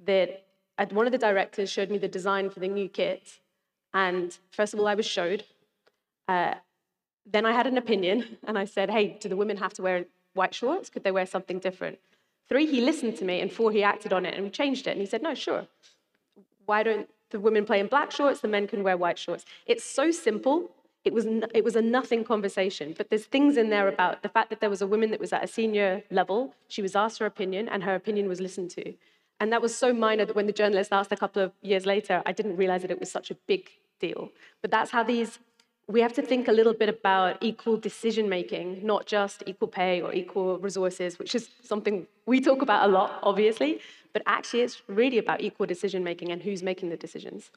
that 0.06 0.46
one 0.92 1.06
of 1.06 1.12
the 1.12 1.18
directors 1.18 1.70
showed 1.70 1.90
me 1.90 1.98
the 1.98 2.08
design 2.08 2.50
for 2.50 2.60
the 2.60 2.68
new 2.68 2.88
kit. 2.88 3.40
And 3.94 4.38
first 4.52 4.74
of 4.74 4.80
all, 4.80 4.88
I 4.88 4.96
was 4.96 5.06
showed. 5.06 5.44
Uh, 6.28 6.56
then 7.26 7.46
I 7.46 7.52
had 7.52 7.68
an 7.68 7.78
opinion, 7.78 8.38
and 8.48 8.58
I 8.58 8.66
said, 8.66 8.90
hey, 8.90 9.18
do 9.20 9.30
the 9.30 9.38
women 9.38 9.58
have 9.58 9.74
to 9.74 9.82
wear 9.82 10.06
white 10.34 10.54
shorts? 10.54 10.90
Could 10.90 11.04
they 11.04 11.12
wear 11.12 11.26
something 11.26 11.60
different? 11.60 12.00
Three, 12.50 12.66
he 12.66 12.82
listened 12.82 13.18
to 13.18 13.26
me, 13.26 13.40
and 13.40 13.52
four, 13.52 13.72
he 13.72 13.84
acted 13.84 14.12
on 14.14 14.26
it 14.26 14.34
and 14.34 14.44
we 14.44 14.50
changed 14.50 14.88
it. 14.88 14.92
And 14.92 15.00
he 15.00 15.06
said, 15.06 15.22
no, 15.22 15.34
sure. 15.34 15.68
Why 16.66 16.84
don't 16.84 17.10
the 17.30 17.40
women 17.40 17.66
play 17.66 17.80
in 17.80 17.88
black 17.88 18.12
shorts? 18.12 18.42
The 18.42 18.48
men 18.48 18.68
can 18.68 18.84
wear 18.84 18.98
white 18.98 19.18
shorts. 19.18 19.46
It's 19.66 19.84
so 19.84 20.12
simple, 20.12 20.72
it 21.06 21.14
was, 21.14 21.26
it 21.54 21.64
was 21.64 21.76
a 21.76 21.82
nothing 21.82 22.24
conversation. 22.24 22.94
But 22.98 23.10
there's 23.10 23.26
things 23.26 23.58
in 23.58 23.70
there 23.70 23.88
about 23.88 24.24
the 24.24 24.30
fact 24.30 24.50
that 24.50 24.62
there 24.62 24.70
was 24.70 24.82
a 24.82 24.88
woman 24.88 25.12
that 25.12 25.20
was 25.20 25.34
at 25.34 25.44
a 25.44 25.48
senior 25.48 26.04
level. 26.10 26.56
She 26.68 26.82
was 26.82 26.96
asked 26.96 27.20
her 27.20 27.26
opinion, 27.26 27.68
and 27.68 27.84
her 27.84 27.96
opinion 27.96 28.28
was 28.28 28.40
listened 28.40 28.72
to. 28.72 28.94
And 29.40 29.52
that 29.52 29.62
was 29.62 29.76
so 29.76 29.94
minor 29.94 30.26
that 30.26 30.36
when 30.36 30.46
the 30.46 30.54
journalist 30.54 30.94
asked 30.94 31.12
a 31.12 31.18
couple 31.18 31.42
of 31.42 31.52
years 31.62 31.86
later, 31.86 32.22
I 32.26 32.32
didn't 32.32 32.56
realize 32.56 32.82
that 32.84 32.92
it 32.92 33.00
was 33.00 33.12
such 33.12 33.32
a 33.32 33.36
big 33.48 33.70
deal. 34.00 34.30
But 34.62 34.72
that's 34.72 34.92
how 34.92 35.04
these, 35.04 35.40
we 35.88 36.00
have 36.00 36.14
to 36.14 36.22
think 36.22 36.48
a 36.48 36.54
little 36.54 36.74
bit 36.74 36.88
about 36.88 37.42
equal 37.42 37.76
decision 37.76 38.30
making, 38.30 38.86
not 38.86 39.06
just 39.06 39.44
equal 39.46 39.68
pay 39.68 40.02
or 40.02 40.14
equal 40.14 40.60
resources, 40.60 41.20
which 41.20 41.36
is 41.36 41.50
something 41.62 42.08
we 42.26 42.40
talk 42.40 42.62
about 42.62 42.88
a 42.88 42.92
lot, 42.92 43.20
obviously. 43.24 43.82
But 44.14 44.22
actually, 44.26 44.62
it's 44.62 44.82
really 44.88 45.18
about 45.18 45.42
equal 45.42 45.66
decision 45.66 46.04
making 46.04 46.32
and 46.32 46.44
who's 46.44 46.64
making 46.64 46.90
the 46.90 46.98
decisions. 46.98 47.52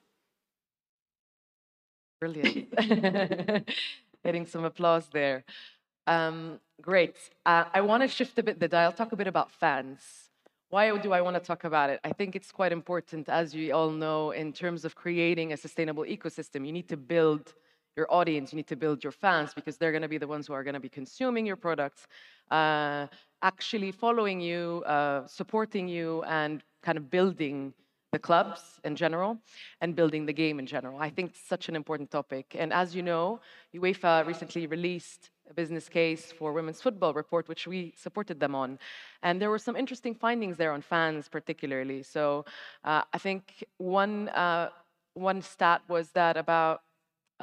Brilliant. 2.21 2.75
Getting 4.25 4.47
some 4.47 4.65
applause 4.65 5.07
there. 5.13 5.45
Um, 6.07 6.61
great. 6.81 7.17
Uh, 7.45 7.65
I 7.73 7.81
want 7.81 8.03
to 8.03 8.09
shift 8.09 8.39
a 8.39 8.43
bit 8.43 8.59
the 8.59 8.69
dial, 8.69 8.93
talk 8.93 9.13
a 9.13 9.17
bit 9.17 9.27
about 9.27 9.51
fans. 9.51 10.01
Why 10.71 10.97
do 10.99 11.13
I 11.13 11.21
want 11.21 11.37
to 11.37 11.41
talk 11.41 11.65
about 11.65 11.91
it? 11.91 12.01
I 12.03 12.13
think 12.13 12.35
it's 12.35 12.51
quite 12.51 12.73
important, 12.73 13.29
as 13.29 13.55
you 13.55 13.73
all 13.73 13.91
know, 13.91 14.33
in 14.33 14.53
terms 14.53 14.85
of 14.85 14.95
creating 14.95 15.53
a 15.53 15.57
sustainable 15.57 16.05
ecosystem. 16.05 16.67
You 16.67 16.73
need 16.73 16.89
to 16.89 16.97
build 16.97 17.55
your 17.97 18.13
audience, 18.13 18.53
you 18.53 18.57
need 18.57 18.67
to 18.67 18.77
build 18.77 19.03
your 19.03 19.13
fans 19.13 19.55
because 19.55 19.79
they're 19.79 19.93
going 19.93 20.03
to 20.03 20.09
be 20.09 20.19
the 20.19 20.27
ones 20.27 20.47
who 20.47 20.53
are 20.53 20.63
going 20.63 20.75
to 20.75 20.81
be 20.81 20.89
consuming 20.89 21.47
your 21.47 21.57
products, 21.57 22.07
uh, 22.51 23.07
actually 23.43 23.91
following 23.91 24.39
you, 24.41 24.83
uh, 24.87 25.27
supporting 25.27 25.89
you, 25.89 26.23
and 26.25 26.63
kind 26.83 26.99
of 26.99 27.11
building 27.11 27.73
the 28.13 28.19
clubs 28.19 28.61
in 28.85 28.97
general 28.97 29.39
and 29.81 29.97
building 29.97 30.27
the 30.27 30.33
game 30.33 30.59
in 30.59 30.67
general. 30.67 30.99
I 30.99 31.11
think 31.11 31.31
it's 31.31 31.41
such 31.41 31.69
an 31.69 31.77
important 31.77 32.11
topic. 32.11 32.55
And 32.59 32.73
as 32.73 32.95
you 32.95 33.03
know, 33.03 33.41
UEFA 33.75 34.27
recently 34.27 34.67
released 34.67 35.31
a 35.51 35.55
business 35.55 35.89
case 35.89 36.33
for 36.33 36.53
women's 36.53 36.81
football 36.81 37.13
report, 37.15 37.49
which 37.49 37.67
we 37.67 37.95
supported 37.97 38.41
them 38.41 38.55
on. 38.55 38.79
And 39.23 39.41
there 39.41 39.51
were 39.51 39.59
some 39.59 39.77
interesting 39.77 40.15
findings 40.15 40.57
there 40.57 40.73
on 40.73 40.83
fans, 40.83 41.29
particularly. 41.29 42.03
So 42.03 42.45
uh, 42.85 43.03
I 43.13 43.19
think 43.19 43.65
one, 43.79 44.29
uh, 44.31 44.71
one 45.15 45.43
stat 45.43 45.83
was 45.89 46.11
that 46.11 46.37
about 46.37 46.83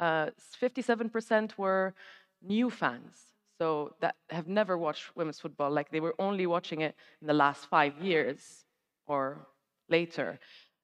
uh, 1.50 1.54
were 1.56 1.94
new 2.42 2.70
fans. 2.70 3.16
So 3.58 3.94
that 4.00 4.16
have 4.30 4.48
never 4.48 4.76
watched 4.76 5.14
women's 5.14 5.38
football, 5.38 5.70
like 5.70 5.90
they 5.90 6.00
were 6.00 6.16
only 6.18 6.46
watching 6.46 6.80
it 6.80 6.96
in 7.20 7.28
the 7.28 7.34
last 7.34 7.66
five 7.66 7.96
years 7.98 8.64
or 9.06 9.46
later. 9.88 10.38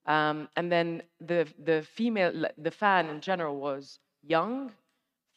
Um, 0.07 0.49
and 0.57 0.73
then 0.73 1.03
the 1.21 1.47
the 1.63 1.83
female, 1.83 2.47
the 2.57 2.71
fan 2.71 3.09
in 3.09 3.21
general 3.21 3.57
was 3.61 3.99
young, 4.23 4.73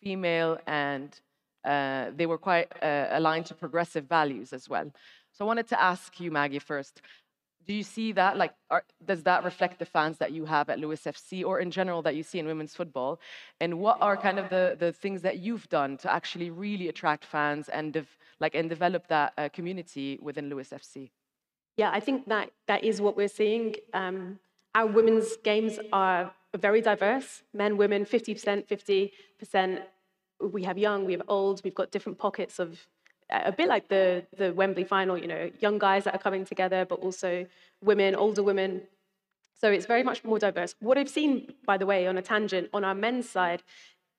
female, 0.02 0.60
and 0.68 1.20
uh, 1.66 2.12
they 2.16 2.26
were 2.26 2.38
quite 2.38 2.72
uh, 2.82 3.08
aligned 3.12 3.46
to 3.48 3.54
progressive 3.54 4.06
values 4.06 4.54
as 4.54 4.70
well. 4.70 4.92
So 5.32 5.46
I 5.46 5.48
wanted 5.48 5.68
to 5.70 5.82
ask 5.82 6.20
you, 6.20 6.32
Maggie, 6.32 6.60
first. 6.60 7.02
Do 7.66 7.74
you 7.74 7.84
see 7.84 8.12
that? 8.12 8.36
Like, 8.36 8.54
are, 8.70 8.84
does 9.06 9.24
that 9.24 9.46
reflect 9.46 9.80
the 9.80 9.86
fans 9.86 10.18
that 10.18 10.34
you 10.34 10.44
have 10.44 10.70
at 10.70 10.80
Lewes 10.80 11.04
FC, 11.04 11.46
or 11.46 11.62
in 11.62 11.72
general 11.72 12.02
that 12.02 12.16
you 12.16 12.22
see 12.22 12.40
in 12.40 12.46
women's 12.46 12.76
football? 12.76 13.22
And 13.62 13.80
what 13.80 13.98
are 14.02 14.18
kind 14.18 14.38
of 14.38 14.50
the, 14.50 14.76
the 14.78 14.92
things 14.92 15.22
that 15.22 15.40
you've 15.40 15.70
done 15.70 15.96
to 16.00 16.12
actually 16.12 16.50
really 16.50 16.90
attract 16.90 17.24
fans 17.24 17.70
and 17.70 18.06
like 18.42 18.54
and 18.54 18.70
develop 18.70 19.08
that 19.08 19.32
uh, 19.38 19.48
community 19.54 20.20
within 20.22 20.50
Lewes 20.50 20.72
FC? 20.72 21.12
Yeah, 21.78 21.90
I 21.92 22.00
think 22.00 22.28
that 22.28 22.52
that 22.68 22.84
is 22.84 23.02
what 23.02 23.18
we're 23.18 23.28
seeing. 23.28 23.76
Um, 23.94 24.40
our 24.76 24.86
women's 24.88 25.38
games 25.38 25.80
are 25.92 26.32
very 26.58 26.82
diverse 26.82 27.44
men, 27.54 27.78
women, 27.78 28.06
50%, 28.06 28.68
50%. 28.68 29.82
We 30.40 30.64
have 30.64 30.78
young, 30.78 31.06
we 31.06 31.14
have 31.14 31.24
old, 31.28 31.64
we've 31.64 31.74
got 31.74 31.92
different 31.92 32.18
pockets 32.20 32.60
of 32.60 32.88
a 33.30 33.52
bit 33.52 33.68
like 33.68 33.88
the, 33.88 34.26
the 34.38 34.54
Wembley 34.54 34.84
final, 34.84 35.18
you 35.18 35.28
know, 35.28 35.50
young 35.60 35.80
guys 35.80 36.04
that 36.04 36.14
are 36.14 36.20
coming 36.20 36.46
together, 36.46 36.86
but 36.86 37.00
also 37.00 37.46
women, 37.82 38.16
older 38.16 38.44
women. 38.44 38.82
So 39.60 39.72
it's 39.72 39.86
very 39.86 40.04
much 40.04 40.24
more 40.24 40.38
diverse. 40.38 40.76
What 40.80 40.98
I've 40.98 41.10
seen, 41.10 41.54
by 41.66 41.78
the 41.78 41.86
way, 41.86 42.06
on 42.06 42.18
a 42.18 42.22
tangent, 42.22 42.70
on 42.74 42.84
our 42.84 42.94
men's 42.94 43.30
side, 43.30 43.64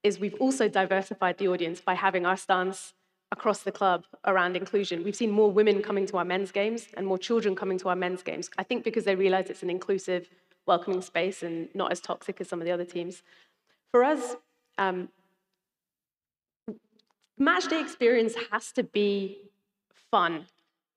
is 0.03 0.19
we've 0.19 0.35
also 0.41 0.69
diversified 0.69 1.39
the 1.39 1.49
audience 1.49 1.81
by 1.81 1.95
having 1.95 2.27
our 2.27 2.37
stance 2.37 2.95
across 3.37 3.61
the 3.69 3.73
club 3.81 4.01
around 4.25 4.53
inclusion. 4.57 4.97
We've 5.05 5.21
seen 5.23 5.33
more 5.41 5.51
women 5.51 5.83
coming 5.89 6.07
to 6.11 6.19
our 6.19 6.25
men's 6.25 6.53
games 6.61 6.81
and 6.97 7.05
more 7.07 7.19
children 7.29 7.57
coming 7.63 7.79
to 7.83 7.89
our 7.91 7.99
men's 8.05 8.23
games. 8.23 8.49
I 8.63 8.63
think 8.69 8.85
because 8.89 9.05
they 9.05 9.17
realize 9.17 9.47
it's 9.51 9.65
an 9.69 9.71
inclusive 9.79 10.23
welcoming 10.67 11.03
space 11.03 11.43
and 11.43 11.69
not 11.75 11.91
as 11.95 12.01
toxic 12.01 12.41
as 12.41 12.49
some 12.49 12.61
of 12.61 12.65
the 12.67 12.75
other 12.77 12.89
teams. 12.97 13.23
For 13.93 14.05
us, 14.05 14.37
um, 14.79 15.09
match 17.37 17.67
day 17.69 17.81
experience 17.81 18.35
has 18.53 18.73
to 18.79 18.85
be 18.85 19.43
fun. 20.11 20.47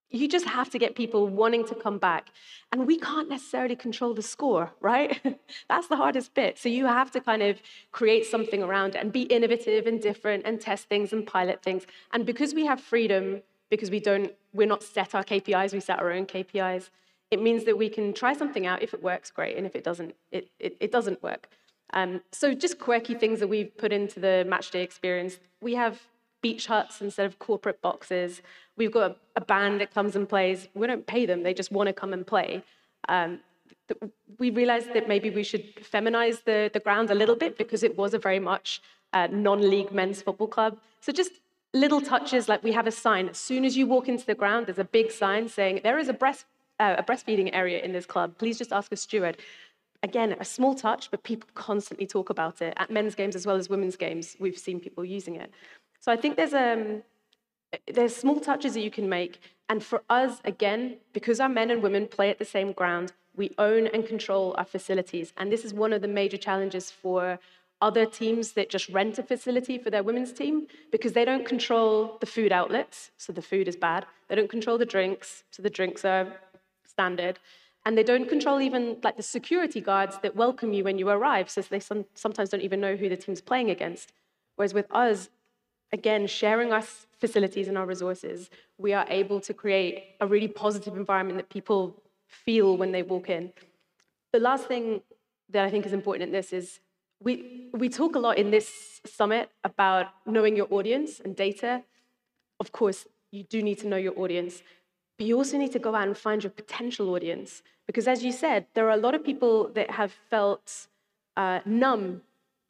You 0.10 0.28
just 0.28 0.46
have 0.46 0.70
to 0.70 0.80
get 0.80 0.96
people 0.96 1.28
wanting 1.28 1.66
to 1.66 1.76
come 1.76 1.98
back. 1.98 2.28
And 2.72 2.88
we 2.88 2.98
can't 2.98 3.30
necessarily 3.30 3.76
control 3.76 4.14
the 4.14 4.22
score, 4.22 4.74
right? 4.80 5.20
That's 5.70 5.88
the 5.88 5.98
hardest 5.98 6.34
bit. 6.34 6.58
So 6.58 6.70
you 6.70 6.86
have 6.86 7.12
to 7.12 7.20
kind 7.20 7.42
of 7.42 7.62
create 7.92 8.26
something 8.26 8.64
around 8.64 8.96
it 8.96 9.02
and 9.02 9.12
be 9.12 9.24
innovative 9.24 9.86
and 9.86 10.02
different 10.02 10.44
and 10.46 10.62
test 10.62 10.88
things 10.88 11.12
and 11.12 11.28
pilot 11.28 11.62
things. 11.62 11.86
And 12.14 12.26
because 12.26 12.54
we 12.54 12.66
have 12.66 12.80
freedom, 12.80 13.42
because 13.70 13.92
we 13.92 14.00
don't, 14.00 14.32
we're 14.54 14.68
not 14.68 14.84
set 14.84 15.14
our 15.14 15.24
KPIs, 15.24 15.74
we 15.74 15.80
set 15.82 16.00
our 16.00 16.12
own 16.12 16.26
KPIs, 16.26 16.90
it 17.30 17.42
means 17.42 17.66
that 17.66 17.78
we 17.78 17.90
can 17.90 18.14
try 18.14 18.34
something 18.34 18.66
out. 18.66 18.82
If 18.82 18.94
it 18.94 19.04
works, 19.04 19.32
great. 19.32 19.58
And 19.58 19.66
if 19.66 19.76
it 19.76 19.84
doesn't, 19.84 20.16
it, 20.32 20.50
it, 20.60 20.78
it 20.80 20.92
doesn't 20.92 21.22
work. 21.22 21.50
Um, 21.94 22.22
so 22.32 22.54
just 22.54 22.80
quirky 22.80 23.14
things 23.14 23.40
that 23.40 23.48
we've 23.48 23.76
put 23.78 23.92
into 23.92 24.20
the 24.20 24.46
matchday 24.48 24.84
experience. 24.84 25.40
We 25.62 25.76
have 25.76 26.02
beach 26.48 26.66
huts 26.74 26.96
instead 27.08 27.26
of 27.30 27.34
corporate 27.50 27.80
boxes. 27.88 28.42
We've 28.80 28.96
got 28.98 29.06
a, 29.12 29.16
a 29.42 29.44
band 29.54 29.76
that 29.82 29.90
comes 29.98 30.14
and 30.18 30.26
plays. 30.34 30.60
We 30.80 30.88
don't 30.92 31.08
pay 31.16 31.24
them. 31.30 31.40
They 31.48 31.56
just 31.62 31.72
want 31.78 31.88
to 31.92 31.96
come 32.02 32.12
and 32.18 32.24
play. 32.34 32.50
Um, 33.16 33.32
we 34.42 34.48
realized 34.62 34.90
that 34.96 35.06
maybe 35.14 35.30
we 35.40 35.44
should 35.50 35.66
feminize 35.94 36.38
the, 36.50 36.60
the 36.76 36.82
ground 36.86 37.08
a 37.16 37.18
little 37.22 37.38
bit 37.44 37.58
because 37.58 37.82
it 37.90 37.94
was 38.02 38.14
a 38.14 38.22
very 38.28 38.42
much 38.52 38.82
uh, 39.14 39.28
non-league 39.50 39.92
men's 40.00 40.22
football 40.22 40.52
club. 40.58 40.74
So 41.06 41.10
just 41.22 41.32
little 41.74 42.02
touches 42.14 42.44
like 42.52 42.62
we 42.64 42.74
have 42.80 42.88
a 42.94 42.96
sign. 43.06 43.30
As 43.30 43.38
soon 43.38 43.64
as 43.66 43.78
you 43.78 43.86
walk 43.88 44.06
into 44.14 44.26
the 44.26 44.36
ground, 44.36 44.68
there's 44.68 44.86
a 44.90 44.92
big 45.00 45.12
sign 45.12 45.48
saying 45.48 45.82
there 45.84 46.00
is 46.04 46.10
a 46.10 46.18
breast 46.24 46.46
uh, 46.80 46.96
a 46.98 47.04
breastfeeding 47.04 47.50
area 47.54 47.80
in 47.80 47.92
this 47.92 48.06
club, 48.06 48.38
please 48.38 48.58
just 48.58 48.72
ask 48.72 48.92
a 48.92 48.96
steward. 48.96 49.38
Again, 50.04 50.36
a 50.40 50.46
small 50.46 50.76
touch, 50.76 51.10
but 51.10 51.24
people 51.24 51.50
constantly 51.56 52.06
talk 52.06 52.30
about 52.30 52.62
it. 52.62 52.74
At 52.78 52.92
men's 52.92 53.16
games 53.16 53.36
as 53.36 53.48
well 53.48 53.56
as 53.56 53.68
women's 53.68 53.96
games, 53.96 54.36
we've 54.40 54.58
seen 54.58 54.80
people 54.80 55.04
using 55.04 55.36
it. 55.36 55.52
So 56.08 56.14
I 56.14 56.16
think 56.16 56.38
there's, 56.38 56.54
um, 56.54 57.04
there's 57.86 58.16
small 58.16 58.40
touches 58.40 58.76
that 58.76 58.80
you 58.80 58.90
can 58.90 59.10
make. 59.10 59.42
And 59.68 59.84
for 59.84 60.04
us, 60.10 60.40
again, 60.46 61.00
because 61.12 61.42
our 61.42 61.50
men 61.50 61.70
and 61.70 61.84
women 61.84 62.08
play 62.08 62.30
at 62.30 62.40
the 62.40 62.46
same 62.46 62.72
ground, 62.72 63.12
we 63.36 63.54
own 63.58 63.88
and 63.88 64.08
control 64.08 64.56
our 64.58 64.64
facilities. 64.64 65.34
And 65.36 65.52
this 65.52 65.66
is 65.66 65.74
one 65.74 65.92
of 65.92 66.02
the 66.02 66.08
major 66.08 66.38
challenges 66.38 66.90
for 66.90 67.40
other 67.82 68.06
teams 68.06 68.54
that 68.54 68.70
just 68.70 68.88
rent 68.88 69.20
a 69.20 69.24
facility 69.24 69.78
for 69.78 69.90
their 69.90 70.02
women's 70.02 70.32
team 70.32 70.68
because 70.94 71.12
they 71.12 71.26
don't 71.26 71.46
control 71.46 72.16
the 72.22 72.26
food 72.26 72.54
outlets, 72.54 73.12
so 73.18 73.34
the 73.34 73.42
food 73.42 73.68
is 73.68 73.76
bad. 73.76 74.06
They 74.30 74.36
don't 74.36 74.50
control 74.50 74.78
the 74.78 74.86
drinks, 74.86 75.44
so 75.52 75.62
the 75.62 75.70
drinks 75.70 76.06
are 76.06 76.32
standard. 76.86 77.38
And 77.86 77.98
they 77.98 78.04
don't 78.04 78.30
control 78.30 78.62
even 78.62 78.96
like 79.04 79.18
the 79.18 79.24
security 79.24 79.82
guards 79.82 80.20
that 80.20 80.38
welcome 80.38 80.72
you 80.72 80.86
when 80.86 81.00
you 81.00 81.10
arrive, 81.10 81.50
since 81.50 81.68
they 81.68 81.82
some, 81.82 82.06
sometimes 82.16 82.48
don't 82.48 82.62
even 82.62 82.80
know 82.80 82.96
who 82.96 83.10
the 83.10 83.18
team's 83.18 83.42
playing 83.42 83.70
against. 83.70 84.14
Whereas 84.56 84.74
with 84.74 84.88
us, 84.90 85.30
again, 85.92 86.28
sharing 86.28 86.72
our 86.72 86.84
facilities 87.20 87.68
and 87.68 87.78
our 87.78 87.86
resources, 87.86 88.50
we 88.78 88.94
are 88.94 89.06
able 89.10 89.40
to 89.42 89.54
create 89.54 90.16
a 90.20 90.28
really 90.28 90.48
positive 90.48 90.96
environment 90.96 91.38
that 91.38 91.50
people 91.50 91.96
feel 92.28 92.78
when 92.78 92.92
they 92.92 93.04
walk 93.04 93.30
in. 93.30 93.54
The 94.34 94.40
last 94.40 94.68
thing 94.68 95.02
that 95.50 95.64
I 95.64 95.70
think 95.70 95.86
is 95.86 95.94
important 95.94 96.28
in 96.28 96.32
this 96.32 96.52
is 96.52 96.80
we, 97.20 97.70
we 97.74 97.90
talk 97.90 98.16
a 98.16 98.20
lot 98.20 98.38
in 98.38 98.52
this 98.52 99.02
summit 99.06 99.50
about 99.64 100.08
knowing 100.26 100.56
your 100.56 100.68
audience 100.70 101.20
and 101.20 101.36
data. 101.36 101.84
Of 102.60 102.72
course, 102.72 103.08
you 103.32 103.44
do 103.44 103.64
need 103.64 103.80
to 103.80 103.88
know 103.88 103.98
your 103.98 104.18
audience, 104.20 104.62
but 105.18 105.26
you 105.26 105.36
also 105.38 105.58
need 105.58 105.72
to 105.72 105.80
go 105.80 105.96
out 105.96 106.08
and 106.08 106.18
find 106.18 106.44
your 106.44 106.52
potential 106.52 107.14
audience. 107.16 107.64
Because 107.88 108.08
as 108.08 108.24
you 108.24 108.32
said, 108.32 108.68
there 108.74 108.86
are 108.88 108.92
a 108.92 108.98
lot 108.98 109.16
of 109.16 109.24
people 109.24 109.70
that 109.70 109.92
have 109.92 110.12
felt 110.30 110.88
uh, 111.36 111.62
numb 111.66 112.22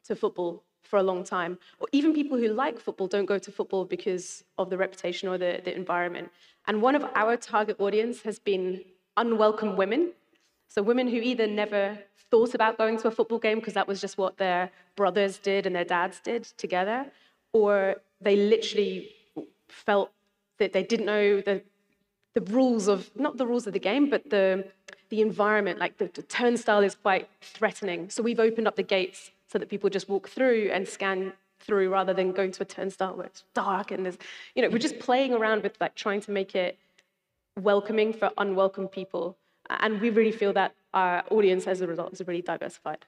to 0.06 0.16
football 0.16 0.64
for 0.88 0.98
a 0.98 1.04
long 1.04 1.24
time. 1.24 1.58
Or 1.80 1.88
even 1.92 2.14
people 2.14 2.38
who 2.38 2.48
like 2.48 2.80
football 2.80 3.08
don't 3.08 3.26
go 3.26 3.38
to 3.38 3.52
football 3.52 3.86
because 3.86 4.44
of 4.58 4.70
the 4.70 4.78
reputation 4.78 5.28
or 5.30 5.38
the, 5.38 5.62
the 5.64 5.76
environment. 5.76 6.32
And 6.68 6.82
one 6.82 6.96
of 6.96 7.06
our 7.16 7.38
target 7.38 7.78
audience 7.80 8.22
has 8.22 8.40
been 8.40 8.84
unwelcome 9.16 9.76
women. 9.76 10.12
So 10.68 10.82
women 10.82 11.08
who 11.08 11.18
either 11.18 11.48
never 11.48 12.00
thought 12.30 12.54
about 12.54 12.78
going 12.78 12.98
to 13.00 13.08
a 13.08 13.12
football 13.12 13.40
game 13.40 13.60
because 13.60 13.74
that 13.74 13.88
was 13.88 14.02
just 14.02 14.18
what 14.18 14.38
their 14.38 14.70
brothers 14.96 15.38
did 15.38 15.66
and 15.66 15.76
their 15.76 15.86
dads 15.86 16.20
did 16.20 16.44
together, 16.58 17.06
or 17.54 17.96
they 18.22 18.36
literally 18.36 19.10
felt 19.68 20.12
that 20.58 20.74
they 20.74 20.84
didn't 20.84 21.06
know 21.06 21.42
the 21.42 21.62
the 22.34 22.42
rules 22.54 22.88
of 22.88 23.10
not 23.16 23.38
the 23.38 23.48
rules 23.48 23.66
of 23.66 23.74
the 23.74 23.80
game, 23.80 24.10
but 24.10 24.30
the 24.30 24.68
the 25.10 25.22
environment. 25.22 25.80
Like 25.80 25.98
the, 25.98 26.10
the 26.14 26.22
turnstile 26.22 26.82
is 26.82 26.96
quite 26.96 27.30
threatening, 27.42 28.10
so 28.10 28.22
we've 28.22 28.40
opened 28.40 28.68
up 28.68 28.76
the 28.76 28.84
gates 28.84 29.32
so 29.48 29.58
that 29.60 29.70
people 29.70 29.90
just 29.90 30.10
walk 30.10 30.30
through 30.30 30.70
and 30.72 30.88
scan 30.88 31.34
through 31.60 31.90
rather 31.90 32.14
than 32.14 32.32
going 32.32 32.52
to 32.52 32.64
a 32.64 32.66
turnstile 32.66 33.16
where 33.16 33.26
it's 33.26 33.44
dark 33.54 33.90
and 33.90 34.06
there's 34.06 34.18
you 34.54 34.62
know 34.62 34.70
we're 34.70 34.78
just 34.78 35.00
playing 35.00 35.34
around 35.34 35.64
with 35.64 35.76
like 35.82 35.96
trying 35.96 36.22
to 36.22 36.32
make 36.32 36.56
it 36.56 36.78
welcoming 37.58 38.14
for 38.14 38.32
unwelcome 38.38 38.88
people. 38.88 39.38
And 39.70 40.00
we 40.00 40.10
really 40.10 40.32
feel 40.32 40.54
that 40.54 40.74
our 40.94 41.24
audience 41.30 41.68
as 41.68 41.82
a 41.82 41.88
result 41.88 42.14
is 42.14 42.22
really 42.26 42.42
diversified. 42.42 43.06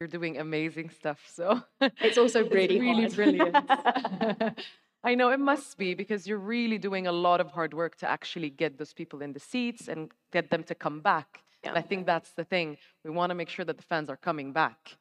You're 0.00 0.08
doing 0.08 0.38
amazing 0.38 0.90
stuff 0.90 1.20
so 1.30 1.62
it's 1.80 2.18
also 2.18 2.48
really, 2.48 2.78
it's 3.04 3.16
really 3.16 3.38
brilliant. 3.38 3.56
I 5.02 5.14
know 5.14 5.30
it 5.30 5.40
must 5.40 5.78
be 5.78 5.94
because 5.94 6.26
you're 6.26 6.38
really 6.38 6.76
doing 6.76 7.06
a 7.06 7.12
lot 7.12 7.40
of 7.40 7.50
hard 7.52 7.72
work 7.72 7.96
to 7.96 8.10
actually 8.10 8.50
get 8.50 8.76
those 8.76 8.92
people 8.92 9.22
in 9.22 9.32
the 9.32 9.40
seats 9.40 9.88
and 9.88 10.10
get 10.30 10.50
them 10.50 10.62
to 10.64 10.74
come 10.74 11.00
back. 11.00 11.42
Yeah. 11.62 11.70
And 11.70 11.78
I 11.78 11.82
think 11.82 12.06
that's 12.06 12.32
the 12.32 12.44
thing. 12.44 12.78
We 13.04 13.10
want 13.10 13.30
to 13.30 13.34
make 13.34 13.48
sure 13.48 13.64
that 13.64 13.76
the 13.76 13.82
fans 13.82 14.08
are 14.08 14.16
coming 14.16 14.52
back. 14.52 14.96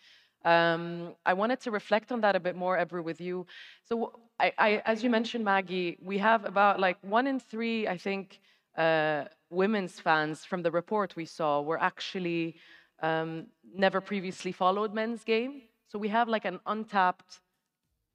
Um, 0.45 1.15
I 1.25 1.33
wanted 1.33 1.59
to 1.61 1.71
reflect 1.71 2.11
on 2.11 2.21
that 2.21 2.35
a 2.35 2.39
bit 2.39 2.55
more, 2.55 2.77
Ebru, 2.77 3.03
with 3.03 3.19
you. 3.19 3.45
So, 3.83 4.19
I, 4.39 4.53
I, 4.57 4.81
as 4.85 5.03
you 5.03 5.09
mentioned, 5.09 5.43
Maggie, 5.43 5.97
we 6.01 6.17
have 6.17 6.45
about 6.45 6.79
like 6.79 6.97
one 7.01 7.27
in 7.27 7.39
three, 7.39 7.87
I 7.87 7.97
think, 7.97 8.39
uh, 8.77 9.25
women's 9.49 9.99
fans 9.99 10.45
from 10.45 10.61
the 10.63 10.71
report 10.71 11.15
we 11.15 11.25
saw 11.25 11.61
were 11.61 11.81
actually 11.81 12.55
um, 13.01 13.47
never 13.75 13.99
previously 13.99 14.51
followed 14.51 14.93
men's 14.93 15.23
game. 15.23 15.63
So 15.89 15.99
we 15.99 16.07
have 16.09 16.29
like 16.29 16.45
an 16.45 16.59
untapped 16.65 17.41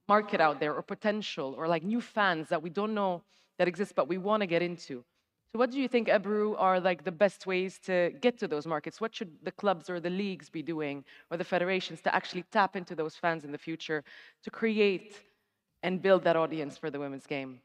market 0.08 0.40
out 0.40 0.60
there 0.60 0.74
or 0.74 0.82
potential 0.82 1.54
or 1.58 1.66
like 1.66 1.82
new 1.82 2.00
fans 2.00 2.48
that 2.48 2.62
we 2.62 2.70
don't 2.70 2.94
know 2.94 3.22
that 3.58 3.68
exist, 3.68 3.94
but 3.94 4.08
we 4.08 4.18
want 4.18 4.40
to 4.42 4.46
get 4.46 4.62
into. 4.62 5.04
So 5.54 5.58
what 5.60 5.70
do 5.70 5.78
you 5.78 5.86
think, 5.86 6.08
Ebru, 6.08 6.56
are 6.58 6.80
like 6.80 7.04
the 7.04 7.12
best 7.12 7.46
ways 7.46 7.78
to 7.84 8.10
get 8.20 8.36
to 8.38 8.48
those 8.48 8.66
markets? 8.66 9.00
What 9.00 9.14
should 9.14 9.30
the 9.44 9.52
clubs 9.52 9.88
or 9.88 10.00
the 10.00 10.10
leagues 10.10 10.50
be 10.50 10.62
doing 10.62 11.04
or 11.30 11.36
the 11.36 11.44
federations 11.44 12.00
to 12.00 12.12
actually 12.12 12.42
tap 12.50 12.74
into 12.74 12.96
those 12.96 13.14
fans 13.14 13.44
in 13.44 13.52
the 13.52 13.58
future 13.58 14.02
to 14.42 14.50
create 14.50 15.14
and 15.84 16.02
build 16.02 16.24
that 16.24 16.34
audience 16.34 16.76
for 16.76 16.90
the 16.90 16.98
women's 16.98 17.24
game? 17.24 17.60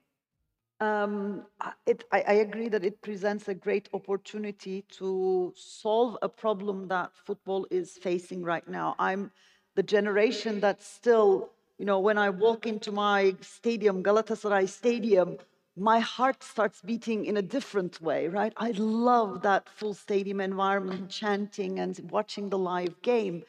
Um, 0.79 1.47
it, 1.87 2.03
I, 2.11 2.21
I, 2.27 2.33
agree 2.33 2.69
that 2.69 2.85
it 2.85 3.01
presents 3.01 3.47
a 3.47 3.55
great 3.55 3.89
opportunity 3.91 4.85
to 4.99 5.51
solve 5.57 6.15
a 6.21 6.29
problem 6.29 6.87
that 6.89 7.09
football 7.25 7.65
is 7.71 7.97
facing 7.97 8.43
right 8.43 8.67
now. 8.67 8.95
I'm 8.99 9.31
the 9.73 9.83
generation 9.83 10.59
that 10.59 10.83
still, 10.83 11.49
you 11.79 11.85
know, 11.85 11.99
when 11.99 12.19
I 12.19 12.29
walk 12.29 12.67
into 12.67 12.91
my 12.91 13.35
stadium, 13.41 14.03
Galatasaray 14.03 14.69
Stadium, 14.69 15.39
my 15.79 15.99
heart 15.99 16.43
starts 16.43 16.81
beating 16.81 17.25
in 17.25 17.37
a 17.37 17.41
different 17.41 18.01
way, 18.01 18.27
right? 18.27 18.53
I 18.57 18.71
love 18.71 19.41
that 19.43 19.69
full 19.69 19.93
stadium 19.93 20.41
environment, 20.41 21.09
chanting 21.09 21.79
and 21.79 21.97
watching 22.11 22.49
the 22.49 22.57
live 22.57 23.01
game. 23.01 23.43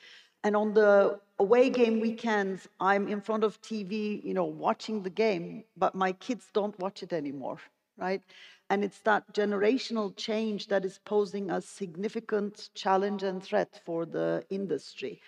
And 0.44 0.56
on 0.56 0.72
the 0.74 1.18
away 1.38 1.70
game 1.70 2.00
weekends, 2.00 2.68
I'm 2.78 3.08
in 3.08 3.20
front 3.20 3.44
of 3.44 3.60
TV, 3.60 4.24
you 4.24 4.32
know, 4.32 4.44
watching 4.44 5.02
the 5.02 5.10
game, 5.10 5.64
but 5.76 5.94
my 5.94 6.12
kids 6.12 6.46
don't 6.54 6.78
watch 6.78 7.02
it 7.02 7.12
anymore, 7.12 7.58
right? 7.98 8.22
And 8.70 8.84
it's 8.84 9.00
that 9.00 9.34
generational 9.34 10.16
change 10.16 10.68
that 10.68 10.84
is 10.84 10.98
posing 11.04 11.50
a 11.50 11.60
significant 11.60 12.70
challenge 12.74 13.24
and 13.24 13.42
threat 13.42 13.80
for 13.84 14.06
the 14.06 14.44
industry. 14.50 15.20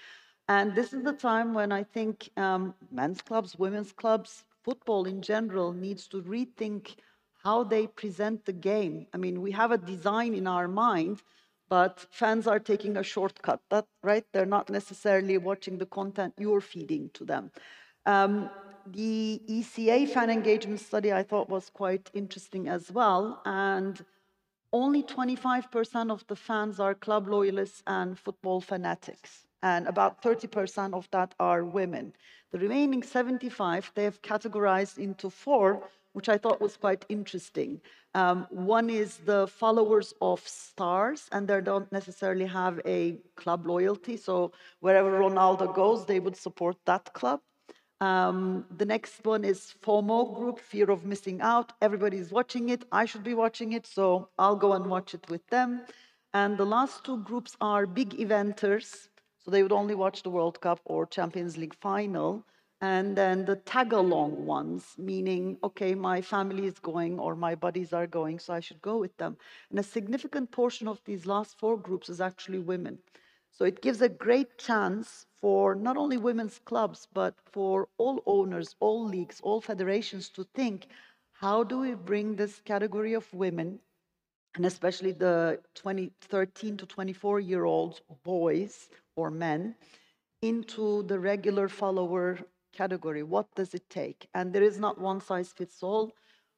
And 0.48 0.74
this 0.74 0.92
is 0.92 1.02
the 1.02 1.12
time 1.12 1.52
when 1.52 1.72
I 1.72 1.82
think 1.82 2.30
um, 2.36 2.74
men's 2.90 3.20
clubs, 3.20 3.58
women's 3.58 3.92
clubs, 3.92 4.44
football 4.64 5.05
in 5.07 5.22
general 5.22 5.72
needs 5.72 6.09
to 6.09 6.22
rethink 6.22 6.96
how 7.44 7.64
they 7.64 7.87
present 7.87 8.44
the 8.44 8.53
game. 8.53 9.07
I 9.12 9.16
mean, 9.16 9.40
we 9.42 9.51
have 9.53 9.72
a 9.72 9.79
design 9.79 10.35
in 10.35 10.46
our 10.46 10.68
mind 10.68 11.22
but 11.68 12.07
fans 12.11 12.46
are 12.46 12.59
taking 12.59 12.98
a 12.98 13.03
shortcut. 13.03 13.61
That 13.70 13.87
right 14.03 14.27
they're 14.33 14.55
not 14.59 14.68
necessarily 14.68 15.38
watching 15.38 15.79
the 15.79 15.87
content 15.87 16.35
you're 16.38 16.61
feeding 16.61 17.11
to 17.14 17.25
them. 17.25 17.51
Um, 18.05 18.51
the 18.85 19.40
eca 19.48 20.07
fan 20.09 20.29
engagement 20.29 20.81
study 20.81 21.12
i 21.12 21.22
thought 21.22 21.48
was 21.48 21.70
quite 21.70 22.11
interesting 22.14 22.68
as 22.68 22.90
well 22.90 23.40
and 23.44 24.05
only 24.72 25.03
25% 25.05 26.11
of 26.11 26.27
the 26.27 26.35
fans 26.35 26.81
are 26.81 26.94
club 26.94 27.29
loyalists 27.29 27.83
and 27.87 28.18
football 28.18 28.61
fanatics 28.61 29.46
and 29.62 29.87
about 29.87 30.22
30% 30.22 30.94
of 30.94 31.09
that 31.11 31.35
are 31.38 31.64
women 31.64 32.12
the 32.53 32.59
remaining 32.59 33.03
75 33.03 33.92
they 33.94 34.05
have 34.05 34.22
categorized 34.22 34.98
into 34.98 35.31
four 35.31 35.83
which 36.12 36.29
I 36.29 36.38
thought 36.38 36.61
was 36.61 36.77
quite 36.77 37.05
interesting. 37.09 37.81
Um, 38.14 38.46
one 38.51 38.90
is 38.90 39.18
the 39.18 39.46
followers 39.46 40.12
of 40.20 40.46
stars, 40.46 41.29
and 41.33 41.48
they 41.48 41.61
don't 41.61 41.90
necessarily 41.90 42.46
have 42.46 42.81
a 42.85 43.18
club 43.37 43.66
loyalty. 43.66 44.16
So 44.16 44.53
wherever 44.81 45.11
Ronaldo 45.11 45.75
goes, 45.75 46.05
they 46.05 46.20
would 46.20 46.37
support 46.37 46.77
that 46.85 47.12
club. 47.14 47.40
Um, 48.01 48.66
the 48.77 48.85
next 48.85 49.25
one 49.25 49.44
is 49.44 49.75
FOMO 49.83 50.35
group, 50.35 50.59
fear 50.59 50.90
of 50.90 51.05
missing 51.05 51.40
out. 51.40 51.72
Everybody's 51.81 52.33
watching 52.33 52.68
it. 52.70 52.85
I 52.90 53.05
should 53.05 53.22
be 53.22 53.35
watching 53.35 53.72
it, 53.72 53.87
so 53.87 54.29
I'll 54.38 54.57
go 54.57 54.72
and 54.72 54.87
watch 54.87 55.14
it 55.14 55.25
with 55.31 55.46
them. 55.48 55.83
And 56.35 56.59
the 56.59 56.66
last 56.66 57.05
two 57.05 57.18
groups 57.18 57.57
are 57.61 57.87
big 57.87 58.11
eventers. 58.18 59.09
So 59.44 59.50
they 59.50 59.62
would 59.62 59.72
only 59.72 59.94
watch 59.94 60.22
the 60.22 60.31
World 60.31 60.61
Cup 60.61 60.81
or 60.85 61.07
Champions 61.07 61.57
League 61.57 61.74
final 61.74 62.44
and 62.83 63.16
then 63.16 63.44
the 63.44 63.55
tag 63.55 63.92
along 63.92 64.44
ones, 64.44 64.96
meaning, 64.98 65.57
okay, 65.62 65.94
my 65.94 66.20
family 66.20 66.66
is 66.66 66.81
going 66.81 67.16
or 67.20 67.37
my 67.37 67.55
buddies 67.55 67.92
are 67.92 68.09
going, 68.09 68.40
so 68.40 68.52
I 68.52 68.59
should 68.59 68.83
go 68.83 68.96
with 68.96 69.16
them. 69.18 69.37
And 69.70 69.78
a 69.78 69.85
significant 69.85 70.50
portion 70.50 70.88
of 70.88 71.00
these 71.05 71.24
last 71.24 71.57
four 71.61 71.76
groups 71.76 72.09
is 72.09 72.20
actually 72.20 72.59
women. 72.59 72.98
So 73.52 73.64
it 73.64 73.83
gives 73.83 74.02
a 74.02 74.09
great 74.09 74.59
chance 74.59 75.26
for 75.40 75.76
not 75.76 75.96
only 75.96 76.16
women's 76.16 76.59
clubs, 76.59 77.07
but 77.12 77.37
for 77.52 77.88
all 77.98 78.20
owners, 78.26 78.74
all 78.81 79.05
leagues, 79.05 79.40
all 79.42 79.61
federations 79.61 80.28
to 80.31 80.44
think 80.52 80.88
how 81.33 81.62
do 81.62 81.78
we 81.78 81.94
bring 81.94 82.35
this 82.35 82.61
category 82.64 83.14
of 83.14 83.33
women, 83.33 83.78
and 84.57 84.66
especially 84.66 85.12
the 85.12 85.61
20, 85.74 86.11
13 86.20 86.76
to 86.78 86.87
24 86.87 87.38
year 87.40 87.64
old 87.64 88.00
boys 88.24 88.88
or 89.16 89.31
men, 89.31 89.75
into 90.42 91.03
the 91.05 91.18
regular 91.18 91.68
follower 91.68 92.38
category. 92.72 93.22
What 93.22 93.55
does 93.55 93.75
it 93.75 93.88
take? 93.88 94.29
And 94.35 94.53
there 94.53 94.62
is 94.62 94.79
not 94.79 95.01
one 95.01 95.20
size 95.20 95.53
fits 95.53 95.83
all. 95.83 96.12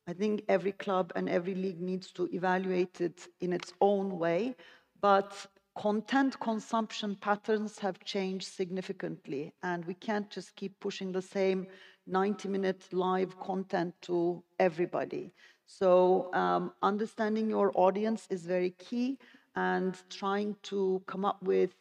I 0.07 0.13
think 0.13 0.45
every 0.49 0.73
club 0.73 1.13
and 1.17 1.29
every 1.29 1.55
league 1.55 1.81
needs 1.81 2.11
to 2.13 2.29
evaluate 2.33 3.01
it 3.01 3.29
in 3.41 3.53
its 3.53 3.73
own 3.81 4.19
way. 4.19 4.55
But 5.01 5.47
content 5.77 6.39
consumption 6.41 7.17
patterns 7.17 7.79
have 7.79 7.99
changed 8.05 8.47
significantly, 8.47 9.53
and 9.63 9.85
we 9.85 9.95
can't 9.95 10.31
just 10.31 10.55
keep 10.57 10.79
pushing 10.81 11.13
the 11.13 11.23
same 11.23 11.67
90 12.07 12.49
minute 12.49 12.93
live 12.93 13.39
content 13.41 13.95
to 14.03 14.43
everybody. 14.59 15.33
So, 15.67 16.33
um, 16.35 16.73
understanding 16.83 17.49
your 17.49 17.73
audience 17.75 18.27
is 18.31 18.45
very 18.45 18.71
key, 18.71 19.19
and 19.57 19.97
trying 20.11 20.57
to 20.65 21.03
come 21.07 21.25
up 21.25 21.43
with 21.43 21.75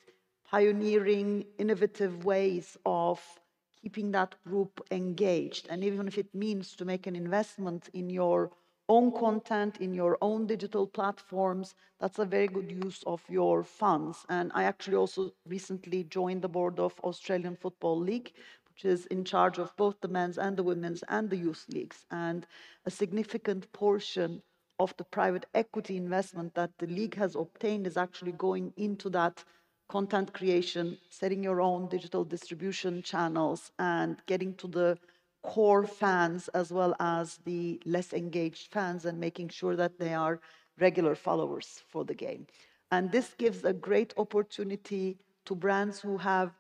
pioneering, 0.54 1.44
innovative 1.58 2.26
ways 2.26 2.78
of 2.86 3.20
keeping 3.82 4.12
that 4.12 4.36
group 4.48 4.86
engaged. 4.92 5.66
And 5.68 5.84
even 5.84 6.08
if 6.08 6.20
it 6.20 6.36
means 6.36 6.76
to 6.76 6.86
make 6.86 7.08
an 7.08 7.16
investment 7.16 7.89
in 7.94 8.08
your 8.08 8.52
own 8.88 9.12
content, 9.13 9.78
in 9.82 9.96
your 9.96 10.16
own 10.22 10.46
digital 10.46 10.86
platforms, 10.86 11.74
that's 12.00 12.20
a 12.20 12.26
very 12.26 12.48
good 12.48 12.72
use 12.72 13.04
of 13.08 13.20
your 13.28 13.63
funds. 13.63 14.28
And 14.30 14.52
I 14.54 14.66
actually 14.66 14.96
also 14.96 15.32
recently 15.48 16.04
joined 16.04 16.44
the 16.44 16.50
board 16.50 16.80
of 16.80 17.00
Australian 17.00 17.56
Football 17.56 18.00
League, 18.00 18.32
which 18.70 18.86
is 18.86 19.08
in 19.08 19.26
charge 19.26 19.58
of 19.58 19.76
both 19.76 19.96
the 20.02 20.08
men's 20.08 20.38
and 20.38 20.56
the 20.56 20.62
women's 20.62 21.02
and 21.10 21.32
the 21.32 21.38
youth 21.38 21.66
leagues. 21.68 22.06
And 22.12 22.46
a 22.86 22.92
significant 22.92 23.74
portion 23.74 24.44
of 24.80 24.96
the 24.98 25.04
private 25.04 25.48
equity 25.56 25.98
investment 25.98 26.54
that 26.54 26.78
the 26.78 26.86
league 26.86 27.16
has 27.16 27.34
obtained 27.34 27.88
is 27.88 27.98
actually 27.98 28.34
going 28.34 28.72
into 28.78 29.10
that 29.10 29.44
content 29.89 30.34
creation, 30.34 30.98
setting 31.10 31.43
your 31.43 31.62
own 31.62 31.88
digital 31.88 32.24
distribution 32.24 33.02
channels, 33.02 33.72
and 33.80 34.17
getting 34.26 34.54
to 34.56 34.67
the 34.67 34.98
core 35.43 35.86
fans 35.86 36.48
as 36.50 36.72
well 36.72 36.96
as 37.00 37.38
the 37.46 37.80
less 37.86 38.13
engaged 38.13 38.72
fans 38.72 39.06
and 39.06 39.19
making 39.19 39.50
sure 39.50 39.76
that 39.76 40.00
they 40.00 40.13
are 40.13 40.39
regular 40.80 41.15
followers 41.15 41.84
for 41.89 42.04
the 42.06 42.13
game. 42.13 42.48
And 42.91 43.12
this 43.12 43.34
gives 43.38 43.63
a 43.63 43.74
great 43.74 44.13
opportunity 44.17 45.17
to 45.46 45.56
brands 45.56 46.00
who 46.00 46.17
have 46.17 46.52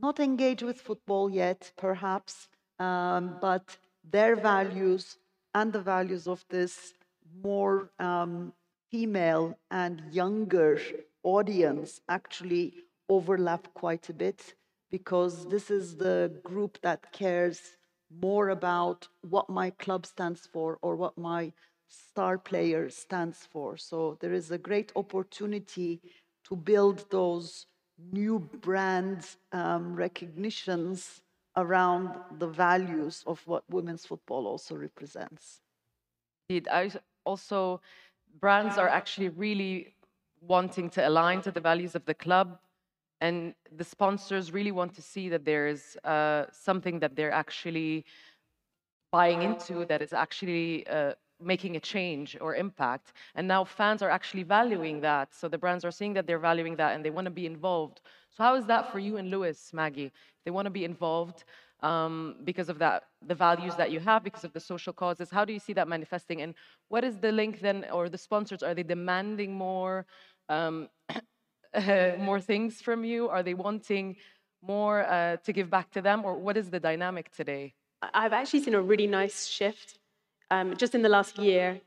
not 0.00 0.20
engaged 0.20 0.62
with 0.62 0.80
football 0.80 1.28
yet, 1.28 1.70
perhaps, 1.76 2.48
um, 2.78 3.36
but 3.40 3.76
their 4.10 4.34
values 4.36 5.18
and 5.54 5.72
the 5.72 5.80
values 5.80 6.26
of 6.26 6.44
this 6.48 6.94
more 7.42 7.90
um, 7.98 8.52
female 8.90 9.56
and 9.70 10.02
younger 10.10 10.80
audience 11.22 12.00
actually 12.08 12.74
overlap 13.08 13.72
quite 13.74 14.08
a 14.08 14.12
bit 14.12 14.54
because 14.90 15.46
this 15.48 15.70
is 15.70 15.96
the 15.96 16.32
group 16.42 16.78
that 16.82 17.12
cares 17.12 17.60
more 18.20 18.50
about 18.50 19.08
what 19.22 19.48
my 19.48 19.70
club 19.70 20.04
stands 20.06 20.46
for 20.52 20.78
or 20.82 20.96
what 20.96 21.16
my 21.16 21.52
star 21.88 22.38
player 22.38 22.88
stands 22.90 23.46
for. 23.50 23.76
So 23.76 24.16
there 24.20 24.32
is 24.32 24.50
a 24.50 24.58
great 24.58 24.92
opportunity 24.96 26.00
to 26.48 26.56
build 26.56 27.10
those 27.10 27.66
new 28.12 28.38
brand 28.60 29.26
um, 29.52 29.94
recognitions 29.94 31.22
around 31.56 32.14
the 32.38 32.48
values 32.48 33.22
of 33.26 33.40
what 33.46 33.64
women's 33.68 34.06
football 34.06 34.46
also 34.46 34.74
represents. 34.74 35.60
Indeed, 36.48 36.68
I 36.68 36.90
also 37.24 37.80
brands 38.40 38.78
are 38.78 38.88
actually 38.88 39.28
really 39.28 39.94
wanting 40.46 40.90
to 40.90 41.08
align 41.08 41.40
to 41.42 41.50
the 41.50 41.60
values 41.60 41.94
of 41.94 42.04
the 42.04 42.14
club. 42.14 42.58
And 43.20 43.54
the 43.76 43.84
sponsors 43.84 44.52
really 44.52 44.72
want 44.72 44.94
to 44.94 45.02
see 45.02 45.28
that 45.28 45.44
there's 45.44 45.96
uh, 46.04 46.46
something 46.52 46.98
that 47.00 47.14
they're 47.16 47.32
actually 47.32 48.04
buying 49.12 49.42
into 49.42 49.84
that 49.86 50.02
is 50.02 50.12
actually 50.12 50.86
uh, 50.88 51.12
making 51.40 51.76
a 51.76 51.80
change 51.80 52.36
or 52.40 52.56
impact. 52.56 53.12
And 53.34 53.46
now 53.46 53.64
fans 53.64 54.02
are 54.02 54.10
actually 54.10 54.42
valuing 54.42 55.00
that. 55.02 55.34
So 55.34 55.48
the 55.48 55.58
brands 55.58 55.84
are 55.84 55.92
seeing 55.92 56.14
that 56.14 56.26
they're 56.26 56.38
valuing 56.38 56.76
that 56.76 56.94
and 56.94 57.04
they 57.04 57.10
want 57.10 57.26
to 57.26 57.30
be 57.30 57.46
involved. 57.46 58.00
So 58.30 58.42
how 58.42 58.54
is 58.56 58.66
that 58.66 58.90
for 58.90 58.98
you 58.98 59.18
and 59.18 59.30
Lewes, 59.30 59.70
Maggie? 59.72 60.10
They 60.44 60.50
want 60.50 60.66
to 60.66 60.70
be 60.70 60.84
involved. 60.84 61.44
um, 61.82 62.36
because 62.44 62.68
of 62.68 62.78
that, 62.78 63.04
the 63.26 63.34
values 63.34 63.74
that 63.76 63.90
you 63.90 64.00
have, 64.00 64.22
because 64.22 64.44
of 64.44 64.52
the 64.52 64.60
social 64.60 64.92
causes. 64.92 65.30
How 65.30 65.44
do 65.44 65.52
you 65.52 65.58
see 65.58 65.72
that 65.72 65.88
manifesting? 65.88 66.42
And 66.42 66.54
what 66.88 67.04
is 67.04 67.18
the 67.18 67.32
link 67.32 67.60
then, 67.60 67.86
or 67.92 68.08
the 68.08 68.18
sponsors? 68.18 68.62
Are 68.62 68.74
they 68.74 68.84
demanding 68.84 69.52
more, 69.54 70.06
um, 70.48 70.88
more 72.18 72.40
things 72.40 72.80
from 72.80 73.04
you? 73.04 73.28
Are 73.28 73.42
they 73.42 73.54
wanting 73.54 74.16
more 74.62 75.04
uh, 75.06 75.36
to 75.38 75.52
give 75.52 75.68
back 75.70 75.90
to 75.92 76.00
them, 76.00 76.24
or 76.24 76.34
what 76.34 76.56
is 76.56 76.70
the 76.70 76.80
dynamic 76.80 77.34
today? 77.34 77.74
I've 78.14 78.32
actually 78.32 78.62
seen 78.62 78.74
a 78.74 78.82
really 78.82 79.06
nice 79.06 79.46
shift 79.46 79.98
um, 80.50 80.76
just 80.76 80.94
in 80.94 81.02
the 81.02 81.08
last 81.08 81.38
year 81.38 81.80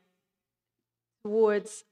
towards 1.24 1.84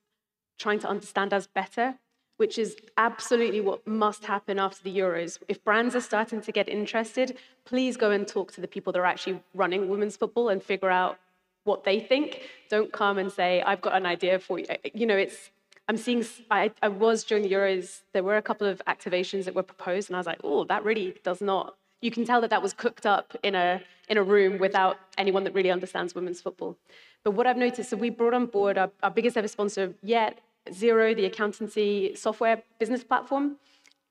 trying 0.57 0.79
to 0.79 0.87
understand 0.87 1.33
us 1.33 1.47
better, 1.47 1.95
which 2.37 2.57
is 2.57 2.75
absolutely 2.97 3.61
what 3.61 3.85
must 3.85 4.25
happen 4.25 4.59
after 4.59 4.83
the 4.83 4.95
Euros. 4.97 5.39
If 5.47 5.63
brands 5.63 5.95
are 5.95 6.01
starting 6.01 6.41
to 6.41 6.51
get 6.51 6.69
interested, 6.69 7.37
please 7.65 7.97
go 7.97 8.11
and 8.11 8.27
talk 8.27 8.51
to 8.53 8.61
the 8.61 8.67
people 8.67 8.93
that 8.93 8.99
are 8.99 9.05
actually 9.05 9.41
running 9.53 9.89
women's 9.89 10.15
football 10.15 10.49
and 10.49 10.61
figure 10.61 10.89
out 10.89 11.19
what 11.63 11.83
they 11.83 11.99
think. 11.99 12.41
Don't 12.69 12.91
come 12.91 13.17
and 13.17 13.31
say, 13.31 13.61
I've 13.61 13.81
got 13.81 13.93
an 13.93 14.05
idea 14.05 14.39
for 14.39 14.59
you. 14.59 14.65
You 14.93 15.05
know, 15.05 15.17
it's, 15.17 15.49
I'm 15.87 15.97
seeing, 15.97 16.25
I, 16.49 16.71
I 16.81 16.87
was 16.87 17.23
during 17.23 17.43
the 17.43 17.51
Euros, 17.51 18.01
there 18.13 18.23
were 18.23 18.37
a 18.37 18.41
couple 18.41 18.67
of 18.67 18.81
activations 18.87 19.45
that 19.45 19.53
were 19.53 19.63
proposed, 19.63 20.09
and 20.09 20.15
I 20.15 20.19
was 20.19 20.27
like, 20.27 20.39
oh, 20.43 20.63
that 20.65 20.83
really 20.85 21.15
does 21.23 21.41
not. 21.41 21.75
You 22.01 22.11
can 22.11 22.25
tell 22.25 22.41
that 22.41 22.49
that 22.49 22.61
was 22.61 22.73
cooked 22.73 23.05
up 23.05 23.35
in 23.43 23.55
a, 23.55 23.81
in 24.07 24.17
a 24.17 24.23
room 24.23 24.59
without 24.59 24.97
anyone 25.17 25.43
that 25.43 25.53
really 25.53 25.71
understands 25.71 26.15
women's 26.15 26.41
football. 26.41 26.77
But 27.23 27.31
what 27.31 27.47
I've 27.47 27.57
noticed, 27.57 27.89
so 27.89 27.97
we 27.97 28.09
brought 28.09 28.33
on 28.33 28.45
board 28.45 28.77
our, 28.77 28.91
our 29.01 29.11
biggest 29.11 29.35
ever 29.35 29.47
sponsor 29.47 29.93
yet, 30.01 30.39
Xero, 30.69 31.15
the 31.15 31.25
accountancy 31.25 32.15
software 32.15 32.63
business 32.79 33.03
platform. 33.03 33.57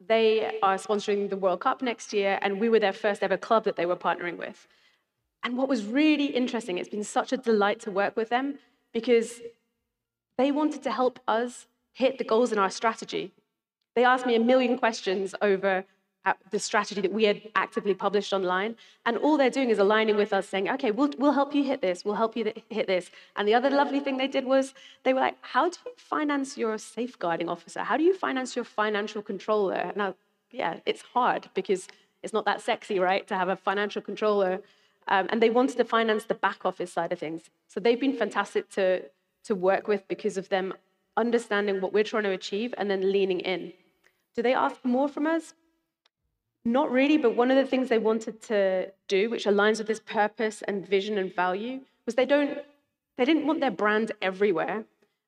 They 0.06 0.58
are 0.62 0.76
sponsoring 0.76 1.30
the 1.30 1.36
World 1.36 1.60
Cup 1.60 1.80
next 1.80 2.12
year, 2.12 2.38
and 2.42 2.60
we 2.60 2.68
were 2.68 2.80
their 2.80 2.92
first 2.92 3.22
ever 3.22 3.36
club 3.36 3.64
that 3.64 3.76
they 3.76 3.86
were 3.86 3.96
partnering 3.96 4.36
with. 4.36 4.66
And 5.44 5.56
what 5.56 5.68
was 5.68 5.86
really 5.86 6.26
interesting, 6.26 6.78
it's 6.78 6.88
been 6.88 7.04
such 7.04 7.32
a 7.32 7.36
delight 7.36 7.80
to 7.80 7.90
work 7.90 8.16
with 8.16 8.28
them 8.28 8.58
because 8.92 9.40
they 10.38 10.50
wanted 10.50 10.82
to 10.82 10.90
help 10.90 11.20
us 11.28 11.66
hit 11.92 12.18
the 12.18 12.24
goals 12.24 12.52
in 12.52 12.58
our 12.58 12.70
strategy. 12.70 13.32
They 13.94 14.04
asked 14.04 14.26
me 14.26 14.34
a 14.34 14.40
million 14.40 14.78
questions 14.78 15.34
over 15.42 15.84
the 16.50 16.58
strategy 16.58 17.00
that 17.00 17.12
we 17.12 17.24
had 17.24 17.42
actively 17.56 17.94
published 17.94 18.32
online. 18.32 18.76
And 19.04 19.16
all 19.18 19.36
they're 19.36 19.50
doing 19.50 19.70
is 19.70 19.78
aligning 19.78 20.16
with 20.16 20.32
us, 20.32 20.48
saying, 20.48 20.70
okay, 20.70 20.90
we'll, 20.90 21.10
we'll 21.18 21.32
help 21.32 21.54
you 21.54 21.64
hit 21.64 21.80
this, 21.80 22.04
we'll 22.04 22.14
help 22.14 22.36
you 22.36 22.52
hit 22.68 22.86
this. 22.86 23.10
And 23.34 23.46
the 23.46 23.54
other 23.54 23.70
lovely 23.70 24.00
thing 24.00 24.18
they 24.18 24.28
did 24.28 24.44
was 24.44 24.72
they 25.02 25.12
were 25.12 25.20
like, 25.20 25.36
how 25.40 25.68
do 25.68 25.78
you 25.84 25.92
finance 25.96 26.56
your 26.56 26.78
safeguarding 26.78 27.48
officer? 27.48 27.80
How 27.80 27.96
do 27.96 28.04
you 28.04 28.14
finance 28.14 28.54
your 28.54 28.64
financial 28.64 29.20
controller? 29.20 29.92
Now, 29.96 30.14
yeah, 30.50 30.78
it's 30.86 31.02
hard 31.02 31.48
because 31.54 31.88
it's 32.22 32.32
not 32.32 32.44
that 32.44 32.60
sexy, 32.60 33.00
right, 33.00 33.26
to 33.26 33.34
have 33.34 33.48
a 33.48 33.56
financial 33.56 34.00
controller. 34.00 34.60
Um, 35.08 35.26
and 35.30 35.42
they 35.42 35.50
wanted 35.50 35.76
to 35.78 35.84
finance 35.84 36.24
the 36.24 36.34
back 36.34 36.64
office 36.64 36.92
side 36.92 37.10
of 37.10 37.18
things. 37.18 37.50
So 37.66 37.80
they've 37.80 37.98
been 37.98 38.16
fantastic 38.16 38.70
to, 38.70 39.02
to 39.44 39.54
work 39.54 39.88
with 39.88 40.06
because 40.08 40.36
of 40.36 40.48
them 40.48 40.74
understanding 41.16 41.80
what 41.80 41.92
we're 41.92 42.04
trying 42.04 42.22
to 42.24 42.30
achieve 42.30 42.74
and 42.78 42.90
then 42.90 43.12
leaning 43.12 43.40
in. 43.40 43.72
Do 44.34 44.42
they 44.42 44.54
ask 44.54 44.84
more 44.84 45.08
from 45.08 45.26
us? 45.26 45.54
Not 46.64 46.90
really, 46.90 47.18
but 47.18 47.36
one 47.36 47.50
of 47.50 47.56
the 47.56 47.66
things 47.66 47.88
they 47.88 47.98
wanted 47.98 48.40
to 48.42 48.92
do, 49.08 49.28
which 49.28 49.44
aligns 49.44 49.78
with 49.78 49.88
this 49.88 50.00
purpose 50.00 50.62
and 50.62 50.86
vision 50.86 51.18
and 51.18 51.34
value, 51.34 51.80
was 52.06 52.14
they 52.14 52.26
don't 52.26 52.58
they 53.18 53.24
didn't 53.24 53.46
want 53.46 53.60
their 53.60 53.70
brand 53.70 54.12
everywhere, 54.22 54.84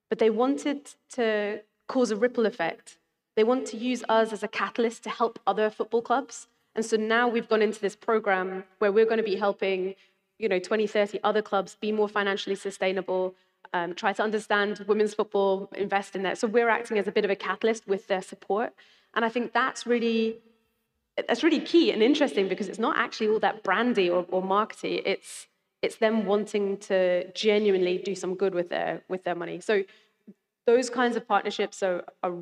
but 0.08 0.18
they 0.18 0.30
wanted 0.30 0.94
to 1.10 1.60
cause 1.86 2.10
a 2.10 2.16
ripple 2.16 2.46
effect. 2.46 2.98
They 3.36 3.44
want 3.44 3.66
to 3.68 3.76
use 3.76 4.02
us 4.08 4.32
as 4.32 4.42
a 4.42 4.48
catalyst 4.48 5.02
to 5.04 5.10
help 5.10 5.38
other 5.46 5.68
football 5.68 6.02
clubs. 6.02 6.46
And 6.74 6.84
so 6.84 6.96
now 6.96 7.28
we've 7.28 7.48
gone 7.48 7.62
into 7.62 7.80
this 7.80 7.96
program 7.96 8.64
where 8.78 8.90
we're 8.90 9.04
going 9.04 9.18
to 9.18 9.24
be 9.24 9.36
helping, 9.36 9.94
you 10.38 10.48
know, 10.48 10.58
20, 10.58 10.86
30 10.86 11.20
other 11.22 11.42
clubs 11.42 11.76
be 11.80 11.92
more 11.92 12.08
financially 12.08 12.56
sustainable, 12.56 13.34
um, 13.74 13.92
try 13.92 14.12
to 14.12 14.22
understand 14.22 14.84
women's 14.86 15.14
football, 15.14 15.68
invest 15.76 16.14
in 16.14 16.22
that. 16.22 16.38
So 16.38 16.46
we're 16.46 16.68
acting 16.68 16.96
as 16.96 17.08
a 17.08 17.12
bit 17.12 17.24
of 17.24 17.30
a 17.30 17.36
catalyst 17.36 17.88
with 17.88 18.06
their 18.06 18.22
support. 18.22 18.72
And 19.14 19.24
I 19.24 19.28
think 19.28 19.52
that's 19.52 19.84
really 19.84 20.38
that's 21.28 21.42
really 21.44 21.60
key 21.60 21.92
and 21.92 22.02
interesting 22.02 22.48
because 22.48 22.68
it's 22.68 22.78
not 22.78 22.96
actually 22.96 23.28
all 23.28 23.40
that 23.40 23.62
brandy 23.62 24.08
or, 24.08 24.24
or 24.30 24.42
markety. 24.42 25.02
It's 25.04 25.48
it's 25.82 25.96
them 25.96 26.24
wanting 26.24 26.78
to 26.78 27.30
genuinely 27.32 27.98
do 27.98 28.14
some 28.14 28.36
good 28.36 28.54
with 28.54 28.68
their 28.70 29.02
with 29.08 29.24
their 29.24 29.34
money. 29.34 29.60
So 29.60 29.82
those 30.66 30.88
kinds 30.88 31.16
of 31.16 31.26
partnerships 31.26 31.82
are, 31.82 32.04
are 32.22 32.34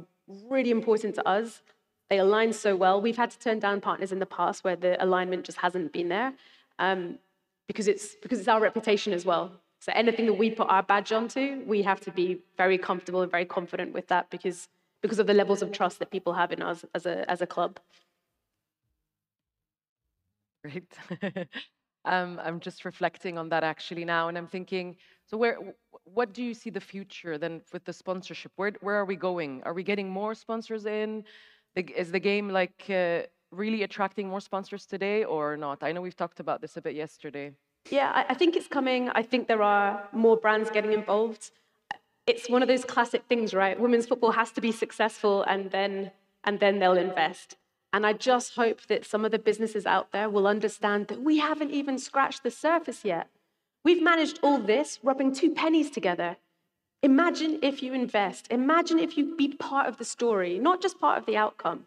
really 0.49 0.71
important 0.71 1.15
to 1.15 1.27
us. 1.27 1.63
They 2.11 2.19
align 2.19 2.53
so 2.53 2.77
well. 2.77 3.01
We've 3.01 3.17
had 3.17 3.31
to 3.31 3.39
turn 3.39 3.59
down 3.59 3.81
partners 3.81 4.13
in 4.13 4.19
the 4.19 4.27
past 4.27 4.65
where 4.65 4.77
the 4.77 5.03
alignment 5.03 5.45
just 5.45 5.59
hasn't 5.59 5.95
been 5.95 6.09
there, 6.09 6.35
um, 6.79 7.19
because 7.67 7.89
it's 7.89 8.17
because 8.23 8.39
it's 8.39 8.49
our 8.49 8.61
reputation 8.61 9.15
as 9.15 9.25
well. 9.25 9.62
So 9.83 9.91
anything 9.97 10.27
that 10.27 10.35
we 10.35 10.49
put 10.49 10.69
our 10.69 10.85
badge 10.85 11.11
onto, 11.11 11.61
we 11.67 11.83
have 11.83 12.01
to 12.03 12.13
be 12.13 12.39
very 12.57 12.79
comfortable 12.79 13.23
and 13.23 13.29
very 13.29 13.45
confident 13.45 13.93
with 13.93 14.07
that 14.07 14.31
because 14.31 14.69
because 15.01 15.19
of 15.19 15.27
the 15.27 15.35
levels 15.35 15.61
of 15.61 15.73
trust 15.73 15.99
that 15.99 16.13
people 16.13 16.35
have 16.35 16.53
in 16.53 16.63
us 16.63 16.85
as 16.95 17.05
a 17.05 17.29
as 17.29 17.43
a 17.43 17.49
club. 17.49 17.81
Great. 20.63 20.93
um, 22.05 22.41
I'm 22.45 22.61
just 22.61 22.85
reflecting 22.85 23.37
on 23.39 23.49
that 23.49 23.65
actually 23.65 24.05
now, 24.05 24.29
and 24.29 24.39
I'm 24.39 24.47
thinking, 24.47 24.95
so 25.27 25.37
where, 25.37 25.59
what 26.05 26.33
do 26.33 26.45
you 26.45 26.55
see 26.55 26.71
the 26.71 26.81
future 26.81 27.37
then 27.37 27.61
with 27.73 27.85
the 27.85 27.93
sponsorship? 27.93 28.53
Where, 28.55 28.71
where 28.83 28.95
are 28.95 29.05
we 29.05 29.17
going? 29.17 29.63
Are 29.65 29.75
we 29.75 29.83
getting 29.83 30.09
more 30.09 30.37
sponsors 30.37 30.87
in? 30.87 31.25
Is 31.75 32.13
the 32.13 32.21
game 32.21 32.49
like 32.51 32.85
uh, 32.89 33.23
really 33.51 33.83
attracting 33.83 34.29
more 34.29 34.41
sponsors 34.41 34.87
today 34.87 35.25
or 35.25 35.57
not? 35.57 35.83
I 35.83 35.91
know 35.91 36.03
we've 36.03 36.23
talked 36.25 36.39
about 36.39 36.61
this 36.61 36.77
a 36.77 36.83
bit 36.83 36.95
yesterday. 36.95 37.51
Yeah, 37.91 38.11
I, 38.15 38.33
I 38.33 38.35
think 38.35 38.57
it's 38.57 38.69
coming. 38.69 39.11
I 39.11 39.23
think 39.23 39.49
there 39.49 39.63
are 39.63 40.09
more 40.13 40.37
brands 40.37 40.71
getting 40.71 40.93
involved. 40.93 41.51
It's 42.27 42.49
one 42.49 42.63
of 42.63 42.69
those 42.69 42.85
classic 42.85 43.25
things, 43.29 43.53
right? 43.53 43.79
Women's 43.79 44.07
football 44.07 44.33
has 44.33 44.53
to 44.53 44.61
be 44.61 44.73
successful, 44.73 45.43
and 45.43 45.71
then 45.71 46.13
and 46.45 46.61
then 46.61 46.79
they'll 46.79 46.97
invest. 46.97 47.57
And 47.93 48.07
I 48.07 48.15
just 48.15 48.55
hope 48.55 48.87
that 48.87 49.05
some 49.05 49.25
of 49.25 49.33
the 49.33 49.39
businesses 49.39 49.85
out 49.85 50.13
there 50.13 50.31
will 50.31 50.47
understand 50.47 51.09
that 51.09 51.23
we 51.23 51.39
haven't 51.39 51.73
even 51.73 51.99
scratched 51.99 52.43
the 52.43 52.51
surface 52.51 53.05
yet. 53.05 53.29
We've 53.85 54.03
managed 54.03 54.39
all 54.43 54.59
this 54.59 54.99
rubbing 55.03 55.35
two 55.35 55.51
pennies 55.51 55.91
together. 55.91 56.37
Imagine 57.03 57.59
if 57.63 57.83
you 57.83 57.93
invest. 57.93 58.47
Imagine 58.51 58.99
if 58.99 59.19
you 59.19 59.37
be 59.37 59.49
part 59.49 59.89
of 59.89 59.99
the 59.99 60.05
story, 60.05 60.59
not 60.59 60.81
just 60.81 61.01
part 61.01 61.19
of 61.19 61.27
the 61.27 61.37
outcome. 61.37 61.87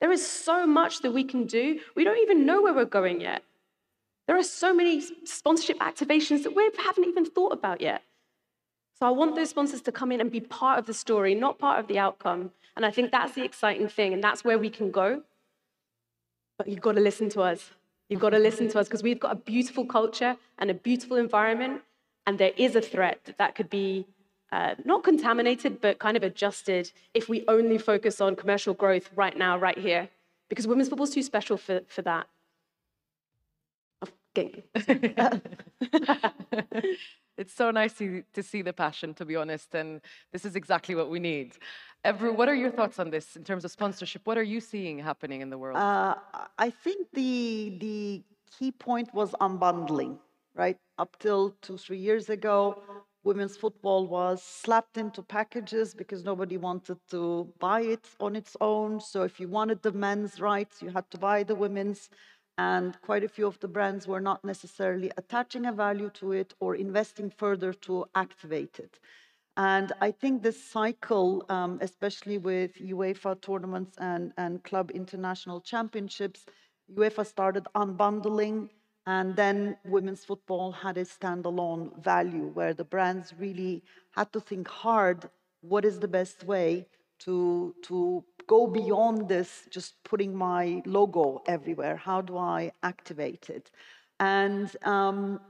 There 0.00 0.10
is 0.10 0.26
so 0.26 0.66
much 0.66 1.00
that 1.02 1.12
we 1.12 1.24
can 1.24 1.44
do. 1.44 1.80
We 1.94 2.04
don't 2.04 2.18
even 2.18 2.46
know 2.46 2.62
where 2.62 2.74
we're 2.74 2.86
going 2.86 3.20
yet. 3.20 3.42
There 4.26 4.36
are 4.36 4.42
so 4.42 4.74
many 4.74 5.02
sponsorship 5.24 5.78
activations 5.78 6.42
that 6.42 6.54
we 6.54 6.68
haven't 6.78 7.04
even 7.04 7.24
thought 7.24 7.52
about 7.52 7.80
yet. 7.80 8.02
So 8.98 9.06
I 9.06 9.10
want 9.10 9.36
those 9.36 9.50
sponsors 9.50 9.82
to 9.82 9.92
come 9.92 10.10
in 10.10 10.20
and 10.20 10.30
be 10.30 10.40
part 10.40 10.78
of 10.78 10.86
the 10.86 10.94
story, 10.94 11.34
not 11.34 11.58
part 11.58 11.78
of 11.78 11.86
the 11.86 11.98
outcome. 11.98 12.50
And 12.76 12.84
I 12.84 12.90
think 12.90 13.12
that's 13.12 13.34
the 13.34 13.44
exciting 13.44 13.88
thing, 13.88 14.12
and 14.12 14.22
that's 14.24 14.44
where 14.44 14.58
we 14.58 14.70
can 14.70 14.90
go. 14.90 15.22
But 16.58 16.68
you've 16.68 16.80
got 16.80 16.92
to 16.92 17.00
listen 17.00 17.28
to 17.30 17.42
us. 17.42 17.70
You've 18.08 18.20
got 18.20 18.30
to 18.30 18.38
listen 18.38 18.68
to 18.68 18.78
us 18.78 18.88
because 18.88 19.02
we've 19.02 19.20
got 19.20 19.32
a 19.32 19.36
beautiful 19.36 19.84
culture 19.84 20.36
and 20.58 20.70
a 20.70 20.74
beautiful 20.74 21.16
environment. 21.16 21.82
And 22.26 22.38
there 22.38 22.52
is 22.56 22.74
a 22.74 22.80
threat 22.80 23.20
that, 23.24 23.38
that 23.38 23.54
could 23.54 23.68
be 23.68 24.06
uh, 24.50 24.74
not 24.84 25.04
contaminated, 25.04 25.80
but 25.80 25.98
kind 25.98 26.16
of 26.16 26.22
adjusted 26.22 26.90
if 27.14 27.28
we 27.28 27.44
only 27.48 27.78
focus 27.78 28.20
on 28.20 28.34
commercial 28.36 28.74
growth 28.74 29.10
right 29.14 29.36
now, 29.36 29.58
right 29.58 29.78
here. 29.78 30.08
Because 30.48 30.66
women's 30.66 30.88
football 30.88 31.06
is 31.06 31.14
too 31.14 31.22
special 31.22 31.56
for, 31.56 31.80
for 31.88 32.02
that. 32.02 32.26
it's 37.36 37.52
so 37.52 37.70
nice 37.70 37.92
to, 37.94 38.22
to 38.34 38.42
see 38.42 38.62
the 38.62 38.72
passion, 38.72 39.14
to 39.14 39.24
be 39.24 39.36
honest. 39.36 39.74
And 39.74 40.00
this 40.32 40.44
is 40.44 40.56
exactly 40.56 40.94
what 40.94 41.10
we 41.10 41.18
need. 41.18 41.54
Ebru, 42.04 42.34
what 42.34 42.48
are 42.48 42.54
your 42.54 42.70
thoughts 42.70 42.98
on 42.98 43.10
this 43.10 43.36
in 43.36 43.44
terms 43.44 43.64
of 43.64 43.70
sponsorship? 43.70 44.26
What 44.26 44.38
are 44.38 44.42
you 44.42 44.60
seeing 44.60 44.98
happening 44.98 45.40
in 45.40 45.50
the 45.50 45.58
world? 45.58 45.76
Uh, 45.76 46.14
I 46.58 46.70
think 46.70 47.08
the 47.12 47.76
the 47.80 48.22
key 48.56 48.70
point 48.70 49.12
was 49.12 49.32
unbundling, 49.40 50.18
right? 50.54 50.78
Up 50.98 51.16
till 51.18 51.56
two, 51.62 51.76
three 51.76 51.98
years 51.98 52.30
ago, 52.30 52.80
women's 53.24 53.56
football 53.56 54.06
was 54.06 54.42
slapped 54.42 54.96
into 54.96 55.20
packages 55.20 55.94
because 55.94 56.24
nobody 56.24 56.56
wanted 56.56 56.98
to 57.10 57.52
buy 57.58 57.80
it 57.80 58.06
on 58.20 58.36
its 58.36 58.56
own. 58.60 59.00
So 59.00 59.24
if 59.24 59.40
you 59.40 59.48
wanted 59.48 59.82
the 59.82 59.92
men's 59.92 60.40
rights, 60.40 60.80
you 60.80 60.90
had 60.90 61.10
to 61.10 61.18
buy 61.18 61.42
the 61.42 61.56
women's. 61.56 62.08
And 62.58 63.00
quite 63.02 63.22
a 63.24 63.28
few 63.28 63.46
of 63.46 63.60
the 63.60 63.68
brands 63.68 64.06
were 64.06 64.20
not 64.20 64.44
necessarily 64.44 65.10
attaching 65.16 65.66
a 65.66 65.72
value 65.72 66.10
to 66.14 66.32
it 66.32 66.54
or 66.58 66.74
investing 66.74 67.30
further 67.30 67.72
to 67.72 68.06
activate 68.14 68.78
it. 68.78 68.98
And 69.58 69.92
I 70.00 70.10
think 70.10 70.42
this 70.42 70.62
cycle, 70.62 71.44
um, 71.48 71.78
especially 71.80 72.38
with 72.38 72.74
UEFA 72.74 73.40
tournaments 73.40 73.96
and, 73.98 74.32
and 74.36 74.62
club 74.62 74.90
international 74.90 75.60
championships, 75.60 76.44
UEFA 76.94 77.26
started 77.26 77.66
unbundling, 77.74 78.68
and 79.06 79.34
then 79.34 79.76
women's 79.84 80.24
football 80.24 80.72
had 80.72 80.98
a 80.98 81.04
standalone 81.04 82.02
value 82.02 82.50
where 82.54 82.74
the 82.74 82.84
brands 82.84 83.32
really 83.38 83.82
had 84.12 84.32
to 84.32 84.40
think 84.40 84.68
hard 84.68 85.28
what 85.60 85.84
is 85.84 85.98
the 86.00 86.08
best 86.08 86.44
way 86.44 86.86
to, 87.20 87.74
to 87.82 88.24
go 88.46 88.66
beyond 88.66 89.28
this, 89.28 89.66
just 89.70 90.02
putting 90.04 90.34
my 90.34 90.82
logo 90.86 91.42
everywhere? 91.46 91.96
How 91.96 92.20
do 92.20 92.36
I 92.36 92.72
activate 92.82 93.50
it? 93.50 93.70
And 94.20 94.74
um, 94.84 95.40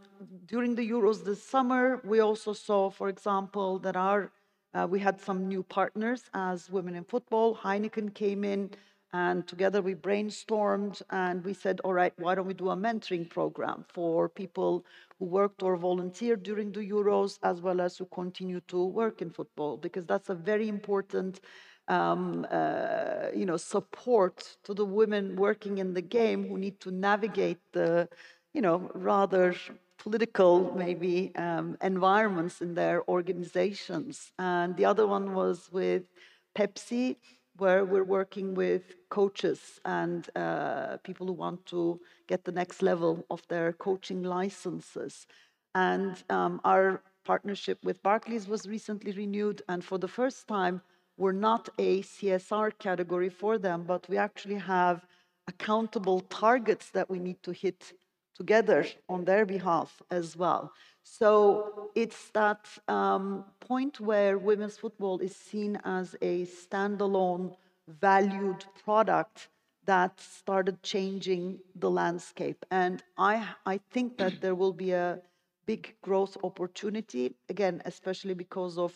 during 0.47 0.75
the 0.75 0.89
Euros 0.89 1.25
this 1.25 1.43
summer, 1.43 2.01
we 2.05 2.21
also 2.21 2.53
saw, 2.53 2.91
for 2.91 3.09
example, 3.09 3.79
that 3.81 3.97
our 3.97 4.31
uh, 4.75 4.87
we 4.87 4.99
had 5.01 5.19
some 5.19 5.49
new 5.49 5.63
partners 5.63 6.25
as 6.35 6.69
Women 6.69 6.97
in 6.97 7.05
Football. 7.05 7.57
Heineken 7.57 8.13
came 8.13 8.45
in, 8.45 8.71
and 9.15 9.47
together 9.47 9.81
we 9.81 9.95
brainstormed 9.95 11.01
and 11.09 11.43
we 11.45 11.55
said, 11.55 11.81
all 11.81 11.95
right, 11.95 12.13
why 12.19 12.35
don't 12.35 12.47
we 12.47 12.53
do 12.53 12.69
a 12.69 12.77
mentoring 12.77 13.27
program 13.31 13.87
for 13.89 14.29
people 14.29 14.85
who 15.19 15.25
worked 15.25 15.63
or 15.63 15.79
volunteered 15.79 16.43
during 16.43 16.73
the 16.73 16.81
Euros, 16.81 17.39
as 17.43 17.63
well 17.63 17.81
as 17.81 17.97
who 17.97 18.05
continue 18.07 18.61
to 18.69 18.85
work 18.85 19.23
in 19.23 19.31
football, 19.31 19.79
because 19.79 20.05
that's 20.05 20.29
a 20.29 20.35
very 20.35 20.69
important 20.69 21.41
um, 21.89 22.47
uh, 22.51 23.28
you 23.34 23.47
know, 23.47 23.57
support 23.57 24.57
to 24.64 24.74
the 24.74 24.84
women 24.84 25.37
working 25.37 25.78
in 25.78 25.95
the 25.95 26.03
game 26.03 26.49
who 26.49 26.59
need 26.59 26.80
to 26.80 26.91
navigate 26.91 27.61
the, 27.72 28.09
you 28.53 28.61
know, 28.61 28.91
rather 28.95 29.55
political 29.99 30.72
maybe 30.76 31.32
um, 31.37 31.76
environments 31.82 32.61
in 32.61 32.74
their 32.74 33.03
organizations. 33.09 34.32
And 34.39 34.76
the 34.76 34.84
other 34.84 35.07
one 35.07 35.34
was 35.34 35.68
with 35.72 36.05
Pepsi, 36.57 37.16
where 37.59 37.84
we're 37.84 38.05
working 38.05 38.55
with 38.55 38.95
coaches 39.09 39.80
and 39.84 40.28
uh, 40.37 40.99
people 40.99 41.26
who 41.26 41.32
want 41.32 41.64
to 41.66 42.01
get 42.26 42.45
the 42.45 42.53
next 42.53 42.82
level 42.82 43.24
of 43.30 43.43
their 43.49 43.72
coaching 43.72 44.22
licenses. 44.22 45.26
And 45.74 46.22
um, 46.30 46.61
our 46.64 47.03
partnership 47.24 47.78
with 47.82 48.03
Barclays 48.03 48.47
was 48.47 48.66
recently 48.66 49.12
renewed, 49.12 49.62
and 49.68 49.84
for 49.84 49.99
the 49.99 50.09
first 50.09 50.47
time, 50.47 50.80
we're 51.17 51.33
not 51.33 51.69
a 51.79 52.03
CSR 52.03 52.73
category 52.79 53.29
for 53.29 53.59
them, 53.59 53.85
but 53.85 54.09
we 54.09 54.19
actually 54.19 54.57
have 54.57 55.07
accountable 55.49 56.21
targets 56.21 56.91
that 56.91 57.09
we 57.09 57.19
need 57.19 57.43
to 57.43 57.53
hit 57.53 57.93
together 58.35 58.85
on 59.09 59.25
their 59.25 59.47
behalf 59.47 60.03
as 60.11 60.37
well. 60.37 60.73
So 61.03 61.91
it's 61.95 62.31
that 62.31 62.67
um, 62.89 63.45
point 63.61 64.01
where 64.01 64.39
women's 64.39 64.77
football 64.77 65.19
is 65.21 65.35
seen 65.35 65.79
as 65.85 66.14
a 66.21 66.45
standalone, 66.45 67.55
valued 67.89 68.64
product 68.85 69.49
that 69.87 70.21
started 70.21 70.83
changing 70.83 71.61
the 71.77 71.91
landscape. 71.91 72.67
And 72.71 73.03
I, 73.17 73.49
I 73.64 73.79
think 73.93 74.19
that 74.19 74.41
there 74.41 74.57
will 74.57 74.73
be 74.73 74.91
a 74.91 75.21
big 75.64 75.95
growth 76.03 76.37
opportunity, 76.43 77.37
again, 77.49 77.83
especially 77.85 78.35
because 78.35 78.79
of 78.79 78.93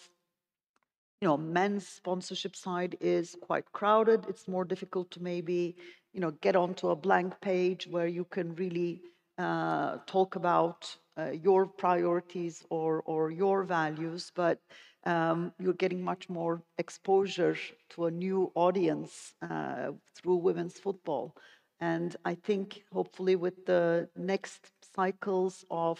you 1.20 1.28
know, 1.28 1.36
men's 1.36 1.86
sponsorship 1.86 2.56
side 2.56 2.96
is 3.00 3.36
quite 3.42 3.70
crowded. 3.72 4.24
It's 4.28 4.48
more 4.48 4.64
difficult 4.64 5.10
to 5.12 5.22
maybe, 5.22 5.76
you 6.14 6.20
know, 6.20 6.30
get 6.30 6.56
onto 6.56 6.88
a 6.88 6.96
blank 6.96 7.40
page 7.40 7.86
where 7.86 8.06
you 8.06 8.24
can 8.24 8.54
really 8.54 9.02
uh, 9.38 9.98
talk 10.06 10.36
about 10.36 10.96
uh, 11.18 11.30
your 11.30 11.66
priorities 11.66 12.64
or 12.70 13.02
or 13.02 13.30
your 13.30 13.64
values, 13.64 14.32
but 14.34 14.58
um, 15.04 15.52
you're 15.58 15.74
getting 15.74 16.02
much 16.02 16.28
more 16.28 16.62
exposure 16.78 17.56
to 17.90 18.06
a 18.06 18.10
new 18.10 18.50
audience 18.54 19.34
uh, 19.42 19.92
through 20.14 20.36
women's 20.36 20.78
football. 20.78 21.34
And 21.80 22.16
I 22.24 22.34
think 22.34 22.84
hopefully 22.92 23.36
with 23.36 23.64
the 23.66 24.08
next 24.16 24.70
cycles 24.94 25.64
of 25.70 25.98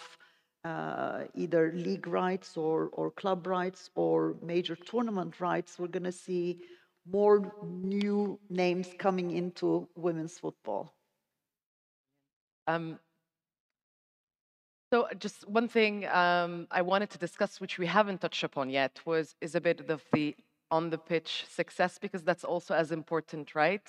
uh, 0.65 1.25
either 1.35 1.73
league 1.75 2.07
rights 2.07 2.57
or, 2.57 2.91
or 2.93 3.11
club 3.11 3.47
rights 3.47 3.91
or 3.95 4.37
major 4.43 4.77
tournament 4.77 5.41
rights, 5.41 5.79
we're 5.79 5.89
going 5.89 6.05
to 6.05 6.13
see 6.13 6.61
more 7.11 7.53
new 7.63 8.39
names 8.49 8.89
coming 8.99 9.31
into 9.31 9.89
women's 9.97 10.39
football. 10.39 10.95
Um, 12.67 12.99
so 14.93 15.07
just 15.19 15.49
one 15.49 15.69
thing 15.69 16.07
um, 16.09 16.67
I 16.71 16.83
wanted 16.83 17.11
to 17.11 17.19
discuss, 17.19 17.61
which 17.61 17.79
we 17.79 17.87
haven't 17.87 18.21
touched 18.21 18.43
upon 18.43 18.71
yet, 18.71 19.01
was 19.05 19.37
is 19.41 19.55
a 19.55 19.61
bit 19.61 19.89
of 19.89 20.03
the 20.13 20.35
on 20.71 20.91
the 20.91 20.99
pitch 20.99 21.45
success 21.49 21.99
because 21.99 22.23
that's 22.23 22.45
also 22.45 22.75
as 22.75 22.93
important, 22.93 23.55
right? 23.55 23.87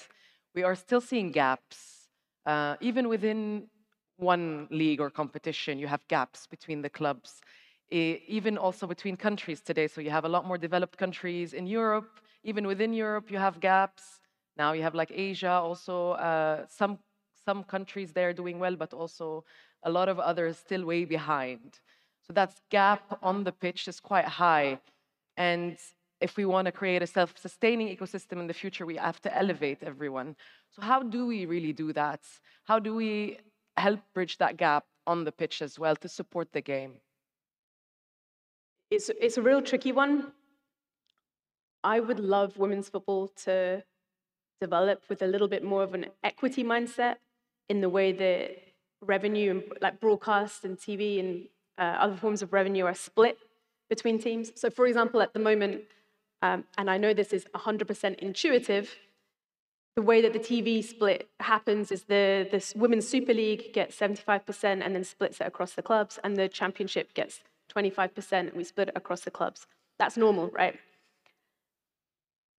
We 0.56 0.64
are 0.64 0.76
still 0.76 1.02
seeing 1.02 1.32
gaps, 1.32 2.08
uh, 2.46 2.76
even 2.82 3.10
within 3.10 3.68
one 4.22 4.68
league 4.70 5.02
or 5.02 5.10
competition, 5.10 5.80
you 5.80 5.88
have 5.88 6.08
gaps 6.08 6.48
between 6.48 6.82
the 6.82 6.90
clubs, 6.90 7.42
even 7.90 8.58
also 8.58 8.88
between 8.88 9.18
countries 9.18 9.62
today. 9.62 9.88
So 9.88 10.00
you 10.00 10.12
have 10.12 10.26
a 10.26 10.30
lot 10.30 10.46
more 10.46 10.58
developed 10.58 10.98
countries 10.98 11.54
in 11.54 11.68
Europe. 11.68 12.20
Even 12.44 12.66
within 12.66 12.94
Europe, 12.94 13.30
you 13.32 13.38
have 13.38 13.60
gaps. 13.60 14.20
Now 14.58 14.74
you 14.74 14.84
have 14.84 14.96
like 14.96 15.12
Asia, 15.14 15.52
also 15.52 16.12
uh, 16.12 16.66
some 16.68 17.00
some 17.46 17.64
countries 17.64 18.14
there 18.14 18.34
doing 18.34 18.60
well, 18.60 18.76
but 18.76 18.94
also 18.94 19.44
a 19.84 19.90
lot 19.90 20.08
of 20.08 20.20
others 20.20 20.58
still 20.58 20.86
way 20.86 21.06
behind. 21.06 21.80
So 22.26 22.34
that 22.34 22.54
gap 22.70 23.18
on 23.24 23.44
the 23.44 23.52
pitch 23.52 23.88
is 23.88 24.00
quite 24.00 24.26
high. 24.26 24.80
And 25.38 25.78
if 26.20 26.38
we 26.38 26.46
want 26.46 26.68
to 26.68 26.72
create 26.72 27.02
a 27.02 27.08
self-sustaining 27.08 27.88
ecosystem 27.96 28.40
in 28.40 28.48
the 28.48 28.54
future, 28.54 28.86
we 28.86 28.98
have 28.98 29.20
to 29.24 29.36
elevate 29.36 29.82
everyone. 29.82 30.36
So 30.70 30.84
how 30.84 31.02
do 31.02 31.26
we 31.26 31.48
really 31.48 31.74
do 31.74 31.94
that? 31.94 32.22
How 32.64 32.78
do 32.78 32.94
we 32.94 33.40
help 33.78 34.00
bridge 34.14 34.38
that 34.38 34.58
gap 34.58 34.86
on 35.08 35.24
the 35.24 35.32
pitch 35.32 35.62
as 35.62 35.80
well 35.80 35.96
to 35.98 36.10
support 36.10 36.52
the 36.54 36.62
game? 36.62 36.94
It's, 38.90 39.10
it's 39.20 39.38
a 39.38 39.42
real 39.42 39.62
tricky 39.62 39.92
one. 39.92 40.34
I 41.84 42.00
would 42.00 42.20
love 42.20 42.58
women's 42.58 42.90
football 42.90 43.30
to 43.46 43.84
develop 44.60 45.04
with 45.10 45.22
a 45.22 45.28
little 45.28 45.48
bit 45.48 45.64
more 45.64 45.84
of 45.84 45.94
an 45.94 46.08
equity 46.24 46.64
mindset 46.64 47.16
in 47.70 47.82
the 47.82 47.90
way 47.90 48.12
that 48.12 48.58
revenue 49.02 49.52
and 49.52 49.64
like 49.82 50.00
broadcast 50.00 50.64
and 50.64 50.78
TV 50.78 51.20
and 51.20 51.48
uh, 51.78 51.98
other 52.04 52.16
forms 52.16 52.42
of 52.42 52.54
revenue 52.54 52.86
are 52.86 52.94
split 52.94 53.38
between 53.90 54.20
teams. 54.20 54.52
So, 54.56 54.70
for 54.70 54.86
example, 54.86 55.22
at 55.22 55.34
the 55.34 55.40
moment, 55.40 55.82
um, 56.42 56.66
and 56.78 56.90
I 56.90 56.98
know 56.98 57.14
this 57.14 57.34
is 57.34 57.46
100% 57.56 58.16
intuitive, 58.20 58.96
the 59.96 60.02
way 60.02 60.22
that 60.22 60.34
the 60.34 60.40
TV 60.40 60.84
split 60.84 61.30
happens 61.40 61.92
is 61.92 62.04
the 62.04 62.48
this 62.50 62.74
Women's 62.76 63.08
Super 63.08 63.34
League 63.34 63.74
gets 63.74 63.96
75% 63.98 64.64
and 64.64 64.96
then 64.96 65.04
splits 65.04 65.42
it 65.42 65.48
across 65.48 65.74
the 65.74 65.82
clubs, 65.82 66.20
and 66.24 66.38
the 66.38 66.48
Championship 66.48 67.14
gets 67.14 67.42
25% 67.76 68.32
and 68.32 68.54
we 68.54 68.64
split 68.64 68.90
it 68.90 68.98
across 68.98 69.22
the 69.22 69.32
clubs. 69.32 69.68
That's 70.00 70.18
normal, 70.18 70.50
right? 70.50 70.80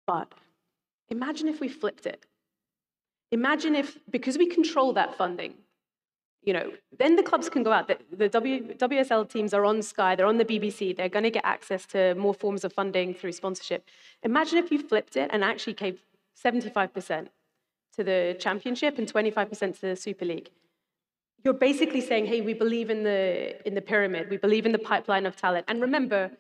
But 0.07 0.33
imagine 1.09 1.49
if 1.49 1.61
we 1.61 1.69
flipped 1.69 2.07
it. 2.07 2.25
Imagine 3.31 3.75
if, 3.75 3.99
because 4.11 4.37
we 4.37 4.47
control 4.47 4.93
that 4.93 5.17
funding, 5.17 5.55
you 6.43 6.53
know, 6.53 6.73
then 6.99 7.17
the 7.17 7.23
clubs 7.23 7.49
can 7.49 7.63
go 7.63 7.73
out. 7.73 7.89
The, 7.89 7.99
the 8.15 8.29
w, 8.29 8.75
WSL 8.75 9.31
teams 9.31 9.55
are 9.55 9.65
on 9.65 9.81
Sky, 9.81 10.15
they're 10.15 10.27
on 10.27 10.39
the 10.39 10.45
BBC, 10.45 10.95
they're 10.95 11.09
going 11.09 11.23
to 11.23 11.31
get 11.31 11.45
access 11.45 11.87
to 11.87 12.15
more 12.17 12.35
forms 12.35 12.65
of 12.65 12.73
funding 12.73 13.15
through 13.15 13.33
sponsorship. 13.33 13.89
Imagine 14.23 14.59
if 14.59 14.71
you 14.71 14.87
flipped 14.87 15.17
it 15.17 15.31
and 15.33 15.43
actually 15.43 15.75
gave 15.75 16.03
75% 16.37 17.29
to 17.97 18.05
the 18.05 18.37
championship 18.39 18.99
and 18.99 19.13
25% 19.13 19.81
to 19.81 19.81
the 19.81 19.97
Super 19.97 20.25
League. 20.25 20.51
You're 21.45 21.55
basically 21.55 22.01
saying, 22.01 22.27
hey, 22.27 22.41
we 22.41 22.55
believe 22.55 22.89
in 22.89 23.03
the, 23.03 23.67
in 23.67 23.75
the 23.75 23.83
pyramid, 23.83 24.31
we 24.31 24.37
believe 24.37 24.65
in 24.65 24.73
the 24.73 24.79
pipeline 24.79 25.27
of 25.27 25.37
talent. 25.37 25.67
And 25.69 25.81
remember, 25.81 26.31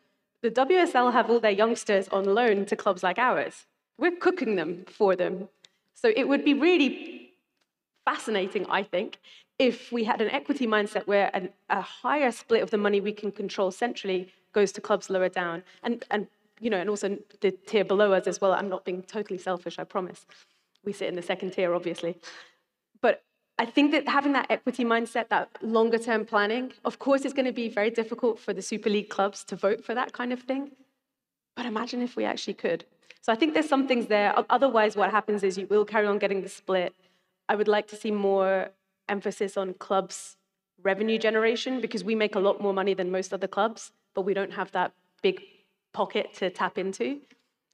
the 0.43 0.51
WSL 0.51 1.12
have 1.12 1.28
all 1.30 1.40
their 1.40 1.51
youngsters 1.51 2.09
on 2.09 2.24
loan 2.24 2.66
to 2.66 2.76
clubs 2.76 3.03
like 3.03 3.18
ours. 3.18 3.66
We're 3.99 4.16
cooking 4.16 4.57
them 4.57 4.84
for 4.88 5.14
them. 5.16 5.49
So 5.95 6.12
it 6.14 6.28
would 6.28 6.45
be 6.45 6.55
really 6.55 7.32
fascinating, 8.05 8.66
I 8.68 8.82
think, 8.82 9.18
if 9.59 9.93
we 9.93 10.05
had 10.05 10.20
an 10.20 10.30
equity 10.30 10.66
mindset 10.66 11.07
where 11.07 11.30
an, 11.34 11.51
a 11.68 11.80
higher 11.80 12.32
split 12.32 12.62
of 12.62 12.70
the 12.70 12.78
money 12.78 13.01
we 13.01 13.12
can 13.12 13.30
control 13.30 13.70
centrally 13.70 14.32
goes 14.53 14.72
to 14.72 14.80
clubs 14.80 15.09
lower 15.11 15.28
down. 15.28 15.62
And, 15.82 16.05
and 16.11 16.26
you 16.63 16.71
know, 16.71 16.79
and 16.79 16.89
also 16.89 17.19
the 17.41 17.51
tier 17.51 17.85
below 17.85 18.13
us 18.13 18.27
as 18.29 18.41
well. 18.41 18.53
I'm 18.53 18.69
not 18.69 18.85
being 18.85 19.03
totally 19.03 19.39
selfish, 19.39 19.81
I 19.81 19.85
promise. 19.85 20.25
We 20.85 20.93
sit 20.93 21.09
in 21.09 21.17
the 21.17 21.23
second 21.23 21.51
tier, 21.51 21.75
obviously. 21.75 22.17
But 23.01 23.25
I 23.59 23.67
think 23.67 23.91
that 23.91 24.09
having 24.09 24.33
that 24.35 24.47
equity 24.49 24.85
mindset, 24.85 25.29
that 25.29 25.49
longer 25.61 25.99
term 25.99 26.25
planning, 26.25 26.73
of 26.85 27.01
course, 27.01 27.25
is 27.25 27.33
going 27.33 27.47
to 27.47 27.53
be 27.53 27.69
very 27.69 27.91
difficult 27.91 28.39
for 28.39 28.53
the 28.55 28.63
Super 28.63 28.89
League 28.89 29.11
clubs 29.11 29.43
to 29.45 29.57
vote 29.57 29.85
for 29.85 29.93
that 29.95 30.13
kind 30.13 30.33
of 30.33 30.41
thing. 30.41 30.71
But 31.57 31.67
imagine 31.67 32.01
if 32.01 32.15
we 32.15 32.25
actually 32.25 32.55
could. 32.55 32.85
So 33.21 33.33
I 33.33 33.37
think 33.37 33.55
there's 33.55 33.69
some 33.69 33.89
things 33.89 34.07
there. 34.07 34.33
Otherwise, 34.49 34.97
what 34.97 35.11
happens 35.11 35.43
is 35.43 35.59
you 35.59 35.67
will 35.67 35.85
carry 35.85 36.07
on 36.07 36.19
getting 36.19 36.43
the 36.43 36.49
split. 36.49 36.95
I 37.49 37.57
would 37.57 37.69
like 37.69 37.89
to 37.89 37.97
see 37.97 38.13
more 38.13 38.71
emphasis 39.09 39.57
on 39.57 39.75
clubs' 39.75 40.37
revenue 40.83 41.19
generation 41.19 41.81
because 41.81 42.05
we 42.05 42.15
make 42.15 42.37
a 42.37 42.41
lot 42.41 42.61
more 42.61 42.73
money 42.73 42.95
than 42.95 43.11
most 43.11 43.35
other 43.35 43.49
clubs, 43.49 43.93
but 44.15 44.23
we 44.23 44.33
don't 44.33 44.53
have 44.53 44.71
that 44.73 44.93
big 45.23 45.43
pocket 45.93 46.34
to 46.34 46.51
tap 46.51 46.78
into. 46.78 47.20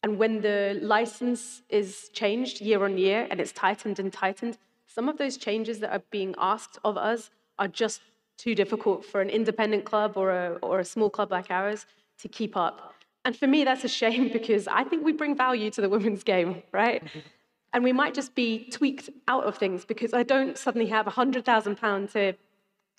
And 0.02 0.18
when 0.18 0.40
the 0.40 0.78
license 0.80 1.62
is 1.68 2.10
changed 2.12 2.60
year 2.60 2.84
on 2.84 2.98
year 2.98 3.26
and 3.30 3.40
it's 3.40 3.52
tightened 3.52 3.98
and 3.98 4.12
tightened, 4.12 4.58
some 4.86 5.08
of 5.08 5.18
those 5.18 5.36
changes 5.36 5.80
that 5.80 5.92
are 5.92 6.02
being 6.10 6.34
asked 6.38 6.78
of 6.84 6.96
us 6.96 7.30
are 7.58 7.68
just 7.68 8.00
too 8.36 8.54
difficult 8.54 9.04
for 9.04 9.20
an 9.20 9.28
independent 9.28 9.84
club 9.84 10.16
or 10.16 10.30
a, 10.30 10.58
or 10.62 10.78
a 10.78 10.84
small 10.84 11.10
club 11.10 11.32
like 11.32 11.50
ours 11.50 11.86
to 12.20 12.28
keep 12.28 12.56
up. 12.56 12.94
And 13.24 13.36
for 13.36 13.46
me, 13.46 13.64
that's 13.64 13.84
a 13.84 13.88
shame 13.88 14.28
because 14.32 14.68
I 14.68 14.84
think 14.84 15.04
we 15.04 15.12
bring 15.12 15.36
value 15.36 15.70
to 15.70 15.80
the 15.80 15.88
women's 15.88 16.22
game, 16.22 16.62
right? 16.72 17.02
and 17.72 17.82
we 17.82 17.92
might 17.92 18.14
just 18.14 18.34
be 18.34 18.70
tweaked 18.70 19.10
out 19.26 19.44
of 19.44 19.58
things 19.58 19.84
because 19.84 20.14
I 20.14 20.22
don't 20.22 20.56
suddenly 20.56 20.86
have 20.86 21.06
£100,000 21.06 22.12
to 22.12 22.34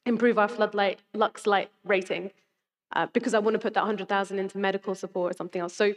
improve 0.05 0.37
our 0.37 0.47
floodlight 0.47 0.99
lux 1.13 1.47
light 1.47 1.69
rating 1.83 2.31
uh, 2.95 3.07
because 3.13 3.33
I 3.33 3.39
want 3.39 3.55
to 3.55 3.59
put 3.59 3.73
that 3.73 3.81
100,000 3.81 4.39
into 4.39 4.57
medical 4.57 4.95
support 4.95 5.33
or 5.33 5.37
something 5.37 5.61
else. 5.61 5.75
So 5.75 5.93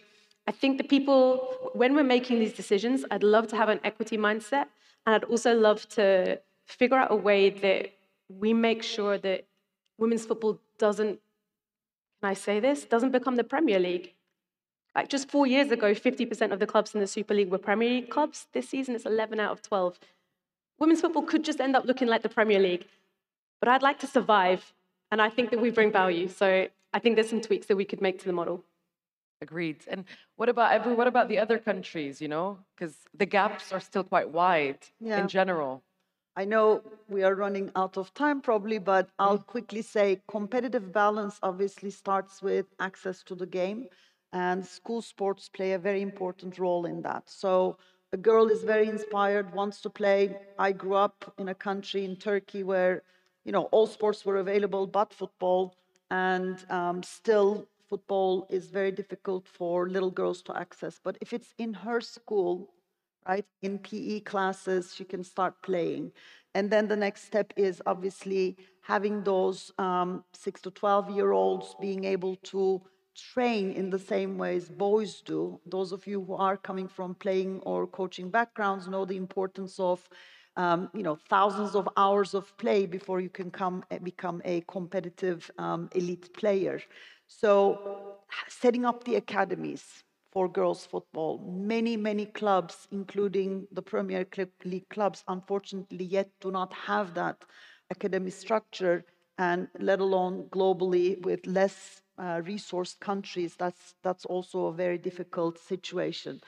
I 0.47 0.53
think 0.53 0.79
the 0.79 0.85
people, 0.85 1.71
when 1.75 1.95
we're 1.95 2.03
making 2.03 2.41
these 2.41 2.53
decisions, 2.53 3.05
I'd 3.11 3.23
love 3.23 3.47
to 3.49 3.57
have 3.57 3.69
an 3.69 3.81
equity 3.85 4.19
mindset. 4.19 4.67
And 5.07 5.15
I'd 5.15 5.25
also 5.25 5.55
love 5.55 5.89
to 5.91 6.41
figure 6.67 6.97
out 6.97 7.11
a 7.11 7.17
way 7.17 7.51
that 7.51 7.93
we 8.29 8.53
make 8.53 8.83
sure 8.83 9.19
that 9.19 9.47
women's 9.99 10.25
football 10.25 10.61
doesn't, 10.79 11.21
can 12.21 12.31
I 12.31 12.35
say 12.35 12.61
this, 12.61 12.85
doesn't 12.85 13.11
become 13.11 13.37
the 13.37 13.45
Premier 13.45 13.79
League. 13.79 14.15
Like 14.95 15.09
just 15.09 15.31
four 15.31 15.47
years 15.47 15.71
ago, 15.71 15.95
50% 15.95 16.53
of 16.53 16.59
the 16.59 16.67
clubs 16.67 16.95
in 16.95 17.01
the 17.01 17.07
Super 17.07 17.35
League 17.35 17.51
were 17.51 17.59
Premier 17.59 17.89
League 17.89 18.11
clubs. 18.11 18.47
This 18.53 18.69
season, 18.69 18.95
it's 18.95 19.07
11 19.07 19.41
out 19.41 19.53
of 19.53 19.63
12. 19.63 19.99
Women's 20.79 21.01
football 21.01 21.23
could 21.23 21.45
just 21.45 21.61
end 21.61 21.77
up 21.77 21.85
looking 21.85 22.09
like 22.09 22.23
the 22.23 22.29
Premier 22.29 22.59
League. 22.59 22.87
But 23.61 23.69
I'd 23.69 23.83
like 23.83 23.99
to 24.01 24.07
survive, 24.07 24.73
and 25.13 25.23
I 25.23 25.29
think 25.29 25.51
that 25.51 25.61
we 25.61 25.71
bring 25.71 25.93
value. 25.93 26.27
So 26.27 26.67
I 26.93 26.99
think 26.99 27.15
there's 27.15 27.31
some 27.31 27.43
tweaks 27.43 27.67
that 27.67 27.77
we 27.77 27.85
could 27.85 28.01
make 28.01 28.19
to 28.19 28.25
the 28.25 28.33
model. 28.33 28.65
Agreed. 29.41 29.81
And 29.87 30.05
what 30.37 30.49
about 30.49 30.73
every, 30.73 30.95
what 30.95 31.07
about 31.07 31.29
the 31.29 31.39
other 31.39 31.59
countries? 31.59 32.21
You 32.21 32.29
know, 32.29 32.59
because 32.75 32.97
the 33.15 33.27
gaps 33.27 33.73
are 33.73 33.81
still 33.81 34.05
quite 34.05 34.31
wide 34.31 34.79
yeah. 35.01 35.21
in 35.21 35.29
general. 35.29 35.83
I 36.35 36.47
know 36.47 36.81
we 37.09 37.23
are 37.25 37.35
running 37.35 37.71
out 37.77 37.99
of 37.99 38.15
time 38.15 38.41
probably, 38.41 38.79
but 38.79 39.11
I'll 39.19 39.39
mm. 39.39 39.47
quickly 39.47 39.83
say 39.83 40.23
competitive 40.29 40.91
balance 40.91 41.39
obviously 41.43 41.91
starts 41.91 42.41
with 42.41 42.67
access 42.81 43.23
to 43.25 43.35
the 43.35 43.47
game, 43.47 43.89
and 44.33 44.65
school 44.65 45.03
sports 45.03 45.51
play 45.51 45.73
a 45.73 45.79
very 45.79 46.01
important 46.01 46.59
role 46.59 46.87
in 46.87 47.03
that. 47.03 47.25
So 47.27 47.77
a 48.15 48.17
girl 48.17 48.47
is 48.49 48.63
very 48.63 48.89
inspired, 48.89 49.53
wants 49.53 49.83
to 49.83 49.91
play. 49.91 50.35
I 50.59 50.73
grew 50.73 50.95
up 50.95 51.35
in 51.39 51.49
a 51.51 51.55
country 51.55 52.07
in 52.07 52.17
Turkey 52.17 52.63
where, 52.63 53.03
you 53.45 53.53
know, 53.53 53.65
all 53.73 53.87
sports 53.87 54.25
were 54.25 54.37
available 54.37 54.87
but 54.87 55.13
football, 55.13 55.75
and 56.11 56.65
um, 56.71 57.03
still 57.03 57.67
football 57.89 58.47
is 58.51 58.67
very 58.69 58.91
difficult 58.91 59.47
for 59.47 59.89
little 59.89 60.11
girls 60.11 60.43
to 60.43 60.57
access. 60.57 61.01
But 61.03 61.19
if 61.21 61.33
it's 61.33 61.55
in 61.59 61.75
her 61.75 62.01
school, 62.01 62.71
right, 63.29 63.45
in 63.63 63.79
PE 63.79 64.21
classes, 64.21 64.95
she 64.95 65.05
can 65.05 65.25
start 65.25 65.61
playing. 65.63 66.13
And 66.55 66.71
then 66.71 66.89
the 66.89 66.97
next 66.97 67.25
step 67.25 67.53
is 67.57 67.83
obviously 67.87 68.57
having 68.83 69.23
those 69.25 69.73
um, 69.79 70.25
six 70.33 70.61
to 70.63 70.71
12 70.71 71.11
year 71.11 71.33
olds 71.33 71.75
being 71.81 72.05
able 72.05 72.37
to 72.37 72.81
train 73.15 73.73
in 73.73 73.91
the 73.91 73.99
same 73.99 74.39
ways 74.39 74.69
boys 74.69 75.21
do. 75.21 75.61
Those 75.67 75.93
of 75.93 76.07
you 76.07 76.23
who 76.25 76.35
are 76.35 76.57
coming 76.57 76.89
from 76.89 77.15
playing 77.15 77.61
or 77.61 77.87
coaching 77.87 78.31
backgrounds 78.31 78.89
know 78.89 79.05
the 79.05 79.17
importance 79.17 79.79
of 79.79 80.09
um, 80.57 80.91
you 80.95 81.03
know 81.03 81.19
thousands 81.29 81.75
of 81.75 81.89
hours 81.97 82.35
of 82.35 82.57
play 82.59 82.87
before 82.87 83.21
you 83.21 83.29
can 83.31 83.51
come 83.51 83.85
eh, 83.91 83.99
become 83.99 84.41
a 84.45 84.63
competitive 84.69 85.51
um, 85.59 85.89
elite 85.95 86.33
player. 86.35 86.81
So, 87.27 88.19
setting 88.49 88.85
up 88.85 89.05
the 89.05 89.17
academies 89.17 90.05
for 90.33 90.49
girls 90.49 90.87
football, 90.87 91.39
many, 91.39 91.97
many 91.97 92.27
clubs, 92.27 92.89
including 92.91 93.67
the 93.73 93.83
Premier 93.83 94.27
League 94.65 94.89
clubs, 94.89 95.25
unfortunately, 95.29 96.05
yet 96.05 96.31
do 96.41 96.51
not 96.51 96.73
have 96.73 97.15
that 97.15 97.45
academy 97.91 98.31
structure, 98.31 99.05
and 99.39 99.69
let 99.79 100.01
alone 100.01 100.45
globally 100.51 101.21
with 101.23 101.47
less 101.47 102.03
uh, 102.19 102.41
resourced 102.43 102.99
countries, 103.01 103.57
that's, 103.57 103.95
that's 104.03 104.25
also 104.27 104.67
a 104.67 104.73
very 104.73 104.99
difficult 104.99 105.59
situation. 105.59 106.41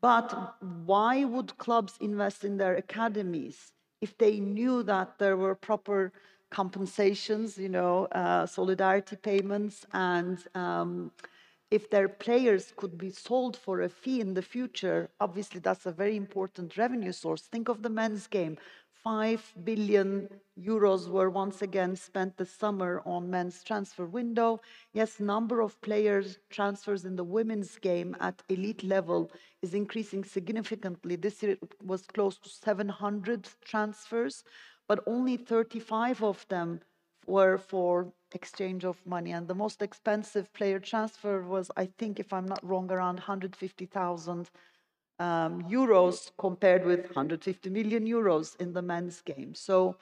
But 0.00 0.56
why 0.84 1.24
would 1.24 1.58
clubs 1.58 1.96
invest 2.00 2.44
in 2.44 2.56
their 2.56 2.74
academies 2.76 3.72
if 4.00 4.16
they 4.16 4.40
knew 4.40 4.82
that 4.84 5.18
there 5.18 5.36
were 5.36 5.54
proper 5.54 6.12
compensations, 6.50 7.58
you 7.58 7.68
know, 7.68 8.06
uh, 8.06 8.46
solidarity 8.46 9.16
payments, 9.16 9.86
and 9.92 10.38
um, 10.54 11.12
if 11.70 11.88
their 11.90 12.08
players 12.08 12.72
could 12.76 12.98
be 12.98 13.10
sold 13.10 13.56
for 13.56 13.82
a 13.82 13.88
fee 13.88 14.20
in 14.20 14.34
the 14.34 14.42
future, 14.42 15.08
obviously 15.20 15.60
that's 15.60 15.86
a 15.86 15.92
very 15.92 16.16
important 16.16 16.76
revenue 16.76 17.12
source. 17.12 17.42
Think 17.42 17.68
of 17.68 17.82
the 17.82 17.90
men's 17.90 18.26
game. 18.26 18.56
5 19.02 19.54
billion 19.64 20.28
euros 20.58 21.08
were 21.08 21.30
once 21.30 21.62
again 21.62 21.96
spent 21.96 22.36
this 22.36 22.52
summer 22.52 23.02
on 23.06 23.30
men's 23.30 23.64
transfer 23.64 24.04
window. 24.04 24.60
Yes, 24.92 25.20
number 25.20 25.60
of 25.60 25.80
players 25.80 26.38
transfers 26.50 27.04
in 27.04 27.16
the 27.16 27.24
women's 27.24 27.78
game 27.78 28.16
at 28.20 28.42
elite 28.48 28.82
level 28.84 29.30
is 29.62 29.74
increasing 29.74 30.24
significantly. 30.24 31.16
This 31.16 31.42
year 31.42 31.52
it 31.52 31.74
was 31.82 32.06
close 32.06 32.38
to 32.38 32.48
700 32.48 33.48
transfers 33.64 34.44
but 34.90 35.04
only 35.06 35.36
35 35.36 36.22
of 36.24 36.44
them 36.48 36.80
were 37.24 37.56
for 37.58 38.12
exchange 38.32 38.84
of 38.84 38.96
money. 39.06 39.30
And 39.30 39.46
the 39.46 39.54
most 39.54 39.82
expensive 39.82 40.52
player 40.52 40.80
transfer 40.80 41.42
was, 41.42 41.70
I 41.76 41.86
think, 41.86 42.18
if 42.18 42.32
I'm 42.32 42.46
not 42.46 42.58
wrong, 42.64 42.90
around 42.90 43.16
150,000 43.16 44.50
um, 45.20 45.62
euros 45.68 46.30
compared 46.38 46.84
with 46.84 47.04
150 47.04 47.70
million 47.70 48.06
euros 48.06 48.56
in 48.56 48.72
the 48.72 48.82
men's 48.82 49.20
game. 49.20 49.54
So 49.54 49.96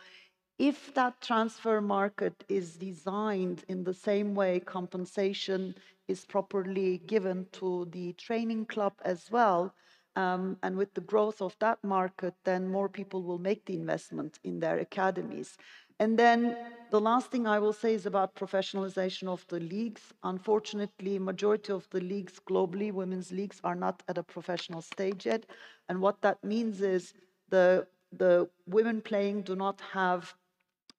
if 0.58 0.94
that 0.94 1.20
transfer 1.20 1.80
market 1.80 2.44
is 2.48 2.76
designed 2.76 3.64
in 3.68 3.84
the 3.84 3.94
same 3.94 4.34
way 4.34 4.60
compensation 4.60 5.74
is 6.06 6.24
properly 6.24 6.98
given 7.06 7.46
to 7.52 7.86
the 7.90 8.12
training 8.14 8.66
club 8.66 8.94
as 9.04 9.30
well, 9.30 9.74
um, 10.16 10.56
and 10.62 10.76
with 10.76 10.94
the 10.94 11.00
growth 11.00 11.42
of 11.42 11.56
that 11.60 11.82
market, 11.84 12.34
then 12.44 12.68
more 12.68 12.88
people 12.88 13.22
will 13.22 13.38
make 13.38 13.64
the 13.66 13.76
investment 13.76 14.38
in 14.42 14.58
their 14.58 14.78
academies. 14.78 15.56
And 16.00 16.18
then 16.18 16.56
the 16.90 17.00
last 17.00 17.30
thing 17.30 17.46
I 17.46 17.58
will 17.58 17.72
say 17.72 17.94
is 17.94 18.06
about 18.06 18.34
professionalization 18.34 19.28
of 19.28 19.46
the 19.48 19.60
leagues. 19.60 20.12
Unfortunately, 20.22 21.18
majority 21.18 21.72
of 21.72 21.88
the 21.90 22.00
leagues 22.00 22.40
globally, 22.40 22.92
women's 22.92 23.30
leagues, 23.32 23.60
are 23.64 23.74
not 23.74 24.02
at 24.08 24.18
a 24.18 24.22
professional 24.22 24.82
stage 24.82 25.26
yet. 25.26 25.44
And 25.88 26.00
what 26.00 26.20
that 26.22 26.42
means 26.44 26.80
is 26.80 27.14
the 27.48 27.86
the 28.12 28.48
women 28.66 29.02
playing 29.02 29.42
do 29.42 29.54
not 29.54 29.80
have 29.92 30.34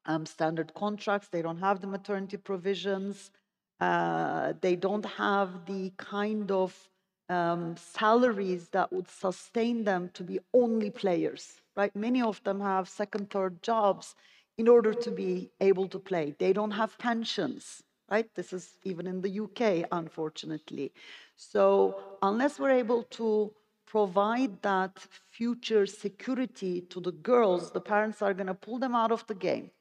um, 0.06 0.26
standard 0.26 0.74
contracts. 0.74 1.28
They 1.30 1.42
don't 1.42 1.60
have 1.60 1.82
the 1.82 1.88
maternity 1.88 2.38
provisions. 2.38 3.32
Uh, 3.80 4.54
they 4.62 4.76
don't 4.76 5.06
have 5.06 5.66
the 5.66 5.92
kind 5.98 6.52
of 6.52 6.90
um, 7.30 7.76
salaries 7.78 8.70
that 8.70 8.92
would 8.92 9.08
sustain 9.08 9.84
them 9.84 10.10
to 10.14 10.24
be 10.24 10.40
only 10.54 10.90
players, 10.90 11.62
right? 11.76 11.96
Many 11.96 12.22
of 12.22 12.44
them 12.44 12.60
have 12.60 12.90
second, 12.90 13.30
third 13.30 13.62
jobs 13.62 14.16
in 14.60 14.68
order 14.68 14.94
to 14.94 15.10
be 15.10 15.50
able 15.62 15.88
to 15.88 15.98
play. 15.98 16.36
They 16.38 16.52
don't 16.52 16.72
have 16.72 16.98
pensions, 16.98 17.82
right? 18.12 18.30
This 18.36 18.52
is 18.52 18.78
even 18.84 19.08
in 19.08 19.22
the 19.22 19.40
UK, 19.46 19.88
unfortunately. 19.90 20.92
So, 21.38 21.96
unless 22.22 22.60
we're 22.60 22.80
able 22.86 23.04
to 23.20 23.54
provide 23.88 24.62
that 24.62 25.00
future 25.32 25.86
security 25.86 26.82
to 26.92 27.00
the 27.00 27.14
girls, 27.14 27.72
the 27.72 27.80
parents 27.80 28.22
are 28.22 28.34
going 28.34 28.48
to 28.48 28.54
pull 28.54 28.80
them 28.80 28.96
out 28.96 29.14
of 29.14 29.26
the 29.28 29.34
game. 29.34 29.72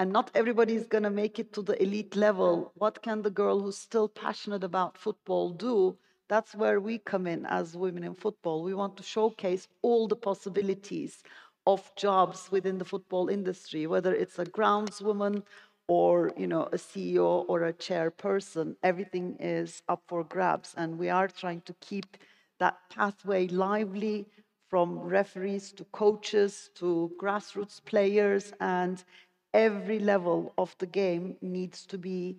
And 0.00 0.12
not 0.12 0.32
everybody 0.34 0.74
is 0.74 0.88
going 0.88 1.04
to 1.04 1.20
make 1.22 1.38
it 1.38 1.52
to 1.52 1.62
the 1.62 1.80
elite 1.80 2.16
level. 2.16 2.72
What 2.74 3.02
can 3.02 3.22
the 3.22 3.30
girl 3.30 3.60
who's 3.60 3.78
still 3.78 4.08
passionate 4.08 4.64
about 4.64 4.98
football 4.98 5.50
do 5.50 5.96
that's 6.28 6.54
where 6.54 6.80
we 6.80 6.98
come 6.98 7.26
in 7.26 7.44
as 7.46 7.76
women 7.76 8.02
in 8.02 8.14
football. 8.14 8.62
We 8.62 8.74
want 8.74 8.96
to 8.96 9.02
showcase 9.02 9.68
all 9.82 10.08
the 10.08 10.16
possibilities 10.16 11.22
of 11.66 11.90
jobs 11.96 12.48
within 12.50 12.78
the 12.78 12.84
football 12.84 13.28
industry, 13.28 13.86
whether 13.86 14.14
it's 14.14 14.38
a 14.38 14.44
groundswoman 14.44 15.42
or 15.88 16.32
you 16.36 16.46
know 16.46 16.64
a 16.72 16.76
CEO 16.76 17.44
or 17.48 17.64
a 17.64 17.72
chairperson. 17.72 18.76
Everything 18.82 19.36
is 19.40 19.82
up 19.88 20.02
for 20.08 20.24
grabs, 20.24 20.74
and 20.76 20.98
we 20.98 21.08
are 21.08 21.28
trying 21.28 21.60
to 21.62 21.74
keep 21.80 22.16
that 22.58 22.78
pathway 22.90 23.48
lively 23.48 24.26
from 24.70 24.98
referees 24.98 25.72
to 25.72 25.84
coaches 25.92 26.70
to 26.74 27.12
grassroots 27.20 27.84
players 27.84 28.52
and 28.60 29.04
every 29.52 30.00
level 30.00 30.52
of 30.58 30.74
the 30.78 30.86
game 30.86 31.36
needs 31.40 31.86
to 31.86 31.96
be 31.96 32.36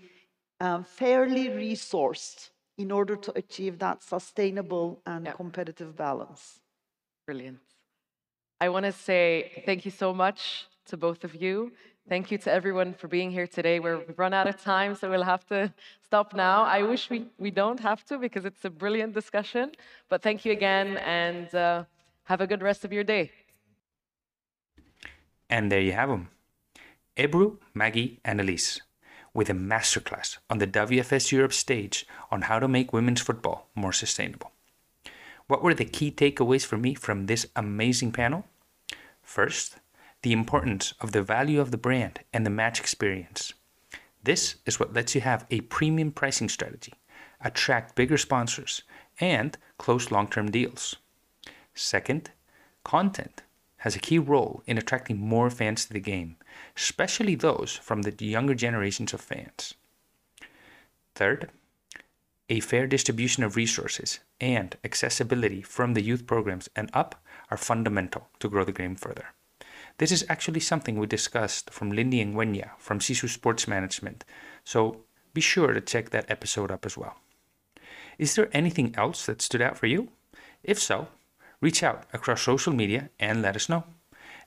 um, 0.60 0.84
fairly 0.84 1.48
resourced 1.48 2.50
in 2.78 2.92
order 2.92 3.16
to 3.16 3.32
achieve 3.38 3.80
that 3.80 4.04
sustainable 4.04 5.02
and 5.06 5.26
yep. 5.26 5.36
competitive 5.36 5.96
balance. 5.96 6.60
Brilliant. 7.26 7.60
I 8.62 8.70
want 8.70 8.86
to 8.86 8.92
say 8.92 9.64
thank 9.66 9.86
you 9.86 9.92
so 9.92 10.14
much 10.14 10.68
to 10.88 10.98
both 10.98 11.24
of 11.24 11.36
you. 11.36 11.72
Thank 12.08 12.32
you 12.32 12.38
to 12.40 12.52
everyone 12.52 12.94
for 12.94 13.08
being 13.08 13.32
here 13.32 13.48
today. 13.48 13.80
We're, 13.80 13.98
we've 13.98 14.18
run 14.18 14.34
out 14.34 14.48
of 14.48 14.62
time, 14.62 14.96
so 14.96 15.10
we'll 15.10 15.24
have 15.24 15.46
to 15.48 15.74
stop 16.06 16.34
now. 16.34 16.64
I 16.64 16.84
wish 16.84 17.10
we, 17.10 17.26
we 17.38 17.52
don't 17.52 17.80
have 17.80 18.06
to 18.06 18.18
because 18.18 18.46
it's 18.46 18.64
a 18.64 18.70
brilliant 18.70 19.14
discussion. 19.14 19.72
But 20.08 20.22
thank 20.22 20.46
you 20.46 20.52
again 20.52 20.98
and 20.98 21.54
uh, 21.56 21.86
have 22.24 22.42
a 22.42 22.48
good 22.48 22.62
rest 22.62 22.86
of 22.86 22.94
your 22.94 23.04
day. 23.04 23.32
And 25.50 25.72
there 25.72 25.82
you 25.82 25.94
have 25.94 26.10
them 26.10 26.30
Ebru, 27.18 27.58
Maggie, 27.74 28.20
and 28.24 28.40
Elise. 28.40 28.82
with 29.34 29.50
a 29.50 29.54
masterclass 29.54 30.38
on 30.50 30.60
the 30.60 30.68
WFS 30.68 31.32
Europe 31.32 31.54
stage 31.54 32.08
on 32.32 32.44
how 32.44 32.58
to 32.58 32.68
make 32.68 32.94
women's 32.94 33.22
football 33.22 33.68
more 33.76 33.92
sustainable. 33.92 34.55
What 35.48 35.62
were 35.62 35.76
the 35.76 35.86
key 35.86 36.12
takeaways 36.12 36.66
for 36.66 36.78
me 36.78 36.96
from 36.96 37.26
this 37.26 37.46
amazing 37.56 38.12
panel? 38.12 38.46
First, 39.22 39.78
the 40.24 40.32
importance 40.32 40.94
of 41.00 41.12
the 41.12 41.22
value 41.22 41.62
of 41.62 41.70
the 41.70 41.78
brand 41.78 42.22
and 42.34 42.46
the 42.46 42.50
match 42.50 42.80
experience. 42.80 43.54
This 44.24 44.56
is 44.66 44.80
what 44.80 44.94
lets 44.94 45.14
you 45.14 45.22
have 45.22 45.46
a 45.52 45.62
premium 45.62 46.12
pricing 46.12 46.50
strategy, 46.50 46.94
attract 47.42 47.96
bigger 47.96 48.18
sponsors, 48.18 48.82
and 49.20 49.56
close 49.78 50.10
long 50.10 50.28
term 50.28 50.50
deals. 50.50 50.96
Second, 51.76 52.32
content 52.84 53.44
has 53.78 53.96
a 53.96 54.00
key 54.00 54.18
role 54.18 54.64
in 54.66 54.80
attracting 54.80 55.20
more 55.20 55.52
fans 55.52 55.86
to 55.86 55.94
the 55.94 56.00
game, 56.00 56.38
especially 56.76 57.36
those 57.36 57.74
from 57.74 58.02
the 58.02 58.26
younger 58.26 58.56
generations 58.56 59.14
of 59.14 59.22
fans. 59.22 59.76
Third, 61.14 61.52
a 62.50 62.60
fair 62.60 62.88
distribution 62.88 63.44
of 63.44 63.56
resources 63.56 64.20
and 64.40 64.78
accessibility 64.84 65.62
from 65.62 65.94
the 65.94 66.02
youth 66.02 66.28
programs 66.28 66.70
and 66.76 66.90
up 66.94 67.24
are 67.50 67.58
fundamental 67.58 68.28
to 68.40 68.50
grow 68.50 68.64
the 68.64 68.72
game 68.72 68.96
further. 68.96 69.28
This 69.98 70.12
is 70.12 70.26
actually 70.30 70.60
something 70.60 71.00
we 71.00 71.08
discussed 71.08 71.70
from 71.70 71.92
Lindy 71.92 72.22
and 72.22 72.36
Wenya 72.36 72.72
from 72.78 73.00
Sisu 73.00 73.30
Sports 73.30 73.68
Management, 73.68 74.26
so 74.64 75.02
be 75.34 75.42
sure 75.42 75.74
to 75.74 75.82
check 75.82 76.10
that 76.10 76.30
episode 76.30 76.72
up 76.72 76.86
as 76.86 76.98
well. 76.98 77.18
Is 78.18 78.36
there 78.36 78.50
anything 78.52 78.94
else 78.98 79.26
that 79.26 79.42
stood 79.42 79.62
out 79.62 79.78
for 79.78 79.88
you? 79.88 80.10
If 80.64 80.80
so, 80.80 81.08
reach 81.62 81.84
out 81.84 82.04
across 82.14 82.42
social 82.42 82.74
media 82.74 83.10
and 83.20 83.42
let 83.42 83.56
us 83.56 83.70
know. 83.70 83.84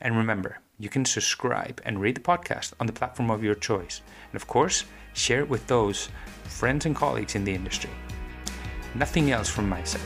And 0.01 0.17
remember, 0.17 0.59
you 0.79 0.89
can 0.89 1.05
subscribe 1.05 1.81
and 1.85 2.01
rate 2.01 2.15
the 2.15 2.21
podcast 2.21 2.73
on 2.79 2.87
the 2.87 2.93
platform 2.93 3.31
of 3.31 3.43
your 3.43 3.55
choice. 3.55 4.01
And 4.33 4.41
of 4.41 4.47
course, 4.47 4.85
share 5.19 5.41
it 5.41 5.49
with 5.49 5.66
those 5.66 6.09
friends 6.45 6.87
and 6.87 6.95
colleagues 6.95 7.35
in 7.35 7.45
the 7.45 7.55
industry. 7.55 7.91
Nothing 8.95 9.31
else 9.31 9.49
from 9.49 9.69
my 9.69 9.83
side. 9.85 10.01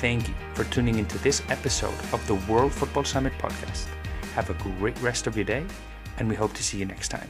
Thank 0.00 0.28
you 0.28 0.34
for 0.54 0.64
tuning 0.64 0.98
into 0.98 1.18
this 1.18 1.42
episode 1.48 1.98
of 2.12 2.24
the 2.26 2.34
World 2.50 2.72
Football 2.72 3.04
Summit 3.04 3.32
podcast. 3.38 3.86
Have 4.34 4.50
a 4.50 4.54
great 4.78 5.00
rest 5.00 5.26
of 5.26 5.36
your 5.36 5.44
day, 5.44 5.64
and 6.18 6.28
we 6.28 6.34
hope 6.34 6.52
to 6.54 6.62
see 6.62 6.78
you 6.78 6.84
next 6.84 7.08
time. 7.08 7.28